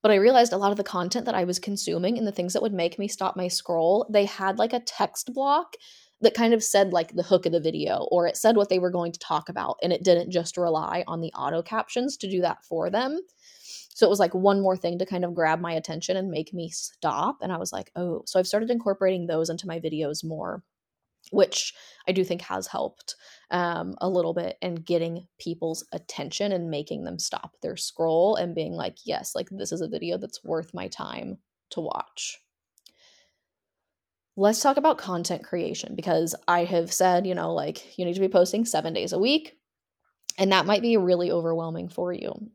But 0.02 0.10
I 0.10 0.16
realized 0.16 0.52
a 0.52 0.56
lot 0.56 0.72
of 0.72 0.78
the 0.78 0.82
content 0.82 1.26
that 1.26 1.36
I 1.36 1.44
was 1.44 1.60
consuming 1.60 2.18
and 2.18 2.26
the 2.26 2.32
things 2.32 2.54
that 2.54 2.62
would 2.62 2.72
make 2.72 2.98
me 2.98 3.06
stop 3.06 3.36
my 3.36 3.46
scroll, 3.46 4.08
they 4.10 4.24
had 4.24 4.58
like 4.58 4.72
a 4.72 4.80
text 4.80 5.32
block 5.32 5.76
that 6.20 6.34
kind 6.34 6.52
of 6.52 6.64
said 6.64 6.92
like 6.92 7.14
the 7.14 7.22
hook 7.22 7.46
of 7.46 7.52
the 7.52 7.60
video 7.60 8.08
or 8.10 8.26
it 8.26 8.36
said 8.36 8.56
what 8.56 8.68
they 8.68 8.80
were 8.80 8.90
going 8.90 9.12
to 9.12 9.18
talk 9.20 9.48
about 9.48 9.76
and 9.80 9.92
it 9.92 10.02
didn't 10.02 10.32
just 10.32 10.56
rely 10.56 11.04
on 11.06 11.20
the 11.20 11.32
auto 11.34 11.62
captions 11.62 12.16
to 12.16 12.28
do 12.28 12.40
that 12.40 12.64
for 12.64 12.90
them. 12.90 13.20
So 13.98 14.06
it 14.06 14.10
was 14.10 14.20
like 14.20 14.32
one 14.32 14.60
more 14.60 14.76
thing 14.76 14.96
to 15.00 15.06
kind 15.06 15.24
of 15.24 15.34
grab 15.34 15.60
my 15.60 15.72
attention 15.72 16.16
and 16.16 16.30
make 16.30 16.54
me 16.54 16.70
stop. 16.70 17.38
And 17.40 17.52
I 17.52 17.56
was 17.56 17.72
like, 17.72 17.90
oh, 17.96 18.22
so 18.26 18.38
I've 18.38 18.46
started 18.46 18.70
incorporating 18.70 19.26
those 19.26 19.50
into 19.50 19.66
my 19.66 19.80
videos 19.80 20.22
more, 20.22 20.62
which 21.32 21.74
I 22.06 22.12
do 22.12 22.22
think 22.22 22.42
has 22.42 22.68
helped 22.68 23.16
um, 23.50 23.96
a 24.00 24.08
little 24.08 24.34
bit 24.34 24.56
in 24.62 24.76
getting 24.76 25.26
people's 25.40 25.84
attention 25.90 26.52
and 26.52 26.70
making 26.70 27.02
them 27.02 27.18
stop 27.18 27.56
their 27.60 27.76
scroll 27.76 28.36
and 28.36 28.54
being 28.54 28.74
like, 28.74 28.98
yes, 29.04 29.34
like 29.34 29.48
this 29.50 29.72
is 29.72 29.80
a 29.80 29.88
video 29.88 30.16
that's 30.16 30.44
worth 30.44 30.72
my 30.72 30.86
time 30.86 31.38
to 31.70 31.80
watch 31.80 32.38
let's 34.36 34.62
talk 34.62 34.76
about 34.76 34.98
content 34.98 35.42
creation 35.42 35.96
because 35.96 36.36
I 36.46 36.62
have 36.62 36.92
said, 36.92 37.26
you 37.26 37.34
know, 37.34 37.52
like 37.52 37.98
you 37.98 38.04
need 38.04 38.14
to 38.14 38.20
be 38.20 38.28
posting 38.28 38.64
seven 38.64 38.94
days 38.94 39.12
a 39.12 39.18
week. 39.18 39.54
And 40.38 40.52
that 40.52 40.66
might 40.66 40.82
be 40.82 40.96
really 40.96 41.32
overwhelming 41.32 41.88
for 41.88 42.12
you. 42.12 42.48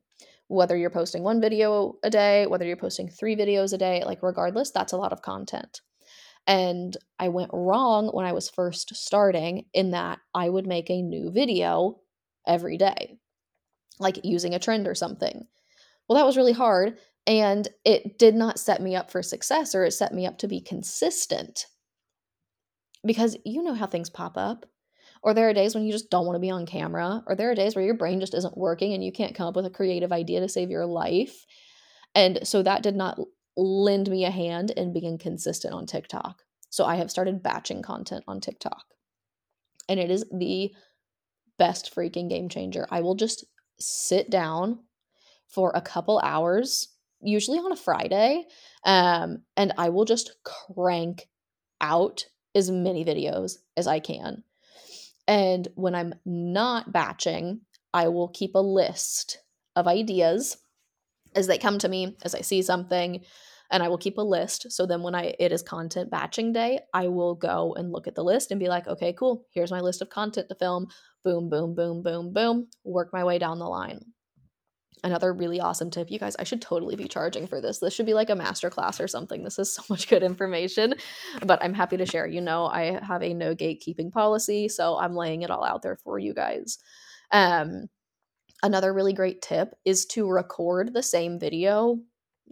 Whether 0.54 0.78
you're 0.78 0.92
posting 0.92 1.24
one 1.24 1.42
video 1.42 1.96
a 2.04 2.12
day, 2.12 2.46
whether 2.46 2.64
you're 2.64 2.78
posting 2.78 3.10
three 3.10 3.36
videos 3.36 3.74
a 3.74 3.78
day, 3.78 4.04
like 4.06 4.22
regardless, 4.22 4.70
that's 4.70 4.94
a 4.94 4.98
lot 4.98 5.12
of 5.12 5.24
content. 5.24 5.82
And 6.46 6.96
I 7.18 7.30
went 7.30 7.50
wrong 7.52 8.10
when 8.14 8.28
I 8.28 8.34
was 8.34 8.52
first 8.52 8.96
starting 8.96 9.66
in 9.74 9.92
that 9.92 10.20
I 10.36 10.50
would 10.50 10.68
make 10.68 10.92
a 10.92 11.02
new 11.02 11.32
video 11.32 12.02
every 12.46 12.78
day, 12.78 13.18
like 14.00 14.24
using 14.24 14.54
a 14.54 14.60
trend 14.60 14.88
or 14.88 14.94
something. 14.94 15.48
Well, 16.08 16.18
that 16.18 16.26
was 16.26 16.38
really 16.38 16.54
hard 16.54 17.00
and 17.26 17.68
it 17.84 18.20
did 18.20 18.36
not 18.36 18.60
set 18.60 18.80
me 18.80 18.96
up 18.96 19.10
for 19.10 19.24
success 19.24 19.74
or 19.74 19.86
it 19.86 19.94
set 19.94 20.14
me 20.14 20.28
up 20.28 20.38
to 20.40 20.48
be 20.48 20.62
consistent 20.62 21.66
because 23.04 23.38
you 23.44 23.64
know 23.64 23.74
how 23.74 23.88
things 23.88 24.12
pop 24.12 24.38
up. 24.38 24.68
Or 25.24 25.34
there 25.34 25.50
are 25.50 25.54
days 25.54 25.74
when 25.74 25.86
you 25.86 25.92
just 25.94 26.10
don't 26.10 26.26
want 26.26 26.36
to 26.36 26.42
be 26.42 26.50
on 26.50 26.66
camera, 26.66 27.24
or 27.26 27.36
there 27.36 27.50
are 27.50 27.56
days 27.56 27.76
where 27.76 27.86
your 27.86 27.98
brain 27.98 28.20
just 28.20 28.34
isn't 28.34 28.58
working 28.58 28.94
and 28.94 29.04
you 29.04 29.12
can't 29.12 29.34
come 29.34 29.48
up 29.48 29.56
with 29.56 29.66
a 29.66 29.70
creative 29.70 30.12
idea 30.12 30.42
to 30.42 30.50
save 30.50 30.70
your 30.70 30.86
life. 30.86 31.46
And 32.14 32.40
so 32.44 32.62
that 32.62 32.84
did 32.84 32.96
not 32.96 33.18
lend 33.56 34.10
me 34.10 34.26
a 34.26 34.32
hand 34.32 34.72
in 34.72 34.92
being 34.92 35.18
consistent 35.18 35.74
on 35.74 35.86
TikTok. 35.86 36.44
So 36.70 36.86
I 36.86 36.96
have 36.96 37.10
started 37.10 37.42
batching 37.42 37.82
content 37.82 38.26
on 38.28 38.42
TikTok. 38.42 38.84
And 39.88 40.00
it 40.00 40.12
is 40.12 40.26
the 40.32 40.74
best 41.58 41.96
freaking 41.96 42.30
game 42.30 42.50
changer. 42.50 42.86
I 42.92 43.02
will 43.02 43.16
just 43.16 43.46
sit 43.80 44.30
down 44.30 44.80
for 45.48 45.72
a 45.74 45.82
couple 45.82 46.20
hours, 46.20 46.90
usually 47.22 47.60
on 47.60 47.72
a 47.72 47.78
Friday, 47.78 48.44
um, 48.84 49.44
and 49.56 49.72
I 49.78 49.90
will 49.90 50.06
just 50.06 50.36
crank 50.44 51.30
out 51.80 52.26
as 52.56 52.70
many 52.70 53.06
videos 53.06 53.58
as 53.78 53.88
I 53.88 54.00
can. 54.00 54.44
And 55.28 55.68
when 55.76 55.96
I'm 55.96 56.14
not 56.26 56.92
batching, 56.92 57.62
I 57.94 58.08
will 58.10 58.28
keep 58.30 58.56
a 58.56 58.60
list 58.60 59.40
of 59.76 59.88
ideas 59.88 60.58
as 61.36 61.48
they 61.48 61.58
come 61.58 61.80
to 61.80 61.90
me, 61.90 62.18
as 62.24 62.36
I 62.36 62.42
see 62.42 62.62
something, 62.62 63.24
and 63.72 63.82
I 63.82 63.88
will 63.88 63.98
keep 63.98 64.18
a 64.18 64.22
list. 64.22 64.72
So 64.72 64.86
then 64.86 65.02
when 65.02 65.16
I 65.16 65.34
it 65.40 65.52
is 65.52 65.64
content 65.64 66.12
batching 66.12 66.54
day, 66.54 66.80
I 66.94 67.08
will 67.08 67.36
go 67.36 67.74
and 67.76 67.92
look 67.92 68.08
at 68.08 68.16
the 68.16 68.24
list 68.24 68.52
and 68.52 68.60
be 68.60 68.68
like, 68.68 68.88
okay, 68.88 69.14
cool, 69.14 69.46
here's 69.52 69.72
my 69.72 69.80
list 69.80 70.02
of 70.02 70.10
content 70.10 70.50
to 70.50 70.56
film. 70.56 70.88
Boom, 71.24 71.50
boom, 71.50 71.74
boom, 71.74 72.04
boom, 72.04 72.34
boom. 72.34 72.68
Work 72.84 73.10
my 73.14 73.24
way 73.24 73.40
down 73.40 73.60
the 73.60 73.66
line 73.66 74.02
another 75.04 75.34
really 75.34 75.60
awesome 75.60 75.90
tip. 75.90 76.10
You 76.10 76.20
guys 76.20 76.36
i 76.40 76.44
should 76.44 76.62
totally 76.62 76.96
be 76.96 77.08
charging 77.08 77.48
for 77.48 77.62
this. 77.62 77.80
This 77.80 77.94
should 77.94 78.06
be 78.06 78.14
like 78.14 78.30
a 78.30 78.36
master 78.36 78.70
class 78.70 79.00
or 79.00 79.08
something. 79.08 79.44
This 79.44 79.60
is 79.60 79.72
so 79.76 79.84
much 79.90 80.08
good 80.08 80.24
information 80.24 80.96
but 81.46 81.64
i'm 81.64 81.74
happy 81.74 81.98
to 81.98 82.06
share. 82.06 82.28
You 82.28 82.42
know 82.42 82.66
i 82.66 83.00
have 83.04 83.24
a 83.24 83.34
no 83.34 83.56
gatekeeping 83.56 84.12
policy 84.12 84.68
so 84.70 84.98
i'm 84.98 85.16
laying 85.16 85.42
it 85.42 85.52
all 85.52 85.64
out 85.64 85.82
there 85.82 85.98
for 85.98 86.20
you 86.20 86.34
guys. 86.34 86.78
Um 87.32 87.88
another 88.64 88.94
really 88.94 89.14
great 89.14 89.42
tip 89.42 89.74
is 89.86 90.06
to 90.06 90.30
record 90.30 90.94
the 90.94 91.04
same 91.04 91.38
video 91.40 92.00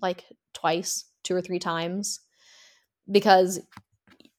like 0.01 0.25
twice 0.53 1.05
two 1.23 1.35
or 1.35 1.41
three 1.41 1.59
times 1.59 2.19
because 3.09 3.59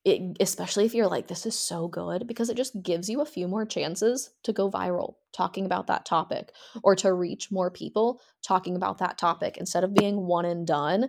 it, 0.05 0.37
especially 0.41 0.85
if 0.85 0.95
you're 0.95 1.07
like 1.07 1.29
this 1.29 1.47
is 1.47 1.57
so 1.57 1.87
good 1.87 2.27
because 2.27 2.51
it 2.51 2.57
just 2.57 2.83
gives 2.83 3.09
you 3.09 3.21
a 3.21 3.27
few 3.27 3.47
more 3.47 3.65
chances 3.65 4.31
to 4.43 4.53
go 4.53 4.71
viral 4.71 5.15
talking 5.33 5.65
about 5.65 5.87
that 5.87 6.05
topic 6.05 6.53
or 6.83 6.97
to 6.97 7.13
reach 7.13 7.53
more 7.53 7.71
people 7.71 8.21
talking 8.43 8.75
about 8.75 8.99
that 8.99 9.17
topic. 9.17 9.57
Instead 9.59 9.85
of 9.85 9.95
being 9.95 10.27
one 10.27 10.45
and 10.45 10.67
done 10.67 11.09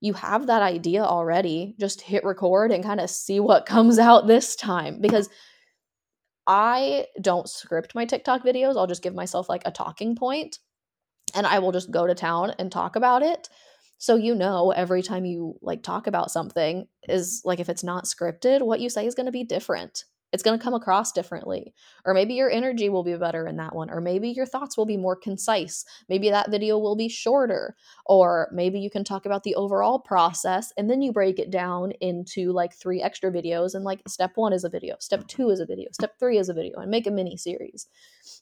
you 0.00 0.12
have 0.12 0.48
that 0.48 0.60
idea 0.60 1.02
already. 1.02 1.74
Just 1.80 2.02
hit 2.02 2.24
record 2.24 2.70
and 2.70 2.84
kind 2.84 3.00
of 3.00 3.08
see 3.08 3.40
what 3.40 3.64
comes 3.74 3.98
out 3.98 4.26
this 4.26 4.54
time. 4.54 5.00
Because 5.00 5.28
i 6.46 7.06
don't 7.22 7.48
script 7.48 7.94
my 7.94 8.04
tiktok 8.04 8.44
videos. 8.44 8.76
I'll 8.76 8.86
just 8.86 9.02
give 9.02 9.14
myself 9.14 9.48
like 9.48 9.62
a 9.64 9.70
talking 9.70 10.14
point 10.14 10.58
and 11.34 11.46
i 11.46 11.58
will 11.58 11.72
just 11.72 11.90
go 11.90 12.06
to 12.06 12.14
town 12.14 12.52
and 12.58 12.70
talk 12.70 12.96
about 12.96 13.22
it 13.22 13.48
so 13.98 14.16
you 14.16 14.34
know 14.34 14.70
every 14.70 15.02
time 15.02 15.24
you 15.24 15.54
like 15.62 15.82
talk 15.82 16.06
about 16.06 16.30
something 16.30 16.86
is 17.08 17.42
like 17.44 17.60
if 17.60 17.68
it's 17.68 17.84
not 17.84 18.04
scripted, 18.04 18.62
what 18.62 18.80
you 18.80 18.88
say 18.88 19.06
is 19.06 19.14
going 19.14 19.26
to 19.26 19.32
be 19.32 19.44
different 19.44 20.04
it's 20.34 20.42
going 20.42 20.58
to 20.58 20.62
come 20.62 20.74
across 20.74 21.12
differently. 21.12 21.72
Or 22.04 22.12
maybe 22.12 22.34
your 22.34 22.50
energy 22.50 22.88
will 22.88 23.04
be 23.04 23.16
better 23.16 23.46
in 23.46 23.56
that 23.58 23.72
one. 23.72 23.88
Or 23.88 24.00
maybe 24.00 24.30
your 24.30 24.46
thoughts 24.46 24.76
will 24.76 24.84
be 24.84 24.96
more 24.96 25.14
concise. 25.14 25.84
Maybe 26.08 26.28
that 26.28 26.50
video 26.50 26.76
will 26.76 26.96
be 26.96 27.08
shorter. 27.08 27.76
Or 28.04 28.48
maybe 28.52 28.80
you 28.80 28.90
can 28.90 29.04
talk 29.04 29.26
about 29.26 29.44
the 29.44 29.54
overall 29.54 30.00
process 30.00 30.72
and 30.76 30.90
then 30.90 31.02
you 31.02 31.12
break 31.12 31.38
it 31.38 31.52
down 31.52 31.92
into 32.00 32.50
like 32.50 32.74
three 32.74 33.00
extra 33.00 33.30
videos. 33.30 33.76
And 33.76 33.84
like 33.84 34.02
step 34.08 34.32
one 34.34 34.52
is 34.52 34.64
a 34.64 34.68
video, 34.68 34.96
step 34.98 35.20
mm-hmm. 35.20 35.42
two 35.42 35.50
is 35.50 35.60
a 35.60 35.66
video, 35.66 35.88
step 35.92 36.18
three 36.18 36.36
is 36.36 36.48
a 36.48 36.54
video, 36.54 36.80
and 36.80 36.90
make 36.90 37.06
a 37.06 37.12
mini 37.12 37.36
series. 37.36 37.86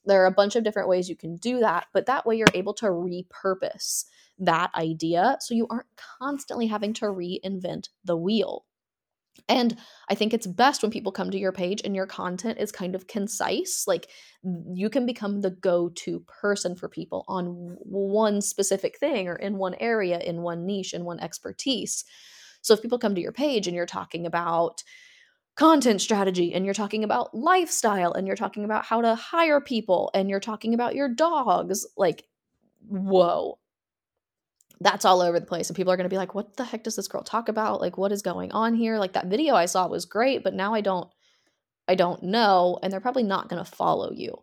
There 0.06 0.22
are 0.22 0.26
a 0.26 0.32
bunch 0.32 0.56
of 0.56 0.64
different 0.64 0.88
ways 0.88 1.10
you 1.10 1.16
can 1.16 1.36
do 1.36 1.60
that, 1.60 1.88
but 1.92 2.06
that 2.06 2.24
way 2.24 2.36
you're 2.36 2.46
able 2.54 2.72
to 2.74 2.86
repurpose 2.86 4.06
that 4.38 4.70
idea 4.74 5.36
so 5.40 5.54
you 5.54 5.66
aren't 5.68 5.86
constantly 6.18 6.68
having 6.68 6.94
to 6.94 7.04
reinvent 7.04 7.90
the 8.02 8.16
wheel. 8.16 8.64
And 9.48 9.76
I 10.08 10.14
think 10.14 10.32
it's 10.32 10.46
best 10.46 10.82
when 10.82 10.90
people 10.90 11.12
come 11.12 11.30
to 11.30 11.38
your 11.38 11.52
page 11.52 11.82
and 11.84 11.96
your 11.96 12.06
content 12.06 12.58
is 12.58 12.70
kind 12.70 12.94
of 12.94 13.06
concise. 13.06 13.84
Like 13.86 14.08
you 14.42 14.88
can 14.88 15.06
become 15.06 15.40
the 15.40 15.50
go 15.50 15.88
to 15.90 16.20
person 16.20 16.76
for 16.76 16.88
people 16.88 17.24
on 17.28 17.76
one 17.80 18.40
specific 18.40 18.98
thing 18.98 19.28
or 19.28 19.36
in 19.36 19.56
one 19.56 19.74
area, 19.80 20.18
in 20.18 20.42
one 20.42 20.64
niche, 20.66 20.94
in 20.94 21.04
one 21.04 21.20
expertise. 21.20 22.04
So 22.60 22.74
if 22.74 22.82
people 22.82 22.98
come 22.98 23.14
to 23.14 23.20
your 23.20 23.32
page 23.32 23.66
and 23.66 23.74
you're 23.74 23.86
talking 23.86 24.26
about 24.26 24.82
content 25.56 26.00
strategy 26.00 26.54
and 26.54 26.64
you're 26.64 26.74
talking 26.74 27.04
about 27.04 27.34
lifestyle 27.34 28.12
and 28.12 28.26
you're 28.26 28.36
talking 28.36 28.64
about 28.64 28.84
how 28.84 29.00
to 29.00 29.14
hire 29.14 29.60
people 29.60 30.10
and 30.14 30.30
you're 30.30 30.40
talking 30.40 30.72
about 30.72 30.94
your 30.94 31.08
dogs, 31.08 31.86
like, 31.96 32.24
whoa, 32.86 33.58
that's 34.82 35.04
all 35.04 35.20
over 35.20 35.38
the 35.38 35.46
place 35.46 35.68
and 35.68 35.76
people 35.76 35.92
are 35.92 35.96
going 35.96 36.08
to 36.08 36.12
be 36.12 36.18
like 36.18 36.34
what 36.34 36.56
the 36.56 36.64
heck 36.64 36.84
does 36.84 36.96
this 36.96 37.08
girl 37.08 37.22
talk 37.22 37.48
about? 37.48 37.80
Like 37.80 37.98
what 37.98 38.12
is 38.12 38.22
going 38.22 38.52
on 38.52 38.74
here? 38.74 38.98
Like 38.98 39.12
that 39.14 39.26
video 39.26 39.54
i 39.54 39.66
saw 39.66 39.86
was 39.86 40.04
great 40.04 40.42
but 40.42 40.54
now 40.54 40.74
i 40.74 40.80
don't 40.80 41.08
i 41.88 41.94
don't 41.94 42.22
know 42.22 42.78
and 42.82 42.92
they're 42.92 43.00
probably 43.00 43.22
not 43.22 43.48
going 43.48 43.62
to 43.62 43.70
follow 43.70 44.12
you. 44.12 44.34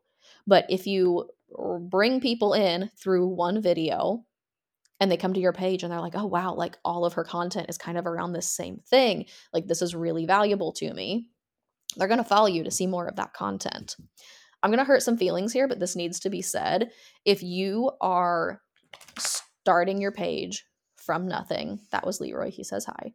But 0.47 0.65
if 0.69 0.87
you 0.87 1.29
bring 1.79 2.21
people 2.21 2.53
in 2.53 2.89
through 2.97 3.27
one 3.27 3.61
video 3.61 4.23
and 4.99 5.11
they 5.11 5.17
come 5.17 5.33
to 5.33 5.39
your 5.39 5.53
page 5.53 5.83
and 5.83 5.91
they're 5.91 6.01
like 6.01 6.15
oh 6.15 6.25
wow 6.25 6.53
like 6.53 6.77
all 6.85 7.05
of 7.05 7.13
her 7.13 7.23
content 7.23 7.67
is 7.69 7.77
kind 7.77 7.97
of 7.97 8.05
around 8.05 8.33
this 8.33 8.49
same 8.49 8.79
thing. 8.87 9.25
Like 9.53 9.67
this 9.67 9.81
is 9.81 9.95
really 9.95 10.25
valuable 10.25 10.71
to 10.73 10.93
me. 10.93 11.27
They're 11.97 12.07
going 12.07 12.19
to 12.19 12.23
follow 12.23 12.47
you 12.47 12.63
to 12.63 12.71
see 12.71 12.85
more 12.85 13.07
of 13.07 13.15
that 13.15 13.33
content. 13.33 13.95
I'm 14.61 14.69
going 14.69 14.79
to 14.79 14.85
hurt 14.85 15.01
some 15.01 15.17
feelings 15.17 15.53
here 15.53 15.67
but 15.67 15.79
this 15.79 15.95
needs 15.95 16.19
to 16.21 16.29
be 16.29 16.41
said. 16.41 16.91
If 17.25 17.41
you 17.41 17.91
are 17.99 18.61
starting 19.69 20.01
your 20.01 20.11
page 20.11 20.65
from 20.95 21.27
nothing. 21.27 21.79
That 21.91 22.03
was 22.03 22.19
Leroy. 22.19 22.49
He 22.49 22.63
says 22.63 22.85
hi. 22.85 23.13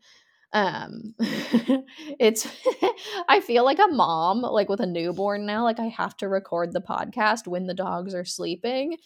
Um, 0.53 1.17
it's, 2.21 2.47
I 3.29 3.41
feel 3.41 3.65
like 3.65 3.81
a 3.81 3.89
mom, 3.89 4.43
like 4.43 4.69
with 4.69 4.79
a 4.79 4.87
newborn 4.87 5.47
now. 5.47 5.65
Like 5.65 5.81
I 5.81 5.87
have 5.87 6.17
to 6.19 6.29
record 6.29 6.73
the 6.73 6.81
podcast 6.81 7.49
when 7.49 7.67
the 7.67 7.75
dogs 7.75 8.15
are 8.15 8.25
sleeping. 8.25 8.99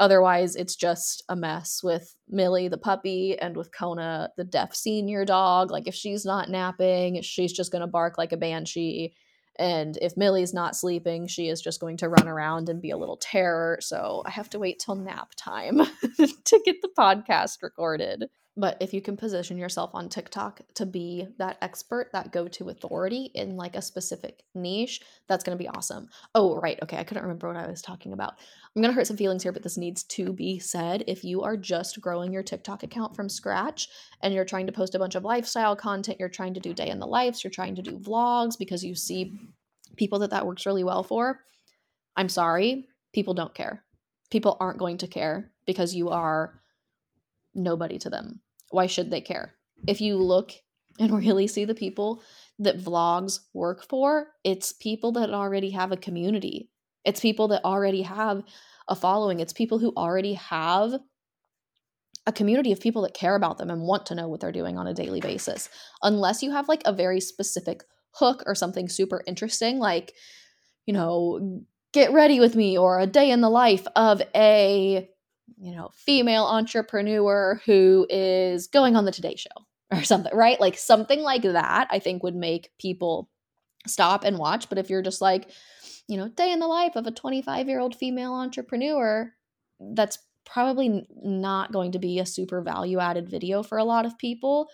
Otherwise, 0.00 0.56
it's 0.56 0.74
just 0.74 1.22
a 1.28 1.36
mess 1.36 1.84
with 1.84 2.16
Millie, 2.28 2.66
the 2.66 2.78
puppy, 2.78 3.38
and 3.38 3.56
with 3.56 3.70
Kona, 3.72 4.30
the 4.36 4.42
deaf 4.42 4.74
senior 4.74 5.24
dog. 5.24 5.70
Like, 5.70 5.86
if 5.86 5.94
she's 5.94 6.24
not 6.24 6.48
napping, 6.48 7.22
she's 7.22 7.52
just 7.52 7.70
going 7.70 7.82
to 7.82 7.86
bark 7.86 8.18
like 8.18 8.32
a 8.32 8.36
banshee 8.36 9.14
And 9.60 9.98
if 10.00 10.16
Millie's 10.16 10.54
not 10.54 10.74
sleeping, 10.74 11.26
she 11.26 11.48
is 11.48 11.60
just 11.60 11.80
going 11.80 11.98
to 11.98 12.08
run 12.08 12.26
around 12.26 12.70
and 12.70 12.80
be 12.80 12.90
a 12.90 12.96
little 12.96 13.18
terror. 13.18 13.78
So 13.82 14.22
I 14.24 14.30
have 14.30 14.48
to 14.50 14.58
wait 14.58 14.78
till 14.78 14.94
nap 14.94 15.32
time 15.36 15.76
to 16.16 16.60
get 16.64 16.76
the 16.80 16.88
podcast 16.98 17.58
recorded. 17.62 18.24
But 18.60 18.76
if 18.78 18.92
you 18.92 19.00
can 19.00 19.16
position 19.16 19.56
yourself 19.56 19.90
on 19.94 20.10
TikTok 20.10 20.60
to 20.74 20.84
be 20.84 21.26
that 21.38 21.56
expert, 21.62 22.10
that 22.12 22.30
go 22.30 22.46
to 22.46 22.68
authority 22.68 23.30
in 23.34 23.56
like 23.56 23.74
a 23.74 23.80
specific 23.80 24.42
niche, 24.54 25.00
that's 25.28 25.42
going 25.42 25.56
to 25.56 25.64
be 25.64 25.68
awesome. 25.68 26.10
Oh, 26.34 26.60
right. 26.60 26.78
Okay. 26.82 26.98
I 26.98 27.04
couldn't 27.04 27.22
remember 27.22 27.48
what 27.48 27.56
I 27.56 27.66
was 27.66 27.80
talking 27.80 28.12
about. 28.12 28.34
I'm 28.76 28.82
going 28.82 28.92
to 28.92 28.94
hurt 28.94 29.06
some 29.06 29.16
feelings 29.16 29.42
here, 29.42 29.52
but 29.52 29.62
this 29.62 29.78
needs 29.78 30.02
to 30.04 30.34
be 30.34 30.58
said. 30.58 31.04
If 31.06 31.24
you 31.24 31.40
are 31.40 31.56
just 31.56 32.02
growing 32.02 32.34
your 32.34 32.42
TikTok 32.42 32.82
account 32.82 33.16
from 33.16 33.30
scratch 33.30 33.88
and 34.20 34.34
you're 34.34 34.44
trying 34.44 34.66
to 34.66 34.72
post 34.72 34.94
a 34.94 34.98
bunch 34.98 35.14
of 35.14 35.24
lifestyle 35.24 35.74
content, 35.74 36.20
you're 36.20 36.28
trying 36.28 36.52
to 36.52 36.60
do 36.60 36.74
day 36.74 36.90
in 36.90 36.98
the 36.98 37.06
lives, 37.06 37.42
you're 37.42 37.50
trying 37.50 37.76
to 37.76 37.82
do 37.82 37.98
vlogs 37.98 38.58
because 38.58 38.84
you 38.84 38.94
see 38.94 39.32
people 39.96 40.18
that 40.18 40.30
that 40.32 40.46
works 40.46 40.66
really 40.66 40.84
well 40.84 41.02
for, 41.02 41.40
I'm 42.14 42.28
sorry. 42.28 42.88
People 43.14 43.32
don't 43.32 43.54
care. 43.54 43.84
People 44.30 44.58
aren't 44.60 44.78
going 44.78 44.98
to 44.98 45.06
care 45.06 45.50
because 45.64 45.94
you 45.94 46.10
are 46.10 46.60
nobody 47.54 47.98
to 47.98 48.10
them. 48.10 48.42
Why 48.70 48.86
should 48.86 49.10
they 49.10 49.20
care? 49.20 49.54
If 49.86 50.00
you 50.00 50.16
look 50.16 50.52
and 50.98 51.12
really 51.18 51.46
see 51.46 51.64
the 51.64 51.74
people 51.74 52.22
that 52.58 52.80
vlogs 52.80 53.40
work 53.54 53.84
for, 53.88 54.28
it's 54.44 54.72
people 54.72 55.12
that 55.12 55.30
already 55.30 55.70
have 55.70 55.92
a 55.92 55.96
community. 55.96 56.70
It's 57.04 57.20
people 57.20 57.48
that 57.48 57.64
already 57.64 58.02
have 58.02 58.42
a 58.88 58.94
following. 58.94 59.40
It's 59.40 59.52
people 59.52 59.78
who 59.78 59.92
already 59.96 60.34
have 60.34 61.00
a 62.26 62.32
community 62.32 62.70
of 62.70 62.80
people 62.80 63.02
that 63.02 63.14
care 63.14 63.34
about 63.34 63.56
them 63.58 63.70
and 63.70 63.82
want 63.82 64.06
to 64.06 64.14
know 64.14 64.28
what 64.28 64.40
they're 64.40 64.52
doing 64.52 64.76
on 64.76 64.86
a 64.86 64.94
daily 64.94 65.20
basis. 65.20 65.68
Unless 66.02 66.42
you 66.42 66.50
have 66.50 66.68
like 66.68 66.82
a 66.84 66.92
very 66.92 67.20
specific 67.20 67.82
hook 68.12 68.42
or 68.46 68.54
something 68.54 68.88
super 68.88 69.22
interesting, 69.26 69.78
like, 69.78 70.12
you 70.84 70.92
know, 70.92 71.62
get 71.92 72.12
ready 72.12 72.38
with 72.38 72.54
me 72.54 72.76
or 72.76 73.00
a 73.00 73.06
day 73.06 73.30
in 73.30 73.40
the 73.40 73.48
life 73.48 73.86
of 73.96 74.20
a 74.34 75.08
you 75.58 75.74
know, 75.74 75.90
female 75.94 76.44
entrepreneur 76.44 77.60
who 77.64 78.06
is 78.08 78.66
going 78.66 78.96
on 78.96 79.04
the 79.04 79.12
Today 79.12 79.36
Show 79.36 79.66
or 79.92 80.02
something, 80.02 80.34
right? 80.34 80.60
Like 80.60 80.76
something 80.76 81.20
like 81.20 81.42
that, 81.42 81.88
I 81.90 81.98
think 81.98 82.22
would 82.22 82.36
make 82.36 82.70
people 82.78 83.28
stop 83.86 84.24
and 84.24 84.38
watch. 84.38 84.68
But 84.68 84.78
if 84.78 84.90
you're 84.90 85.02
just 85.02 85.20
like, 85.20 85.50
you 86.08 86.16
know, 86.16 86.28
day 86.28 86.52
in 86.52 86.58
the 86.60 86.66
life 86.66 86.96
of 86.96 87.06
a 87.06 87.10
25 87.10 87.68
year 87.68 87.80
old 87.80 87.94
female 87.94 88.34
entrepreneur, 88.34 89.32
that's 89.94 90.18
probably 90.44 91.06
not 91.22 91.72
going 91.72 91.92
to 91.92 91.98
be 91.98 92.18
a 92.18 92.26
super 92.26 92.60
value 92.62 92.98
added 92.98 93.28
video 93.28 93.62
for 93.62 93.78
a 93.78 93.84
lot 93.84 94.06
of 94.06 94.18
people 94.18 94.68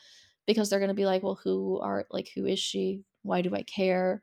because 0.47 0.70
they're 0.70 0.79
going 0.79 0.89
to 0.89 0.95
be 0.95 1.07
like, 1.07 1.22
well, 1.22 1.39
who 1.43 1.81
are, 1.81 2.07
like, 2.11 2.31
who 2.35 2.47
is 2.47 2.59
she? 2.59 3.03
Why 3.22 3.43
do 3.43 3.55
I 3.55 3.62
care? 3.62 4.22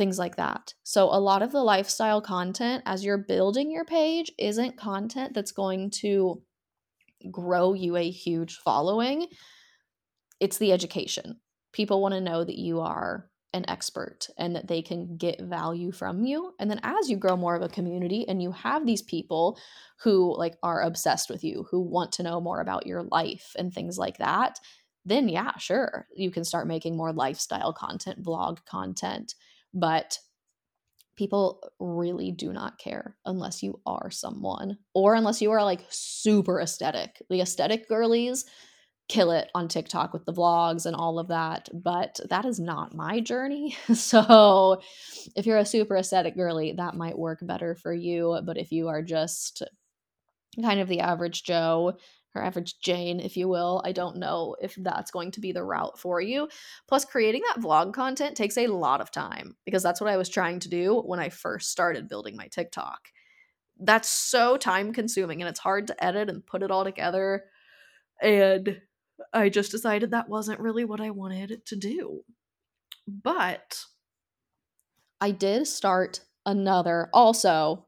Things 0.00 0.18
like 0.18 0.36
that. 0.36 0.72
So, 0.82 1.10
a 1.12 1.20
lot 1.20 1.42
of 1.42 1.52
the 1.52 1.62
lifestyle 1.62 2.22
content 2.22 2.82
as 2.86 3.04
you're 3.04 3.18
building 3.18 3.70
your 3.70 3.84
page 3.84 4.32
isn't 4.38 4.78
content 4.78 5.34
that's 5.34 5.52
going 5.52 5.90
to 6.00 6.40
grow 7.30 7.74
you 7.74 7.98
a 7.98 8.10
huge 8.10 8.56
following. 8.56 9.26
It's 10.40 10.56
the 10.56 10.72
education. 10.72 11.38
People 11.74 12.00
want 12.00 12.14
to 12.14 12.20
know 12.22 12.42
that 12.42 12.56
you 12.56 12.80
are 12.80 13.28
an 13.52 13.68
expert 13.68 14.28
and 14.38 14.56
that 14.56 14.68
they 14.68 14.80
can 14.80 15.18
get 15.18 15.42
value 15.42 15.92
from 15.92 16.24
you. 16.24 16.54
And 16.58 16.70
then 16.70 16.80
as 16.82 17.10
you 17.10 17.18
grow 17.18 17.36
more 17.36 17.54
of 17.54 17.62
a 17.62 17.68
community 17.68 18.26
and 18.26 18.42
you 18.42 18.52
have 18.52 18.86
these 18.86 19.02
people 19.02 19.58
who 19.98 20.34
like 20.34 20.56
are 20.62 20.80
obsessed 20.80 21.28
with 21.28 21.44
you, 21.44 21.66
who 21.70 21.78
want 21.82 22.12
to 22.12 22.22
know 22.22 22.40
more 22.40 22.62
about 22.62 22.86
your 22.86 23.02
life 23.02 23.54
and 23.58 23.70
things 23.70 23.98
like 23.98 24.16
that, 24.16 24.60
then 25.04 25.28
yeah, 25.28 25.58
sure, 25.58 26.06
you 26.16 26.30
can 26.30 26.44
start 26.44 26.66
making 26.66 26.96
more 26.96 27.12
lifestyle 27.12 27.74
content, 27.74 28.24
vlog 28.24 28.64
content, 28.64 29.34
but 29.74 30.18
people 31.16 31.60
really 31.78 32.32
do 32.32 32.52
not 32.52 32.78
care 32.78 33.16
unless 33.26 33.62
you 33.62 33.78
are 33.84 34.10
someone 34.10 34.78
or 34.94 35.14
unless 35.14 35.42
you 35.42 35.50
are 35.50 35.62
like 35.62 35.84
super 35.90 36.60
aesthetic. 36.60 37.22
The 37.28 37.42
aesthetic 37.42 37.88
girlies 37.88 38.46
kill 39.08 39.32
it 39.32 39.50
on 39.54 39.68
TikTok 39.68 40.12
with 40.12 40.24
the 40.24 40.32
vlogs 40.32 40.86
and 40.86 40.96
all 40.96 41.18
of 41.18 41.28
that, 41.28 41.68
but 41.74 42.20
that 42.30 42.44
is 42.44 42.60
not 42.60 42.94
my 42.94 43.20
journey. 43.20 43.76
So, 43.94 44.80
if 45.36 45.46
you're 45.46 45.58
a 45.58 45.66
super 45.66 45.96
aesthetic 45.96 46.36
girly, 46.36 46.72
that 46.72 46.94
might 46.94 47.18
work 47.18 47.40
better 47.42 47.74
for 47.74 47.92
you, 47.92 48.38
but 48.44 48.56
if 48.56 48.72
you 48.72 48.88
are 48.88 49.02
just 49.02 49.62
kind 50.62 50.80
of 50.80 50.88
the 50.88 51.00
average 51.00 51.42
Joe 51.44 51.94
or 52.34 52.42
average 52.42 52.78
Jane, 52.80 53.20
if 53.20 53.36
you 53.36 53.48
will. 53.48 53.82
I 53.84 53.92
don't 53.92 54.16
know 54.16 54.56
if 54.60 54.74
that's 54.76 55.10
going 55.10 55.32
to 55.32 55.40
be 55.40 55.52
the 55.52 55.64
route 55.64 55.98
for 55.98 56.20
you. 56.20 56.48
Plus, 56.88 57.04
creating 57.04 57.42
that 57.48 57.62
vlog 57.62 57.92
content 57.92 58.36
takes 58.36 58.56
a 58.56 58.68
lot 58.68 59.00
of 59.00 59.10
time 59.10 59.56
because 59.64 59.82
that's 59.82 60.00
what 60.00 60.10
I 60.10 60.16
was 60.16 60.28
trying 60.28 60.60
to 60.60 60.68
do 60.68 61.00
when 61.00 61.20
I 61.20 61.28
first 61.28 61.70
started 61.70 62.08
building 62.08 62.36
my 62.36 62.48
TikTok. 62.48 63.08
That's 63.78 64.08
so 64.08 64.56
time 64.56 64.92
consuming 64.92 65.40
and 65.42 65.48
it's 65.48 65.60
hard 65.60 65.86
to 65.88 66.04
edit 66.04 66.28
and 66.28 66.46
put 66.46 66.62
it 66.62 66.70
all 66.70 66.84
together. 66.84 67.44
And 68.22 68.80
I 69.32 69.48
just 69.48 69.70
decided 69.70 70.10
that 70.10 70.28
wasn't 70.28 70.60
really 70.60 70.84
what 70.84 71.00
I 71.00 71.10
wanted 71.10 71.64
to 71.66 71.76
do. 71.76 72.20
But 73.08 73.84
I 75.20 75.30
did 75.32 75.66
start 75.66 76.20
another, 76.46 77.08
also 77.12 77.86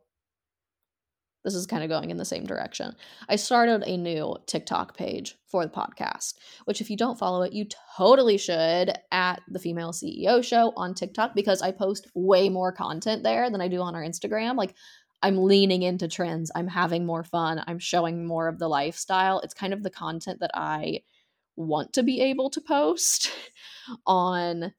this 1.44 1.54
is 1.54 1.66
kind 1.66 1.82
of 1.82 1.88
going 1.88 2.10
in 2.10 2.16
the 2.16 2.24
same 2.24 2.44
direction. 2.44 2.94
I 3.28 3.36
started 3.36 3.82
a 3.82 3.96
new 3.96 4.36
TikTok 4.46 4.96
page 4.96 5.36
for 5.48 5.64
the 5.64 5.72
podcast, 5.72 6.34
which, 6.64 6.80
if 6.80 6.90
you 6.90 6.96
don't 6.96 7.18
follow 7.18 7.42
it, 7.42 7.52
you 7.52 7.66
totally 7.96 8.38
should 8.38 8.92
at 9.10 9.40
the 9.48 9.58
Female 9.58 9.92
CEO 9.92 10.44
Show 10.44 10.72
on 10.76 10.94
TikTok 10.94 11.34
because 11.34 11.62
I 11.62 11.72
post 11.72 12.06
way 12.14 12.48
more 12.48 12.72
content 12.72 13.22
there 13.22 13.50
than 13.50 13.60
I 13.60 13.68
do 13.68 13.80
on 13.80 13.94
our 13.94 14.02
Instagram. 14.02 14.56
Like, 14.56 14.74
I'm 15.22 15.44
leaning 15.44 15.82
into 15.82 16.08
trends, 16.08 16.50
I'm 16.54 16.68
having 16.68 17.06
more 17.06 17.22
fun, 17.22 17.62
I'm 17.66 17.78
showing 17.78 18.26
more 18.26 18.48
of 18.48 18.58
the 18.58 18.68
lifestyle. 18.68 19.40
It's 19.40 19.54
kind 19.54 19.72
of 19.72 19.82
the 19.82 19.90
content 19.90 20.40
that 20.40 20.50
I 20.54 21.02
want 21.54 21.92
to 21.94 22.02
be 22.02 22.20
able 22.20 22.50
to 22.50 22.60
post 22.60 23.30
on 24.06 24.72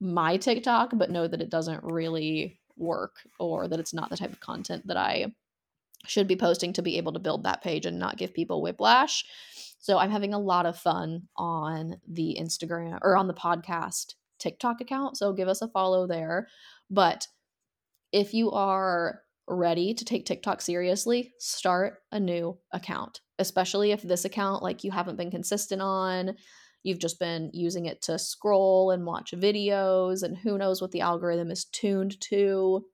my 0.00 0.36
TikTok, 0.36 0.90
but 0.94 1.10
know 1.10 1.26
that 1.26 1.40
it 1.42 1.50
doesn't 1.50 1.82
really 1.84 2.58
work 2.76 3.16
or 3.38 3.68
that 3.68 3.80
it's 3.80 3.94
not 3.94 4.10
the 4.10 4.16
type 4.16 4.32
of 4.32 4.40
content 4.40 4.86
that 4.86 4.96
I 4.96 5.32
should 6.06 6.28
be 6.28 6.36
posting 6.36 6.72
to 6.74 6.82
be 6.82 6.98
able 6.98 7.12
to 7.12 7.18
build 7.18 7.44
that 7.44 7.62
page 7.62 7.86
and 7.86 7.98
not 7.98 8.18
give 8.18 8.34
people 8.34 8.62
whiplash. 8.62 9.24
So 9.78 9.98
I'm 9.98 10.10
having 10.10 10.32
a 10.32 10.38
lot 10.38 10.66
of 10.66 10.78
fun 10.78 11.28
on 11.36 11.96
the 12.08 12.38
Instagram 12.40 12.98
or 13.02 13.16
on 13.16 13.26
the 13.26 13.34
podcast 13.34 14.14
TikTok 14.38 14.80
account. 14.80 15.16
So 15.16 15.32
give 15.32 15.48
us 15.48 15.62
a 15.62 15.68
follow 15.68 16.06
there. 16.06 16.48
But 16.90 17.26
if 18.12 18.32
you 18.32 18.50
are 18.52 19.20
ready 19.46 19.92
to 19.92 20.04
take 20.04 20.24
TikTok 20.24 20.62
seriously, 20.62 21.32
start 21.38 21.98
a 22.12 22.18
new 22.18 22.56
account, 22.72 23.20
especially 23.38 23.92
if 23.92 24.00
this 24.02 24.24
account, 24.24 24.62
like 24.62 24.84
you 24.84 24.90
haven't 24.90 25.16
been 25.16 25.30
consistent 25.30 25.82
on, 25.82 26.36
you've 26.82 26.98
just 26.98 27.18
been 27.18 27.50
using 27.52 27.86
it 27.86 28.00
to 28.02 28.18
scroll 28.18 28.90
and 28.90 29.04
watch 29.04 29.32
videos, 29.32 30.22
and 30.22 30.36
who 30.36 30.56
knows 30.56 30.80
what 30.80 30.92
the 30.92 31.00
algorithm 31.00 31.50
is 31.50 31.64
tuned 31.66 32.20
to 32.20 32.84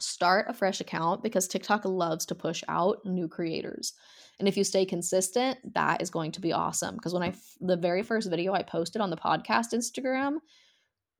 start 0.00 0.46
a 0.48 0.54
fresh 0.54 0.80
account 0.80 1.22
because 1.22 1.48
TikTok 1.48 1.84
loves 1.84 2.26
to 2.26 2.34
push 2.34 2.62
out 2.68 2.98
new 3.04 3.28
creators. 3.28 3.94
And 4.38 4.46
if 4.46 4.56
you 4.56 4.64
stay 4.64 4.84
consistent, 4.84 5.58
that 5.74 6.00
is 6.00 6.10
going 6.10 6.32
to 6.32 6.40
be 6.40 6.52
awesome. 6.52 6.94
Because 6.94 7.12
when 7.12 7.22
I, 7.22 7.34
the 7.60 7.76
very 7.76 8.02
first 8.02 8.30
video 8.30 8.52
I 8.52 8.62
posted 8.62 9.02
on 9.02 9.10
the 9.10 9.16
podcast 9.16 9.72
Instagram, 9.74 10.36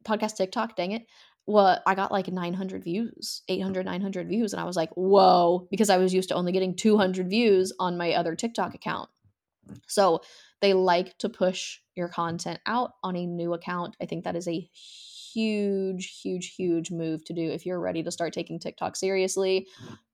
podcast 0.04 0.36
TikTok, 0.36 0.76
dang 0.76 0.92
it, 0.92 1.06
well, 1.46 1.80
I 1.86 1.94
got 1.94 2.12
like 2.12 2.28
900 2.28 2.84
views, 2.84 3.42
800, 3.48 3.86
900 3.86 4.28
views. 4.28 4.52
And 4.52 4.60
I 4.60 4.64
was 4.64 4.76
like, 4.76 4.90
whoa, 4.90 5.66
because 5.70 5.90
I 5.90 5.96
was 5.96 6.12
used 6.12 6.28
to 6.28 6.34
only 6.34 6.52
getting 6.52 6.76
200 6.76 7.28
views 7.28 7.72
on 7.80 7.96
my 7.96 8.12
other 8.12 8.36
TikTok 8.36 8.74
account. 8.74 9.08
So 9.86 10.20
they 10.60 10.74
like 10.74 11.16
to 11.18 11.28
push 11.28 11.78
your 11.94 12.08
content 12.08 12.60
out 12.66 12.92
on 13.02 13.16
a 13.16 13.26
new 13.26 13.54
account. 13.54 13.96
I 14.00 14.06
think 14.06 14.24
that 14.24 14.36
is 14.36 14.46
a 14.46 14.68
huge, 15.32 16.20
huge, 16.22 16.54
huge 16.54 16.90
move 16.90 17.24
to 17.24 17.32
do 17.32 17.50
if 17.50 17.66
you're 17.66 17.80
ready 17.80 18.02
to 18.02 18.10
start 18.10 18.32
taking 18.32 18.58
TikTok 18.58 18.96
seriously. 18.96 19.66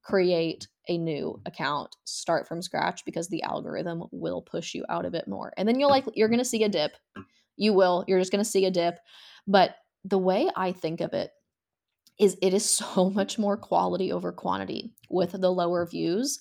Create 0.02 0.68
a 0.88 0.98
new 0.98 1.40
account, 1.46 1.96
start 2.04 2.46
from 2.46 2.62
scratch 2.62 3.04
because 3.04 3.28
the 3.28 3.42
algorithm 3.42 4.04
will 4.12 4.42
push 4.42 4.74
you 4.74 4.84
out 4.88 5.06
a 5.06 5.10
bit 5.10 5.26
more. 5.26 5.52
And 5.56 5.68
then 5.68 5.80
you'll 5.80 5.90
like, 5.90 6.04
you're 6.14 6.28
going 6.28 6.38
to 6.38 6.44
see 6.44 6.64
a 6.64 6.68
dip. 6.68 6.92
You 7.56 7.72
will. 7.72 8.04
You're 8.06 8.18
just 8.18 8.32
going 8.32 8.44
to 8.44 8.50
see 8.50 8.66
a 8.66 8.70
dip. 8.70 8.98
But 9.46 9.76
the 10.04 10.18
way 10.18 10.50
I 10.54 10.72
think 10.72 11.00
of 11.00 11.14
it 11.14 11.30
is 12.18 12.36
it 12.42 12.54
is 12.54 12.68
so 12.70 13.10
much 13.10 13.38
more 13.38 13.56
quality 13.56 14.12
over 14.12 14.32
quantity 14.32 14.92
with 15.10 15.32
the 15.32 15.50
lower 15.50 15.86
views 15.86 16.40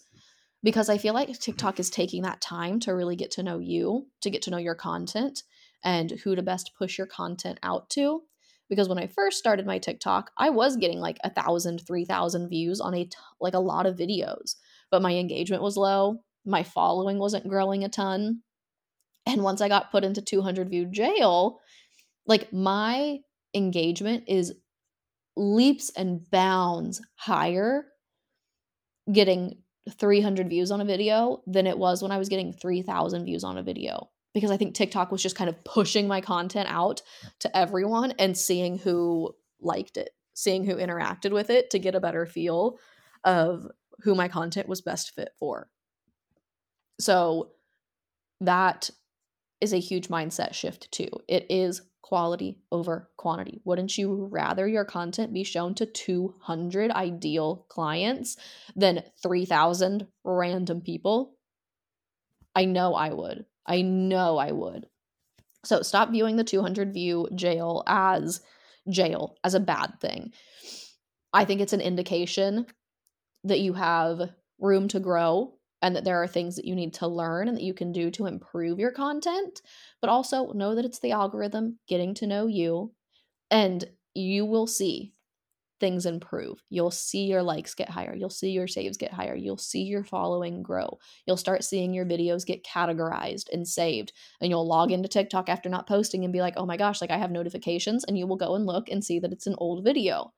because 0.63 0.89
I 0.89 0.97
feel 0.97 1.13
like 1.13 1.37
TikTok 1.39 1.79
is 1.79 1.89
taking 1.89 2.23
that 2.23 2.41
time 2.41 2.79
to 2.81 2.93
really 2.93 3.17
get 3.17 3.31
to 3.31 3.43
know 3.43 3.59
you, 3.59 4.07
to 4.21 4.29
get 4.29 4.41
to 4.43 4.51
know 4.51 4.57
your 4.57 4.75
content 4.75 5.43
and 5.83 6.11
who 6.23 6.35
to 6.35 6.41
best 6.41 6.71
push 6.77 6.97
your 6.97 7.07
content 7.07 7.59
out 7.63 7.89
to 7.91 8.21
because 8.73 8.89
when 8.89 8.97
I 8.97 9.07
first 9.07 9.37
started 9.37 9.65
my 9.65 9.77
TikTok, 9.77 10.31
I 10.37 10.49
was 10.49 10.77
getting 10.77 10.99
like 10.99 11.17
a 11.23 11.29
thousand, 11.29 11.79
three 11.85 12.05
thousand 12.05 12.49
views 12.49 12.81
on 12.81 12.93
a 12.93 13.05
t- 13.05 13.11
like 13.39 13.53
a 13.53 13.59
lot 13.59 13.85
of 13.85 13.95
videos, 13.95 14.55
but 14.89 15.01
my 15.01 15.13
engagement 15.13 15.61
was 15.61 15.77
low. 15.77 16.23
My 16.45 16.63
following 16.63 17.19
wasn't 17.19 17.47
growing 17.47 17.83
a 17.83 17.89
ton. 17.89 18.41
And 19.25 19.43
once 19.43 19.61
I 19.61 19.69
got 19.69 19.91
put 19.91 20.03
into 20.03 20.21
200 20.21 20.69
view 20.69 20.85
jail, 20.85 21.59
like 22.25 22.51
my 22.51 23.19
engagement 23.53 24.25
is 24.27 24.53
leaps 25.37 25.91
and 25.95 26.29
bounds 26.29 27.01
higher 27.15 27.85
getting 29.11 29.57
300 29.89 30.49
views 30.49 30.71
on 30.71 30.81
a 30.81 30.85
video 30.85 31.41
than 31.45 31.67
it 31.67 31.77
was 31.77 32.01
when 32.01 32.11
I 32.11 32.17
was 32.17 32.29
getting 32.29 32.53
3,000 32.53 33.25
views 33.25 33.43
on 33.43 33.57
a 33.57 33.63
video 33.63 34.09
because 34.33 34.51
I 34.51 34.57
think 34.57 34.73
TikTok 34.73 35.11
was 35.11 35.21
just 35.21 35.35
kind 35.35 35.49
of 35.49 35.63
pushing 35.63 36.07
my 36.07 36.21
content 36.21 36.67
out 36.69 37.01
to 37.39 37.55
everyone 37.55 38.13
and 38.19 38.37
seeing 38.37 38.77
who 38.77 39.35
liked 39.61 39.97
it, 39.97 40.09
seeing 40.33 40.65
who 40.65 40.75
interacted 40.75 41.31
with 41.31 41.49
it 41.49 41.69
to 41.71 41.79
get 41.79 41.95
a 41.95 41.99
better 41.99 42.25
feel 42.25 42.79
of 43.23 43.67
who 44.01 44.15
my 44.15 44.27
content 44.27 44.67
was 44.67 44.81
best 44.81 45.11
fit 45.11 45.29
for. 45.37 45.69
So 46.99 47.51
that 48.41 48.89
is 49.61 49.73
a 49.73 49.79
huge 49.79 50.09
mindset 50.09 50.53
shift 50.53 50.91
too. 50.91 51.09
It 51.27 51.45
is 51.49 51.81
quality 52.01 52.59
over 52.71 53.09
quantity. 53.17 53.61
Wouldn't 53.63 53.97
you 53.97 54.27
rather 54.29 54.67
your 54.67 54.83
content 54.83 55.33
be 55.33 55.43
shown 55.43 55.73
to 55.75 55.85
200 55.85 56.91
ideal 56.91 57.65
clients 57.69 58.35
than 58.75 59.03
3,000 59.21 60.07
random 60.23 60.81
people? 60.81 61.37
I 62.55 62.65
know 62.65 62.93
I 62.93 63.13
would. 63.13 63.45
I 63.65 63.81
know 63.81 64.37
I 64.37 64.51
would. 64.51 64.87
So 65.65 65.81
stop 65.81 66.11
viewing 66.11 66.35
the 66.35 66.43
200 66.43 66.93
view 66.93 67.27
jail 67.35 67.83
as 67.87 68.41
jail, 68.89 69.37
as 69.43 69.53
a 69.53 69.59
bad 69.59 69.99
thing. 70.01 70.33
I 71.31 71.45
think 71.45 71.61
it's 71.61 71.73
an 71.73 71.81
indication 71.81 72.65
that 73.43 73.59
you 73.59 73.73
have 73.73 74.29
room 74.59 74.87
to 74.89 74.99
grow 74.99 75.53
and 75.81 75.95
that 75.95 76.05
there 76.05 76.21
are 76.21 76.27
things 76.27 76.55
that 76.55 76.65
you 76.65 76.75
need 76.75 76.93
to 76.95 77.07
learn 77.07 77.47
and 77.47 77.57
that 77.57 77.63
you 77.63 77.73
can 77.73 77.91
do 77.91 78.09
to 78.11 78.25
improve 78.25 78.79
your 78.79 78.91
content, 78.91 79.61
but 79.99 80.09
also 80.09 80.53
know 80.53 80.75
that 80.75 80.85
it's 80.85 80.99
the 80.99 81.11
algorithm 81.11 81.79
getting 81.87 82.13
to 82.15 82.27
know 82.27 82.47
you 82.47 82.93
and 83.51 83.85
you 84.13 84.45
will 84.45 84.67
see 84.67 85.11
things 85.83 86.05
improve. 86.05 86.63
You'll 86.69 86.91
see 86.91 87.25
your 87.25 87.43
likes 87.43 87.75
get 87.75 87.89
higher. 87.89 88.15
You'll 88.15 88.29
see 88.29 88.51
your 88.51 88.67
saves 88.67 88.95
get 88.95 89.11
higher. 89.11 89.35
You'll 89.35 89.57
see 89.57 89.81
your 89.81 90.05
following 90.05 90.63
grow. 90.63 90.97
You'll 91.27 91.35
start 91.35 91.61
seeing 91.65 91.93
your 91.93 92.05
videos 92.05 92.45
get 92.45 92.63
categorized 92.63 93.51
and 93.51 93.67
saved. 93.67 94.13
And 94.39 94.49
you'll 94.49 94.65
log 94.65 94.93
into 94.93 95.09
TikTok 95.09 95.49
after 95.49 95.67
not 95.67 95.85
posting 95.85 96.23
and 96.23 96.31
be 96.31 96.39
like, 96.39 96.53
oh 96.55 96.65
my 96.65 96.77
gosh, 96.77 97.01
like 97.01 97.11
I 97.11 97.17
have 97.17 97.31
notifications. 97.31 98.05
And 98.05 98.17
you 98.17 98.25
will 98.25 98.37
go 98.37 98.55
and 98.55 98.65
look 98.65 98.87
and 98.87 99.03
see 99.03 99.19
that 99.19 99.33
it's 99.33 99.45
an 99.45 99.55
old 99.57 99.83
video. 99.83 100.31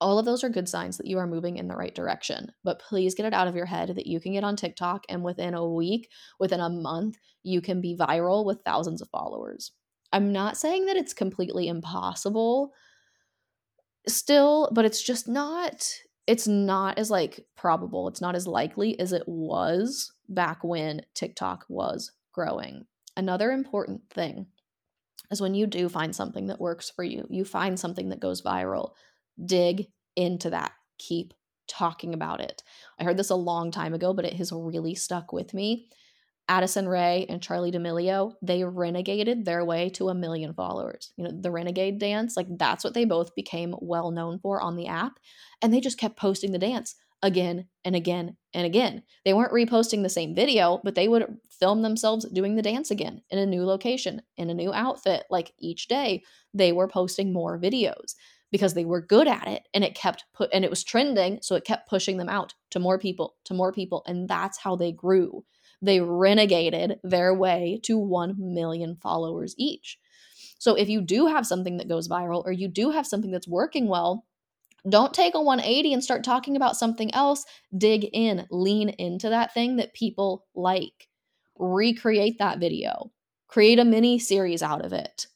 All 0.00 0.18
of 0.18 0.24
those 0.24 0.42
are 0.42 0.48
good 0.48 0.68
signs 0.68 0.96
that 0.96 1.06
you 1.06 1.18
are 1.18 1.28
moving 1.28 1.56
in 1.56 1.68
the 1.68 1.76
right 1.76 1.94
direction. 1.94 2.50
But 2.64 2.80
please 2.80 3.14
get 3.14 3.26
it 3.26 3.34
out 3.34 3.46
of 3.46 3.54
your 3.54 3.66
head 3.66 3.94
that 3.94 4.08
you 4.08 4.18
can 4.18 4.32
get 4.32 4.42
on 4.42 4.56
TikTok 4.56 5.04
and 5.08 5.22
within 5.22 5.54
a 5.54 5.64
week, 5.64 6.10
within 6.40 6.58
a 6.58 6.68
month, 6.68 7.18
you 7.44 7.60
can 7.60 7.80
be 7.80 7.96
viral 7.96 8.44
with 8.44 8.62
thousands 8.64 9.00
of 9.00 9.08
followers. 9.10 9.70
I'm 10.12 10.32
not 10.32 10.56
saying 10.56 10.86
that 10.86 10.96
it's 10.96 11.14
completely 11.14 11.68
impossible 11.68 12.72
still, 14.06 14.68
but 14.72 14.84
it's 14.84 15.02
just 15.02 15.28
not 15.28 15.90
it's 16.26 16.48
not 16.48 16.98
as 16.98 17.10
like 17.10 17.44
probable, 17.54 18.08
it's 18.08 18.20
not 18.20 18.34
as 18.34 18.46
likely 18.46 18.98
as 18.98 19.12
it 19.12 19.24
was 19.26 20.12
back 20.28 20.64
when 20.64 21.02
TikTok 21.14 21.66
was 21.68 22.12
growing. 22.32 22.86
Another 23.16 23.52
important 23.52 24.08
thing 24.10 24.46
is 25.30 25.40
when 25.40 25.54
you 25.54 25.66
do 25.66 25.88
find 25.88 26.14
something 26.14 26.46
that 26.46 26.60
works 26.60 26.90
for 26.90 27.04
you, 27.04 27.26
you 27.28 27.44
find 27.44 27.78
something 27.78 28.08
that 28.08 28.20
goes 28.20 28.42
viral, 28.42 28.92
dig 29.44 29.88
into 30.16 30.50
that. 30.50 30.72
Keep 30.98 31.34
talking 31.66 32.14
about 32.14 32.40
it. 32.40 32.62
I 32.98 33.04
heard 33.04 33.16
this 33.16 33.30
a 33.30 33.36
long 33.36 33.70
time 33.70 33.94
ago, 33.94 34.12
but 34.14 34.24
it 34.24 34.34
has 34.34 34.52
really 34.52 34.94
stuck 34.94 35.32
with 35.32 35.54
me. 35.54 35.88
Addison 36.48 36.88
Rae 36.88 37.26
and 37.28 37.40
Charli 37.40 37.72
D'Amelio, 37.72 38.34
they 38.42 38.60
renegaded 38.60 39.44
their 39.44 39.64
way 39.64 39.88
to 39.90 40.10
a 40.10 40.14
million 40.14 40.52
followers. 40.52 41.12
You 41.16 41.24
know, 41.24 41.30
the 41.32 41.50
renegade 41.50 41.98
dance, 41.98 42.36
like 42.36 42.48
that's 42.58 42.84
what 42.84 42.94
they 42.94 43.04
both 43.04 43.34
became 43.34 43.74
well 43.80 44.10
known 44.10 44.38
for 44.38 44.60
on 44.60 44.76
the 44.76 44.86
app. 44.86 45.18
And 45.62 45.72
they 45.72 45.80
just 45.80 45.98
kept 45.98 46.18
posting 46.18 46.52
the 46.52 46.58
dance 46.58 46.96
again 47.22 47.66
and 47.86 47.96
again 47.96 48.36
and 48.52 48.66
again. 48.66 49.02
They 49.24 49.32
weren't 49.32 49.52
reposting 49.52 50.02
the 50.02 50.10
same 50.10 50.34
video, 50.34 50.80
but 50.84 50.94
they 50.94 51.08
would 51.08 51.38
film 51.58 51.80
themselves 51.80 52.28
doing 52.30 52.56
the 52.56 52.62
dance 52.62 52.90
again 52.90 53.22
in 53.30 53.38
a 53.38 53.46
new 53.46 53.64
location, 53.64 54.20
in 54.36 54.50
a 54.50 54.54
new 54.54 54.72
outfit. 54.74 55.24
Like 55.30 55.52
each 55.58 55.88
day, 55.88 56.22
they 56.52 56.72
were 56.72 56.88
posting 56.88 57.32
more 57.32 57.58
videos 57.58 58.14
because 58.52 58.74
they 58.74 58.84
were 58.84 59.00
good 59.00 59.26
at 59.26 59.48
it 59.48 59.66
and 59.72 59.82
it 59.82 59.94
kept 59.96 60.26
put 60.34 60.50
and 60.52 60.64
it 60.64 60.70
was 60.70 60.84
trending 60.84 61.40
so 61.42 61.56
it 61.56 61.64
kept 61.64 61.88
pushing 61.88 62.18
them 62.18 62.28
out 62.28 62.54
to 62.70 62.78
more 62.78 63.00
people 63.00 63.34
to 63.44 63.52
more 63.52 63.72
people 63.72 64.04
and 64.06 64.28
that's 64.28 64.58
how 64.58 64.76
they 64.76 64.92
grew 64.92 65.44
they 65.82 65.98
renegated 65.98 66.98
their 67.02 67.34
way 67.34 67.80
to 67.82 67.98
1 67.98 68.36
million 68.38 68.96
followers 68.96 69.54
each 69.58 69.98
so 70.58 70.74
if 70.74 70.88
you 70.88 71.00
do 71.00 71.26
have 71.26 71.46
something 71.46 71.76
that 71.76 71.88
goes 71.88 72.08
viral 72.08 72.44
or 72.44 72.52
you 72.52 72.68
do 72.68 72.90
have 72.90 73.06
something 73.06 73.30
that's 73.30 73.48
working 73.48 73.88
well 73.88 74.24
don't 74.88 75.14
take 75.14 75.34
a 75.34 75.40
180 75.40 75.94
and 75.94 76.04
start 76.04 76.22
talking 76.22 76.56
about 76.56 76.76
something 76.76 77.12
else 77.14 77.44
dig 77.76 78.08
in 78.12 78.46
lean 78.50 78.90
into 78.90 79.28
that 79.28 79.54
thing 79.54 79.76
that 79.76 79.94
people 79.94 80.46
like 80.54 81.08
recreate 81.58 82.38
that 82.38 82.58
video 82.58 83.10
create 83.48 83.78
a 83.78 83.84
mini 83.84 84.18
series 84.18 84.62
out 84.62 84.84
of 84.84 84.92
it 84.92 85.26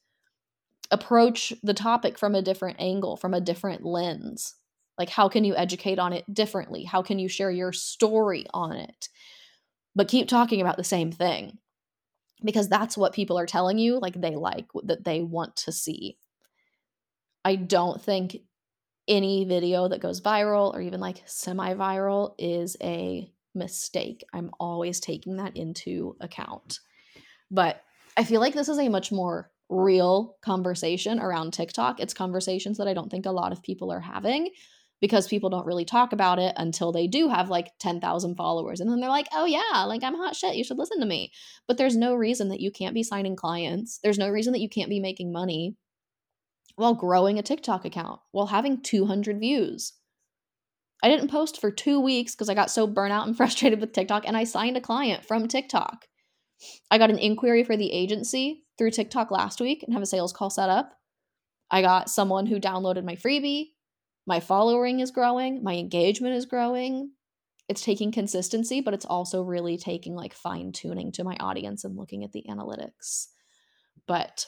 approach 0.90 1.52
the 1.62 1.74
topic 1.74 2.18
from 2.18 2.34
a 2.34 2.42
different 2.42 2.80
angle, 2.80 3.16
from 3.16 3.34
a 3.34 3.40
different 3.40 3.84
lens. 3.84 4.54
Like, 4.98 5.10
how 5.10 5.28
can 5.28 5.44
you 5.44 5.54
educate 5.54 5.98
on 5.98 6.12
it 6.12 6.24
differently? 6.32 6.84
How 6.84 7.02
can 7.02 7.18
you 7.18 7.28
share 7.28 7.50
your 7.50 7.72
story 7.72 8.46
on 8.52 8.72
it? 8.72 9.08
But 9.94 10.08
keep 10.08 10.28
talking 10.28 10.60
about 10.60 10.76
the 10.76 10.84
same 10.84 11.10
thing 11.10 11.58
because 12.44 12.68
that's 12.68 12.96
what 12.96 13.12
people 13.12 13.38
are 13.38 13.46
telling 13.46 13.78
you, 13.78 13.98
like, 13.98 14.20
they 14.20 14.36
like, 14.36 14.66
that 14.84 15.04
they 15.04 15.22
want 15.22 15.56
to 15.56 15.72
see. 15.72 16.18
I 17.44 17.56
don't 17.56 18.00
think 18.00 18.36
any 19.08 19.44
video 19.44 19.88
that 19.88 20.02
goes 20.02 20.20
viral 20.20 20.72
or 20.74 20.80
even 20.82 21.00
like 21.00 21.22
semi 21.24 21.74
viral 21.74 22.34
is 22.38 22.76
a 22.82 23.32
mistake. 23.54 24.22
I'm 24.32 24.50
always 24.60 25.00
taking 25.00 25.36
that 25.36 25.56
into 25.56 26.16
account. 26.20 26.80
But 27.50 27.82
I 28.16 28.24
feel 28.24 28.40
like 28.40 28.54
this 28.54 28.68
is 28.68 28.78
a 28.78 28.88
much 28.88 29.10
more 29.10 29.50
real 29.70 30.36
conversation 30.42 31.18
around 31.18 31.52
TikTok. 31.52 32.00
It's 32.00 32.14
conversations 32.14 32.78
that 32.78 32.88
I 32.88 32.94
don't 32.94 33.10
think 33.10 33.26
a 33.26 33.30
lot 33.30 33.52
of 33.52 33.62
people 33.62 33.90
are 33.90 34.00
having 34.00 34.50
because 35.00 35.28
people 35.28 35.50
don't 35.50 35.66
really 35.66 35.84
talk 35.84 36.12
about 36.12 36.38
it 36.38 36.52
until 36.56 36.92
they 36.92 37.06
do 37.06 37.28
have 37.28 37.50
like 37.50 37.72
10,000 37.78 38.34
followers. 38.34 38.80
And 38.80 38.90
then 38.90 39.00
they're 39.00 39.08
like, 39.08 39.28
oh, 39.32 39.44
yeah, 39.44 39.84
like 39.84 40.02
I'm 40.02 40.16
hot 40.16 40.34
shit. 40.34 40.56
You 40.56 40.64
should 40.64 40.78
listen 40.78 41.00
to 41.00 41.06
me. 41.06 41.32
But 41.66 41.78
there's 41.78 41.96
no 41.96 42.14
reason 42.14 42.48
that 42.48 42.60
you 42.60 42.70
can't 42.70 42.94
be 42.94 43.02
signing 43.02 43.36
clients. 43.36 44.00
There's 44.02 44.18
no 44.18 44.28
reason 44.28 44.52
that 44.52 44.60
you 44.60 44.68
can't 44.68 44.90
be 44.90 45.00
making 45.00 45.32
money 45.32 45.76
while 46.76 46.94
growing 46.94 47.38
a 47.38 47.42
TikTok 47.42 47.84
account, 47.84 48.20
while 48.30 48.46
having 48.46 48.80
200 48.80 49.40
views. 49.40 49.94
I 51.02 51.08
didn't 51.08 51.30
post 51.30 51.60
for 51.60 51.70
two 51.70 52.00
weeks 52.00 52.34
because 52.34 52.48
I 52.48 52.54
got 52.54 52.70
so 52.70 52.86
burnt 52.86 53.12
out 53.12 53.26
and 53.26 53.36
frustrated 53.36 53.80
with 53.80 53.92
TikTok, 53.92 54.24
and 54.26 54.36
I 54.36 54.44
signed 54.44 54.76
a 54.76 54.80
client 54.80 55.24
from 55.24 55.48
TikTok. 55.48 56.06
I 56.90 56.98
got 56.98 57.10
an 57.10 57.18
inquiry 57.18 57.62
for 57.64 57.76
the 57.76 57.92
agency 57.92 58.64
through 58.78 58.90
TikTok 58.90 59.30
last 59.30 59.60
week 59.60 59.82
and 59.82 59.92
have 59.92 60.02
a 60.02 60.06
sales 60.06 60.32
call 60.32 60.50
set 60.50 60.68
up. 60.68 60.92
I 61.70 61.82
got 61.82 62.10
someone 62.10 62.46
who 62.46 62.60
downloaded 62.60 63.04
my 63.04 63.16
freebie. 63.16 63.70
My 64.28 64.40
following 64.40 65.00
is 65.00 65.10
growing, 65.10 65.62
my 65.62 65.76
engagement 65.76 66.34
is 66.34 66.44
growing. 66.44 67.12
It's 67.66 67.82
taking 67.82 68.12
consistency, 68.12 68.82
but 68.82 68.92
it's 68.92 69.06
also 69.06 69.40
really 69.42 69.78
taking 69.78 70.14
like 70.14 70.34
fine 70.34 70.70
tuning 70.72 71.12
to 71.12 71.24
my 71.24 71.34
audience 71.40 71.82
and 71.82 71.96
looking 71.96 72.24
at 72.24 72.32
the 72.32 72.44
analytics. 72.46 73.28
But 74.06 74.44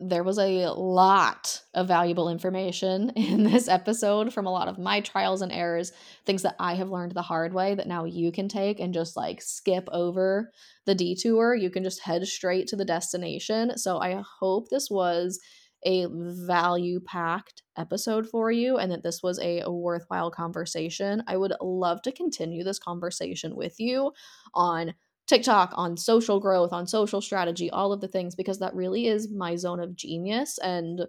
there 0.00 0.24
was 0.24 0.40
a 0.40 0.66
lot 0.66 1.62
of 1.74 1.86
valuable 1.86 2.28
information 2.28 3.10
in 3.16 3.44
this 3.44 3.68
episode 3.68 4.34
from 4.34 4.46
a 4.46 4.52
lot 4.52 4.66
of 4.66 4.80
my 4.80 4.98
trials 4.98 5.40
and 5.40 5.52
errors, 5.52 5.92
things 6.26 6.42
that 6.42 6.56
I 6.58 6.74
have 6.74 6.90
learned 6.90 7.12
the 7.12 7.22
hard 7.22 7.54
way 7.54 7.76
that 7.76 7.86
now 7.86 8.04
you 8.04 8.32
can 8.32 8.48
take 8.48 8.80
and 8.80 8.92
just 8.92 9.16
like 9.16 9.42
skip 9.42 9.88
over 9.92 10.50
the 10.86 10.94
detour. 10.96 11.54
You 11.54 11.70
can 11.70 11.84
just 11.84 12.00
head 12.00 12.26
straight 12.26 12.66
to 12.66 12.76
the 12.76 12.84
destination. 12.84 13.78
So 13.78 13.98
I 13.98 14.20
hope 14.40 14.70
this 14.70 14.90
was 14.90 15.38
a 15.84 16.06
value 16.10 17.00
packed 17.00 17.62
episode 17.76 18.28
for 18.28 18.50
you 18.50 18.78
and 18.78 18.90
that 18.92 19.02
this 19.02 19.22
was 19.22 19.38
a, 19.40 19.62
worthwhile 19.66 20.30
conversation. 20.30 21.22
I 21.26 21.36
would 21.36 21.54
love 21.60 22.02
to 22.02 22.12
continue 22.12 22.64
this 22.64 22.78
conversation 22.78 23.54
with 23.56 23.78
you 23.78 24.12
on 24.54 24.94
TikTok, 25.26 25.72
on 25.74 25.96
social 25.96 26.38
growth, 26.40 26.72
on 26.72 26.86
social 26.86 27.20
strategy, 27.20 27.70
all 27.70 27.92
of 27.92 28.00
the 28.00 28.08
things, 28.08 28.34
because 28.34 28.58
that 28.58 28.74
really 28.74 29.06
is 29.06 29.30
my 29.30 29.56
zone 29.56 29.80
of 29.80 29.96
genius 29.96 30.58
and 30.58 31.06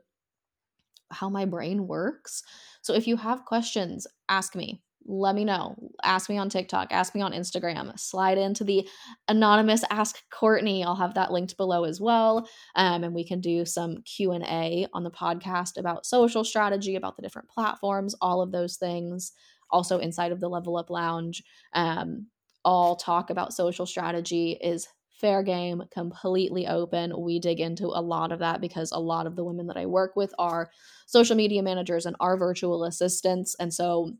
how 1.11 1.29
my 1.29 1.45
brain 1.45 1.87
works. 1.87 2.41
So 2.81 2.93
if 2.93 3.07
you 3.07 3.17
have 3.17 3.45
questions, 3.45 4.07
ask 4.29 4.55
me. 4.55 4.81
Let 5.07 5.35
me 5.35 5.45
know. 5.45 5.75
Ask 6.03 6.29
me 6.29 6.37
on 6.37 6.49
TikTok, 6.49 6.87
ask 6.91 7.13
me 7.13 7.21
on 7.21 7.31
Instagram. 7.31 7.97
Slide 7.99 8.37
into 8.39 8.63
the 8.63 8.87
anonymous 9.27 9.83
Ask 9.91 10.17
Courtney. 10.31 10.83
I'll 10.83 10.95
have 10.95 11.13
that 11.13 11.31
linked 11.31 11.57
below 11.57 11.83
as 11.83 12.01
well. 12.01 12.47
Um, 12.75 13.03
and 13.03 13.13
we 13.13 13.23
can 13.23 13.39
do 13.39 13.65
some 13.65 14.01
Q&A 14.03 14.87
on 14.93 15.03
the 15.03 15.11
podcast 15.11 15.77
about 15.77 16.05
social 16.07 16.43
strategy, 16.43 16.95
about 16.95 17.15
the 17.15 17.21
different 17.21 17.49
platforms, 17.49 18.15
all 18.19 18.41
of 18.41 18.51
those 18.51 18.77
things. 18.77 19.31
Also 19.71 19.99
inside 19.99 20.31
of 20.31 20.39
the 20.39 20.49
Level 20.49 20.77
Up 20.77 20.89
Lounge. 20.89 21.43
Um, 21.73 22.27
all 22.63 22.95
talk 22.95 23.29
about 23.29 23.53
social 23.53 23.85
strategy 23.85 24.57
is 24.61 24.87
fair 25.11 25.43
game, 25.43 25.83
completely 25.91 26.67
open. 26.67 27.13
We 27.17 27.39
dig 27.39 27.59
into 27.59 27.85
a 27.85 28.01
lot 28.01 28.31
of 28.31 28.39
that 28.39 28.59
because 28.59 28.91
a 28.91 28.99
lot 28.99 29.27
of 29.27 29.35
the 29.35 29.43
women 29.43 29.67
that 29.67 29.77
I 29.77 29.85
work 29.85 30.15
with 30.15 30.33
are 30.37 30.69
social 31.05 31.35
media 31.35 31.63
managers 31.63 32.05
and 32.05 32.15
are 32.19 32.37
virtual 32.37 32.83
assistants. 32.83 33.55
And 33.59 33.73
so 33.73 34.13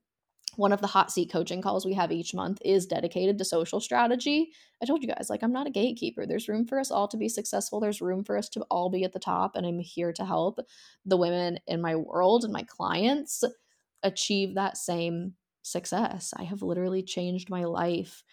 one 0.58 0.72
of 0.72 0.82
the 0.82 0.88
hot 0.88 1.12
seat 1.12 1.32
coaching 1.32 1.62
calls 1.62 1.86
we 1.86 1.94
have 1.94 2.12
each 2.12 2.34
month 2.34 2.60
is 2.64 2.86
dedicated 2.86 3.38
to 3.38 3.46
social 3.46 3.80
strategy. 3.80 4.52
I 4.82 4.86
told 4.86 5.02
you 5.02 5.08
guys, 5.08 5.28
like, 5.30 5.44
I'm 5.44 5.54
not 5.54 5.68
a 5.68 5.72
gatekeeper. 5.72 6.26
There's 6.26 6.48
room 6.48 6.66
for 6.66 6.80
us 6.80 6.92
all 6.92 7.08
to 7.10 7.18
be 7.18 7.30
successful. 7.30 7.80
There's 7.80 8.02
room 8.02 8.24
for 8.24 8.38
us 8.38 8.50
to 8.50 8.62
all 8.72 8.90
be 8.90 9.04
at 9.04 9.14
the 9.14 9.20
top. 9.20 9.56
And 9.56 9.66
I'm 9.66 9.80
here 9.80 10.14
to 10.14 10.26
help 10.26 10.60
the 11.06 11.18
women 11.18 11.60
in 11.68 11.82
my 11.82 11.96
world 11.96 12.44
and 12.44 12.54
my 12.54 12.64
clients 12.64 13.44
achieve 14.04 14.56
that 14.56 14.78
same 14.78 15.34
success. 15.62 16.34
I 16.38 16.44
have 16.44 16.62
literally 16.62 17.04
changed 17.04 17.50
my 17.50 17.64
life 17.64 18.24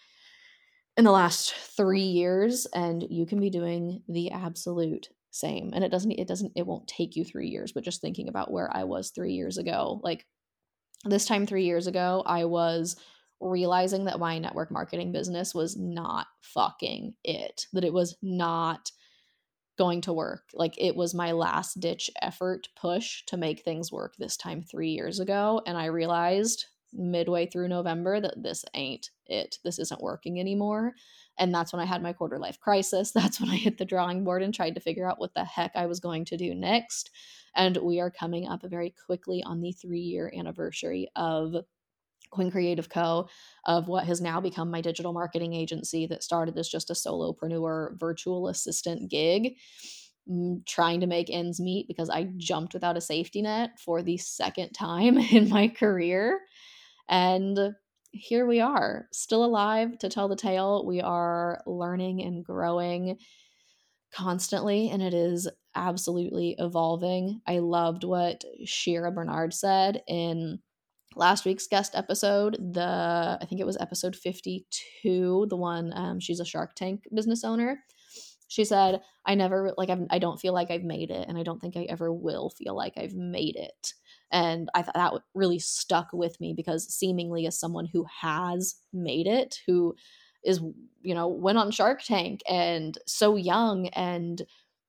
in 0.95 1.03
the 1.03 1.11
last 1.11 1.55
three 1.55 2.01
years, 2.01 2.67
and 2.75 3.03
you 3.09 3.25
can 3.25 3.39
be 3.39 3.49
doing 3.49 4.03
the 4.07 4.29
absolute 4.29 5.09
same. 5.31 5.71
And 5.73 5.83
it 5.83 5.89
doesn't, 5.89 6.11
it 6.11 6.27
doesn't, 6.27 6.51
it 6.55 6.67
won't 6.67 6.87
take 6.87 7.15
you 7.15 7.25
three 7.25 7.47
years, 7.47 7.71
but 7.71 7.83
just 7.83 8.01
thinking 8.01 8.29
about 8.29 8.51
where 8.51 8.69
I 8.71 8.83
was 8.83 9.09
three 9.09 9.33
years 9.33 9.57
ago, 9.57 9.99
like 10.03 10.27
this 11.03 11.25
time 11.25 11.45
three 11.45 11.65
years 11.65 11.87
ago, 11.87 12.23
I 12.25 12.45
was 12.45 12.95
realizing 13.39 14.05
that 14.05 14.19
my 14.19 14.39
network 14.39 14.71
marketing 14.71 15.11
business 15.11 15.53
was 15.53 15.77
not 15.77 16.27
fucking 16.41 17.13
it, 17.23 17.67
that 17.73 17.83
it 17.83 17.93
was 17.93 18.15
not 18.21 18.91
going 19.77 20.01
to 20.01 20.13
work. 20.13 20.43
Like 20.53 20.75
it 20.77 20.95
was 20.95 21.13
my 21.13 21.31
last 21.31 21.79
ditch 21.79 22.09
effort 22.21 22.69
push 22.75 23.23
to 23.27 23.37
make 23.37 23.61
things 23.61 23.91
work 23.91 24.13
this 24.17 24.37
time 24.37 24.61
three 24.61 24.91
years 24.91 25.19
ago. 25.19 25.61
And 25.65 25.77
I 25.77 25.85
realized 25.85 26.65
midway 26.93 27.47
through 27.47 27.67
November 27.67 28.21
that 28.21 28.41
this 28.41 28.63
ain't 28.75 29.09
it. 29.25 29.57
This 29.63 29.79
isn't 29.79 30.01
working 30.01 30.39
anymore. 30.39 30.93
And 31.39 31.53
that's 31.53 31.73
when 31.73 31.81
I 31.81 31.85
had 31.85 32.03
my 32.03 32.13
quarter 32.13 32.37
life 32.37 32.59
crisis. 32.59 33.11
That's 33.15 33.39
when 33.39 33.49
I 33.49 33.55
hit 33.55 33.77
the 33.77 33.85
drawing 33.85 34.23
board 34.23 34.43
and 34.43 34.53
tried 34.53 34.75
to 34.75 34.81
figure 34.81 35.09
out 35.09 35.19
what 35.19 35.33
the 35.33 35.43
heck 35.43 35.71
I 35.75 35.87
was 35.87 35.99
going 35.99 36.25
to 36.25 36.37
do 36.37 36.53
next. 36.53 37.09
And 37.55 37.77
we 37.77 37.99
are 37.99 38.11
coming 38.11 38.47
up 38.47 38.61
very 38.63 38.93
quickly 39.05 39.43
on 39.43 39.61
the 39.61 39.71
three 39.71 39.99
year 39.99 40.31
anniversary 40.35 41.09
of 41.15 41.55
Quinn 42.33 42.51
Creative 42.51 42.89
Co. 42.89 43.29
of 43.65 43.87
what 43.87 44.05
has 44.05 44.19
now 44.19 44.41
become 44.41 44.71
my 44.71 44.81
digital 44.81 45.13
marketing 45.13 45.53
agency 45.53 46.07
that 46.07 46.23
started 46.23 46.57
as 46.57 46.67
just 46.67 46.89
a 46.89 46.93
solopreneur 46.93 47.97
virtual 47.99 48.47
assistant 48.47 49.09
gig, 49.09 49.55
mm, 50.29 50.65
trying 50.65 50.99
to 51.01 51.07
make 51.07 51.29
ends 51.29 51.59
meet 51.59 51.87
because 51.87 52.09
I 52.09 52.29
jumped 52.37 52.73
without 52.73 52.97
a 52.97 53.01
safety 53.01 53.43
net 53.43 53.79
for 53.79 54.01
the 54.01 54.17
second 54.17 54.71
time 54.71 55.17
in 55.31 55.47
my 55.47 55.67
career. 55.67 56.39
And 57.07 57.75
here 58.13 58.45
we 58.45 58.61
are, 58.61 59.07
still 59.11 59.43
alive 59.43 59.97
to 59.99 60.09
tell 60.09 60.27
the 60.27 60.35
tale. 60.35 60.85
We 60.85 61.01
are 61.01 61.61
learning 61.65 62.21
and 62.21 62.45
growing 62.45 63.17
constantly, 64.13 64.89
and 64.89 65.01
it 65.01 65.15
is 65.15 65.49
absolutely 65.75 66.55
evolving. 66.59 67.41
I 67.47 67.57
loved 67.59 68.03
what 68.03 68.43
Shira 68.65 69.11
Bernard 69.11 69.53
said 69.53 70.03
in 70.07 70.59
last 71.15 71.45
week's 71.45 71.67
guest 71.67 71.93
episode 71.95 72.57
the 72.73 73.37
i 73.39 73.45
think 73.47 73.61
it 73.61 73.67
was 73.67 73.77
episode 73.79 74.15
52 74.15 75.45
the 75.47 75.55
one 75.55 75.91
um, 75.95 76.19
she's 76.19 76.39
a 76.39 76.45
shark 76.45 76.73
tank 76.75 77.03
business 77.13 77.43
owner 77.43 77.77
she 78.47 78.65
said 78.65 78.99
i 79.25 79.35
never 79.35 79.73
like 79.77 79.89
I've, 79.89 80.07
i 80.09 80.17
don't 80.17 80.39
feel 80.39 80.53
like 80.53 80.71
i've 80.71 80.83
made 80.83 81.11
it 81.11 81.27
and 81.27 81.37
i 81.37 81.43
don't 81.43 81.59
think 81.59 81.77
i 81.77 81.83
ever 81.83 82.11
will 82.11 82.49
feel 82.49 82.75
like 82.75 82.93
i've 82.97 83.13
made 83.13 83.55
it 83.55 83.93
and 84.33 84.69
i 84.75 84.81
thought 84.81 84.95
that 84.95 85.13
really 85.33 85.59
stuck 85.59 86.09
with 86.11 86.39
me 86.41 86.53
because 86.53 86.93
seemingly 86.93 87.47
as 87.47 87.57
someone 87.57 87.85
who 87.85 88.05
has 88.21 88.75
made 88.91 89.27
it 89.27 89.59
who 89.65 89.95
is 90.43 90.59
you 91.01 91.15
know 91.15 91.27
went 91.29 91.57
on 91.57 91.71
shark 91.71 92.03
tank 92.03 92.41
and 92.49 92.97
so 93.07 93.37
young 93.37 93.87
and 93.89 94.43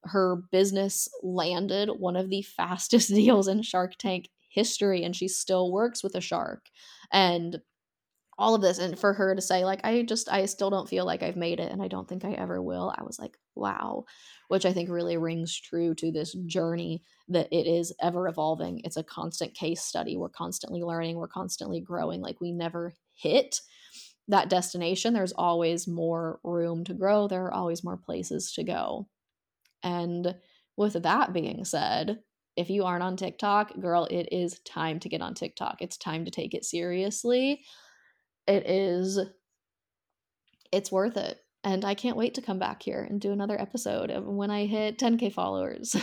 her 0.04 0.36
business 0.50 1.08
landed 1.22 1.88
one 1.88 2.16
of 2.16 2.30
the 2.30 2.42
fastest 2.56 3.08
deals 3.14 3.48
in 3.48 3.62
Shark 3.62 3.96
Tank 3.96 4.28
history 4.48 5.02
and 5.02 5.16
she 5.16 5.28
still 5.28 5.72
works 5.72 6.02
with 6.02 6.14
a 6.14 6.20
shark. 6.20 6.66
And 7.12 7.60
all 8.38 8.54
of 8.54 8.62
this 8.62 8.78
and 8.78 8.98
for 8.98 9.12
her 9.12 9.34
to 9.34 9.40
say 9.40 9.64
like 9.64 9.80
I 9.84 10.02
just 10.02 10.30
I 10.30 10.46
still 10.46 10.70
don't 10.70 10.88
feel 10.88 11.04
like 11.04 11.22
I've 11.22 11.36
made 11.36 11.60
it 11.60 11.70
and 11.70 11.82
I 11.82 11.88
don't 11.88 12.08
think 12.08 12.24
I 12.24 12.32
ever 12.32 12.60
will. 12.60 12.92
I 12.96 13.02
was 13.02 13.18
like, 13.18 13.36
wow, 13.54 14.04
which 14.48 14.66
I 14.66 14.72
think 14.72 14.90
really 14.90 15.16
rings 15.16 15.58
true 15.58 15.94
to 15.96 16.10
this 16.10 16.32
journey 16.46 17.02
that 17.28 17.48
it 17.52 17.66
is 17.66 17.92
ever 18.02 18.28
evolving. 18.28 18.80
It's 18.84 18.96
a 18.96 19.04
constant 19.04 19.54
case 19.54 19.82
study. 19.82 20.16
We're 20.16 20.28
constantly 20.28 20.82
learning, 20.82 21.16
we're 21.16 21.28
constantly 21.28 21.80
growing 21.80 22.20
like 22.20 22.40
we 22.40 22.52
never 22.52 22.94
hit 23.14 23.60
that 24.28 24.48
destination. 24.48 25.14
There's 25.14 25.32
always 25.32 25.86
more 25.86 26.40
room 26.42 26.84
to 26.84 26.94
grow. 26.94 27.28
There 27.28 27.44
are 27.44 27.54
always 27.54 27.84
more 27.84 27.96
places 27.96 28.52
to 28.52 28.64
go. 28.64 29.08
And 29.82 30.34
with 30.76 30.94
that 30.94 31.32
being 31.32 31.64
said, 31.64 32.20
if 32.56 32.70
you 32.70 32.84
aren't 32.84 33.02
on 33.02 33.16
TikTok, 33.16 33.78
girl, 33.80 34.06
it 34.10 34.28
is 34.32 34.60
time 34.60 35.00
to 35.00 35.08
get 35.08 35.20
on 35.20 35.34
TikTok. 35.34 35.78
It's 35.80 35.96
time 35.96 36.24
to 36.24 36.30
take 36.30 36.54
it 36.54 36.64
seriously. 36.64 37.64
It 38.46 38.68
is, 38.68 39.18
it's 40.72 40.92
worth 40.92 41.16
it. 41.16 41.38
And 41.62 41.82
I 41.84 41.94
can't 41.94 42.18
wait 42.18 42.34
to 42.34 42.42
come 42.42 42.58
back 42.58 42.82
here 42.82 43.06
and 43.08 43.18
do 43.18 43.32
another 43.32 43.58
episode 43.58 44.12
when 44.26 44.50
I 44.50 44.66
hit 44.66 44.98
10K 44.98 45.32
followers. 45.32 45.96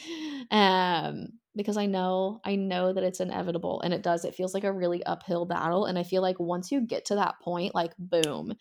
um, 0.52 1.26
because 1.56 1.76
I 1.76 1.86
know, 1.86 2.40
I 2.44 2.54
know 2.54 2.92
that 2.92 3.02
it's 3.02 3.18
inevitable 3.18 3.80
and 3.80 3.92
it 3.92 4.04
does. 4.04 4.24
It 4.24 4.36
feels 4.36 4.54
like 4.54 4.62
a 4.62 4.72
really 4.72 5.02
uphill 5.04 5.46
battle. 5.46 5.86
And 5.86 5.98
I 5.98 6.04
feel 6.04 6.22
like 6.22 6.38
once 6.38 6.70
you 6.70 6.80
get 6.80 7.06
to 7.06 7.16
that 7.16 7.40
point, 7.42 7.74
like, 7.74 7.92
boom, 7.98 8.54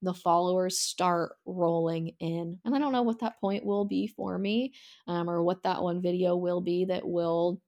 the 0.00 0.14
followers 0.14 0.78
start 0.78 1.32
rolling 1.44 2.12
in. 2.18 2.58
And 2.64 2.74
I 2.74 2.78
don't 2.78 2.92
know 2.92 3.02
what 3.02 3.20
that 3.20 3.38
point 3.40 3.66
will 3.66 3.84
be 3.84 4.06
for 4.06 4.38
me 4.38 4.72
um, 5.06 5.28
or 5.28 5.42
what 5.42 5.64
that 5.64 5.82
one 5.82 6.00
video 6.00 6.36
will 6.36 6.62
be 6.62 6.86
that 6.86 7.06
will 7.06 7.60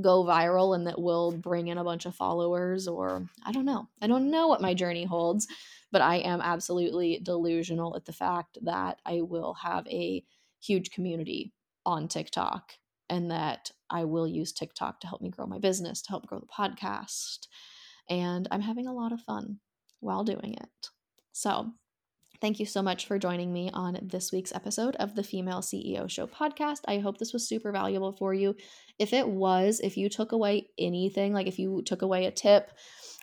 go 0.00 0.24
viral 0.24 0.74
and 0.74 0.86
that 0.86 1.00
will 1.00 1.32
bring 1.32 1.68
in 1.68 1.78
a 1.78 1.84
bunch 1.84 2.06
of 2.06 2.14
followers 2.14 2.88
or 2.88 3.26
I 3.44 3.52
don't 3.52 3.64
know. 3.64 3.88
I 4.02 4.06
don't 4.06 4.30
know 4.30 4.48
what 4.48 4.60
my 4.60 4.74
journey 4.74 5.04
holds, 5.04 5.46
but 5.92 6.02
I 6.02 6.16
am 6.16 6.40
absolutely 6.40 7.20
delusional 7.22 7.96
at 7.96 8.04
the 8.04 8.12
fact 8.12 8.58
that 8.62 9.00
I 9.06 9.20
will 9.20 9.54
have 9.54 9.86
a 9.86 10.24
huge 10.60 10.90
community 10.90 11.52
on 11.84 12.08
TikTok 12.08 12.72
and 13.08 13.30
that 13.30 13.70
I 13.88 14.04
will 14.04 14.26
use 14.26 14.52
TikTok 14.52 15.00
to 15.00 15.06
help 15.06 15.22
me 15.22 15.30
grow 15.30 15.46
my 15.46 15.58
business, 15.58 16.02
to 16.02 16.10
help 16.10 16.26
grow 16.26 16.40
the 16.40 16.46
podcast. 16.46 17.46
And 18.08 18.48
I'm 18.50 18.62
having 18.62 18.88
a 18.88 18.94
lot 18.94 19.12
of 19.12 19.20
fun 19.20 19.60
while 20.00 20.24
doing 20.24 20.54
it. 20.54 20.90
So, 21.32 21.72
Thank 22.40 22.60
you 22.60 22.66
so 22.66 22.82
much 22.82 23.06
for 23.06 23.18
joining 23.18 23.52
me 23.52 23.70
on 23.72 23.98
this 24.02 24.30
week's 24.30 24.54
episode 24.54 24.94
of 24.96 25.14
the 25.14 25.22
Female 25.22 25.60
CEO 25.60 26.08
Show 26.08 26.26
podcast. 26.26 26.80
I 26.86 26.98
hope 26.98 27.16
this 27.16 27.32
was 27.32 27.48
super 27.48 27.72
valuable 27.72 28.12
for 28.12 28.34
you. 28.34 28.56
If 28.98 29.12
it 29.14 29.26
was, 29.26 29.80
if 29.80 29.96
you 29.96 30.10
took 30.10 30.32
away 30.32 30.68
anything, 30.78 31.32
like 31.32 31.46
if 31.46 31.58
you 31.58 31.82
took 31.82 32.02
away 32.02 32.26
a 32.26 32.30
tip, 32.30 32.72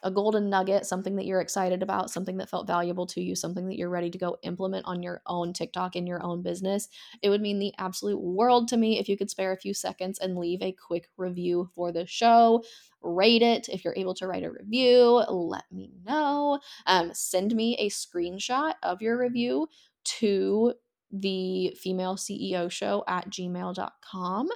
a 0.04 0.12
golden 0.12 0.49
nugget, 0.49 0.86
something 0.86 1.16
that 1.16 1.26
you're 1.26 1.41
excited 1.41 1.82
about, 1.82 2.10
something 2.10 2.38
that 2.38 2.49
felt 2.49 2.68
valuable 2.68 3.06
to 3.08 3.22
you, 3.22 3.36
something 3.36 3.68
that 3.68 3.78
you're 3.78 3.89
ready 3.89 4.10
to 4.10 4.18
go 4.18 4.38
implement 4.43 4.86
on 4.86 5.01
your 5.01 5.22
own 5.26 5.54
TikTok 5.54 5.95
in 5.95 6.06
your 6.06 6.24
own 6.24 6.41
business, 6.41 6.89
it 7.22 7.30
would 7.30 7.41
mean 7.41 7.60
the 7.60 7.74
absolute 7.78 8.20
world 8.22 8.68
to 8.68 8.78
me 8.78 8.99
if 8.99 9.10
you 9.10 9.18
could 9.18 9.30
spare 9.30 9.51
a 9.54 9.58
few 9.58 9.74
seconds 9.74 10.20
and 10.20 10.38
leave 10.38 10.62
a 10.62 10.74
quick 10.74 11.10
review 11.18 11.70
for 11.74 11.91
the 11.91 12.06
show. 12.06 12.64
Rate 13.01 13.41
it. 13.41 13.68
If 13.70 13.84
you're 13.84 13.95
able 13.97 14.14
to 14.16 14.28
write 14.28 14.43
a 14.43 14.51
review, 14.51 15.24
let 15.30 15.66
me 15.72 15.91
know. 16.06 16.60
Um, 16.86 17.12
send 17.14 17.56
me 17.56 17.76
a 17.78 17.89
screenshot 17.89 18.74
of 18.84 19.01
your 19.01 19.18
review 19.18 19.68
to 20.06 20.74
the 21.14 21.78
female 21.80 22.16
CEO 22.16 22.70
show 22.70 23.03
at 23.07 23.30
gmail.com 23.30 24.49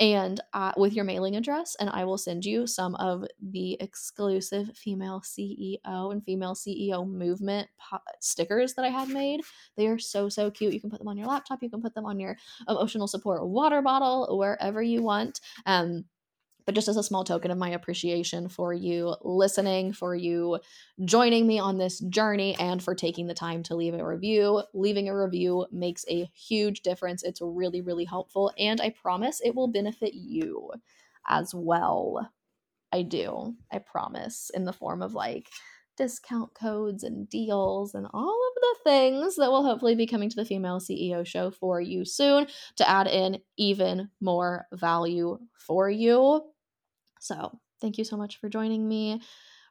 and 0.00 0.40
uh, 0.54 0.72
with 0.76 0.92
your 0.92 1.04
mailing 1.04 1.36
address, 1.36 1.76
and 1.78 1.88
I 1.90 2.04
will 2.04 2.18
send 2.18 2.44
you 2.44 2.66
some 2.66 2.96
of 2.96 3.24
the 3.40 3.76
exclusive 3.80 4.76
female 4.76 5.20
CEO 5.20 5.78
and 6.12 6.24
female 6.24 6.54
CEO 6.54 7.08
movement 7.08 7.68
po- 7.78 7.98
stickers 8.18 8.74
that 8.74 8.84
I 8.84 8.88
had 8.88 9.08
made. 9.08 9.42
They 9.76 9.86
are 9.86 9.98
so, 9.98 10.28
so 10.28 10.50
cute. 10.50 10.74
You 10.74 10.80
can 10.80 10.90
put 10.90 10.98
them 10.98 11.08
on 11.08 11.16
your 11.16 11.28
laptop, 11.28 11.62
you 11.62 11.70
can 11.70 11.82
put 11.82 11.94
them 11.94 12.06
on 12.06 12.18
your 12.18 12.36
emotional 12.68 13.06
support 13.06 13.46
water 13.46 13.82
bottle, 13.82 14.36
wherever 14.36 14.82
you 14.82 15.02
want. 15.02 15.40
Um, 15.66 16.04
but 16.70 16.76
just 16.76 16.86
as 16.86 16.96
a 16.96 17.02
small 17.02 17.24
token 17.24 17.50
of 17.50 17.58
my 17.58 17.70
appreciation 17.70 18.48
for 18.48 18.72
you 18.72 19.16
listening, 19.22 19.92
for 19.92 20.14
you 20.14 20.60
joining 21.04 21.44
me 21.44 21.58
on 21.58 21.78
this 21.78 21.98
journey, 21.98 22.54
and 22.60 22.80
for 22.80 22.94
taking 22.94 23.26
the 23.26 23.34
time 23.34 23.64
to 23.64 23.74
leave 23.74 23.92
a 23.92 24.06
review. 24.06 24.62
Leaving 24.72 25.08
a 25.08 25.16
review 25.16 25.66
makes 25.72 26.04
a 26.08 26.30
huge 26.32 26.82
difference. 26.82 27.24
It's 27.24 27.40
really, 27.42 27.80
really 27.80 28.04
helpful. 28.04 28.52
And 28.56 28.80
I 28.80 28.90
promise 28.90 29.40
it 29.44 29.56
will 29.56 29.66
benefit 29.66 30.14
you 30.14 30.70
as 31.28 31.52
well. 31.52 32.30
I 32.92 33.02
do. 33.02 33.56
I 33.72 33.78
promise, 33.78 34.52
in 34.54 34.64
the 34.64 34.72
form 34.72 35.02
of 35.02 35.12
like 35.12 35.48
discount 35.96 36.54
codes 36.54 37.02
and 37.02 37.28
deals 37.28 37.96
and 37.96 38.06
all 38.14 38.40
of 38.48 38.62
the 38.62 38.90
things 38.90 39.34
that 39.36 39.50
will 39.50 39.64
hopefully 39.64 39.96
be 39.96 40.06
coming 40.06 40.30
to 40.30 40.36
the 40.36 40.44
Female 40.44 40.78
CEO 40.78 41.26
show 41.26 41.50
for 41.50 41.80
you 41.80 42.04
soon 42.04 42.46
to 42.76 42.88
add 42.88 43.08
in 43.08 43.40
even 43.58 44.08
more 44.20 44.66
value 44.72 45.36
for 45.58 45.90
you. 45.90 46.42
So, 47.20 47.60
thank 47.80 47.98
you 47.98 48.04
so 48.04 48.16
much 48.16 48.38
for 48.40 48.48
joining 48.48 48.88
me. 48.88 49.22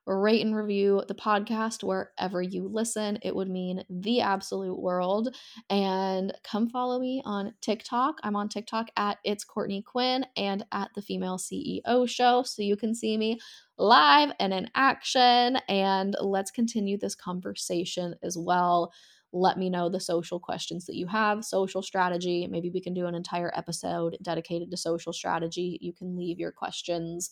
rate 0.08 0.44
and 0.44 0.56
review 0.56 1.04
the 1.08 1.14
podcast 1.14 1.84
wherever 1.84 2.42
you 2.42 2.68
listen. 2.68 3.20
It 3.22 3.36
would 3.36 3.50
mean 3.50 3.84
the 3.90 4.22
absolute 4.22 4.80
world. 4.80 5.36
And 5.70 6.34
come 6.44 6.70
follow 6.70 7.00
me 7.00 7.22
on 7.26 7.54
TikTok. 7.62 8.16
I'm 8.24 8.36
on 8.36 8.50
TikTok 8.50 8.90
at 8.98 9.20
It's 9.24 9.44
Courtney 9.44 9.84
Quinn 9.84 10.26
and 10.36 10.66
at 10.72 10.90
the 10.96 11.04
Female 11.04 11.38
CEO 11.38 12.10
Show. 12.10 12.44
So 12.44 12.64
you 12.64 12.76
can 12.76 12.96
see 12.96 13.18
me 13.18 13.40
live 13.78 14.32
and 14.40 14.54
in 14.54 14.70
action. 14.76 15.58
And 15.68 16.16
let's 16.22 16.52
continue 16.52 16.98
this 16.98 17.16
conversation 17.16 18.16
as 18.24 18.38
well 18.38 18.92
let 19.32 19.58
me 19.58 19.70
know 19.70 19.90
the 19.90 20.00
social 20.00 20.40
questions 20.40 20.86
that 20.86 20.96
you 20.96 21.08
have, 21.08 21.46
social 21.46 21.82
strategy. 21.82 22.48
Maybe 22.50 22.70
we 22.70 22.82
can 22.82 22.94
do 22.94 23.06
an 23.06 23.16
entire 23.16 23.52
episode 23.56 24.18
dedicated 24.22 24.72
to 24.72 24.78
social 24.78 25.14
strategy. 25.14 25.78
You 25.82 25.94
can 25.94 26.18
leave 26.18 26.40
your 26.40 26.52
questions 26.52 27.32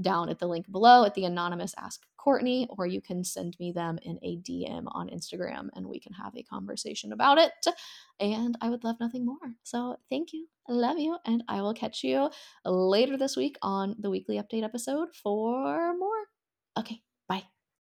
down 0.00 0.28
at 0.28 0.38
the 0.38 0.46
link 0.46 0.70
below 0.70 1.04
at 1.04 1.14
the 1.14 1.24
anonymous 1.24 1.74
ask 1.78 2.02
Courtney, 2.18 2.66
or 2.76 2.86
you 2.86 3.00
can 3.00 3.22
send 3.22 3.56
me 3.60 3.72
them 3.72 3.98
in 4.02 4.18
a 4.22 4.36
DM 4.38 4.84
on 4.88 5.08
Instagram 5.08 5.68
and 5.74 5.86
we 5.86 6.00
can 6.00 6.12
have 6.12 6.36
a 6.36 6.42
conversation 6.42 7.12
about 7.12 7.38
it. 7.38 7.52
And 8.18 8.56
I 8.60 8.68
would 8.68 8.82
love 8.82 8.96
nothing 8.98 9.24
more. 9.24 9.54
So 9.62 9.96
thank 10.10 10.32
you. 10.32 10.48
I 10.68 10.72
love 10.72 10.98
you. 10.98 11.16
And 11.24 11.44
I 11.48 11.62
will 11.62 11.74
catch 11.74 12.02
you 12.02 12.30
later 12.64 13.16
this 13.16 13.36
week 13.36 13.56
on 13.62 13.94
the 13.98 14.10
weekly 14.10 14.36
update 14.36 14.64
episode 14.64 15.08
for 15.14 15.96
more. 15.96 16.26
Okay, 16.76 17.00
bye. 17.28 17.55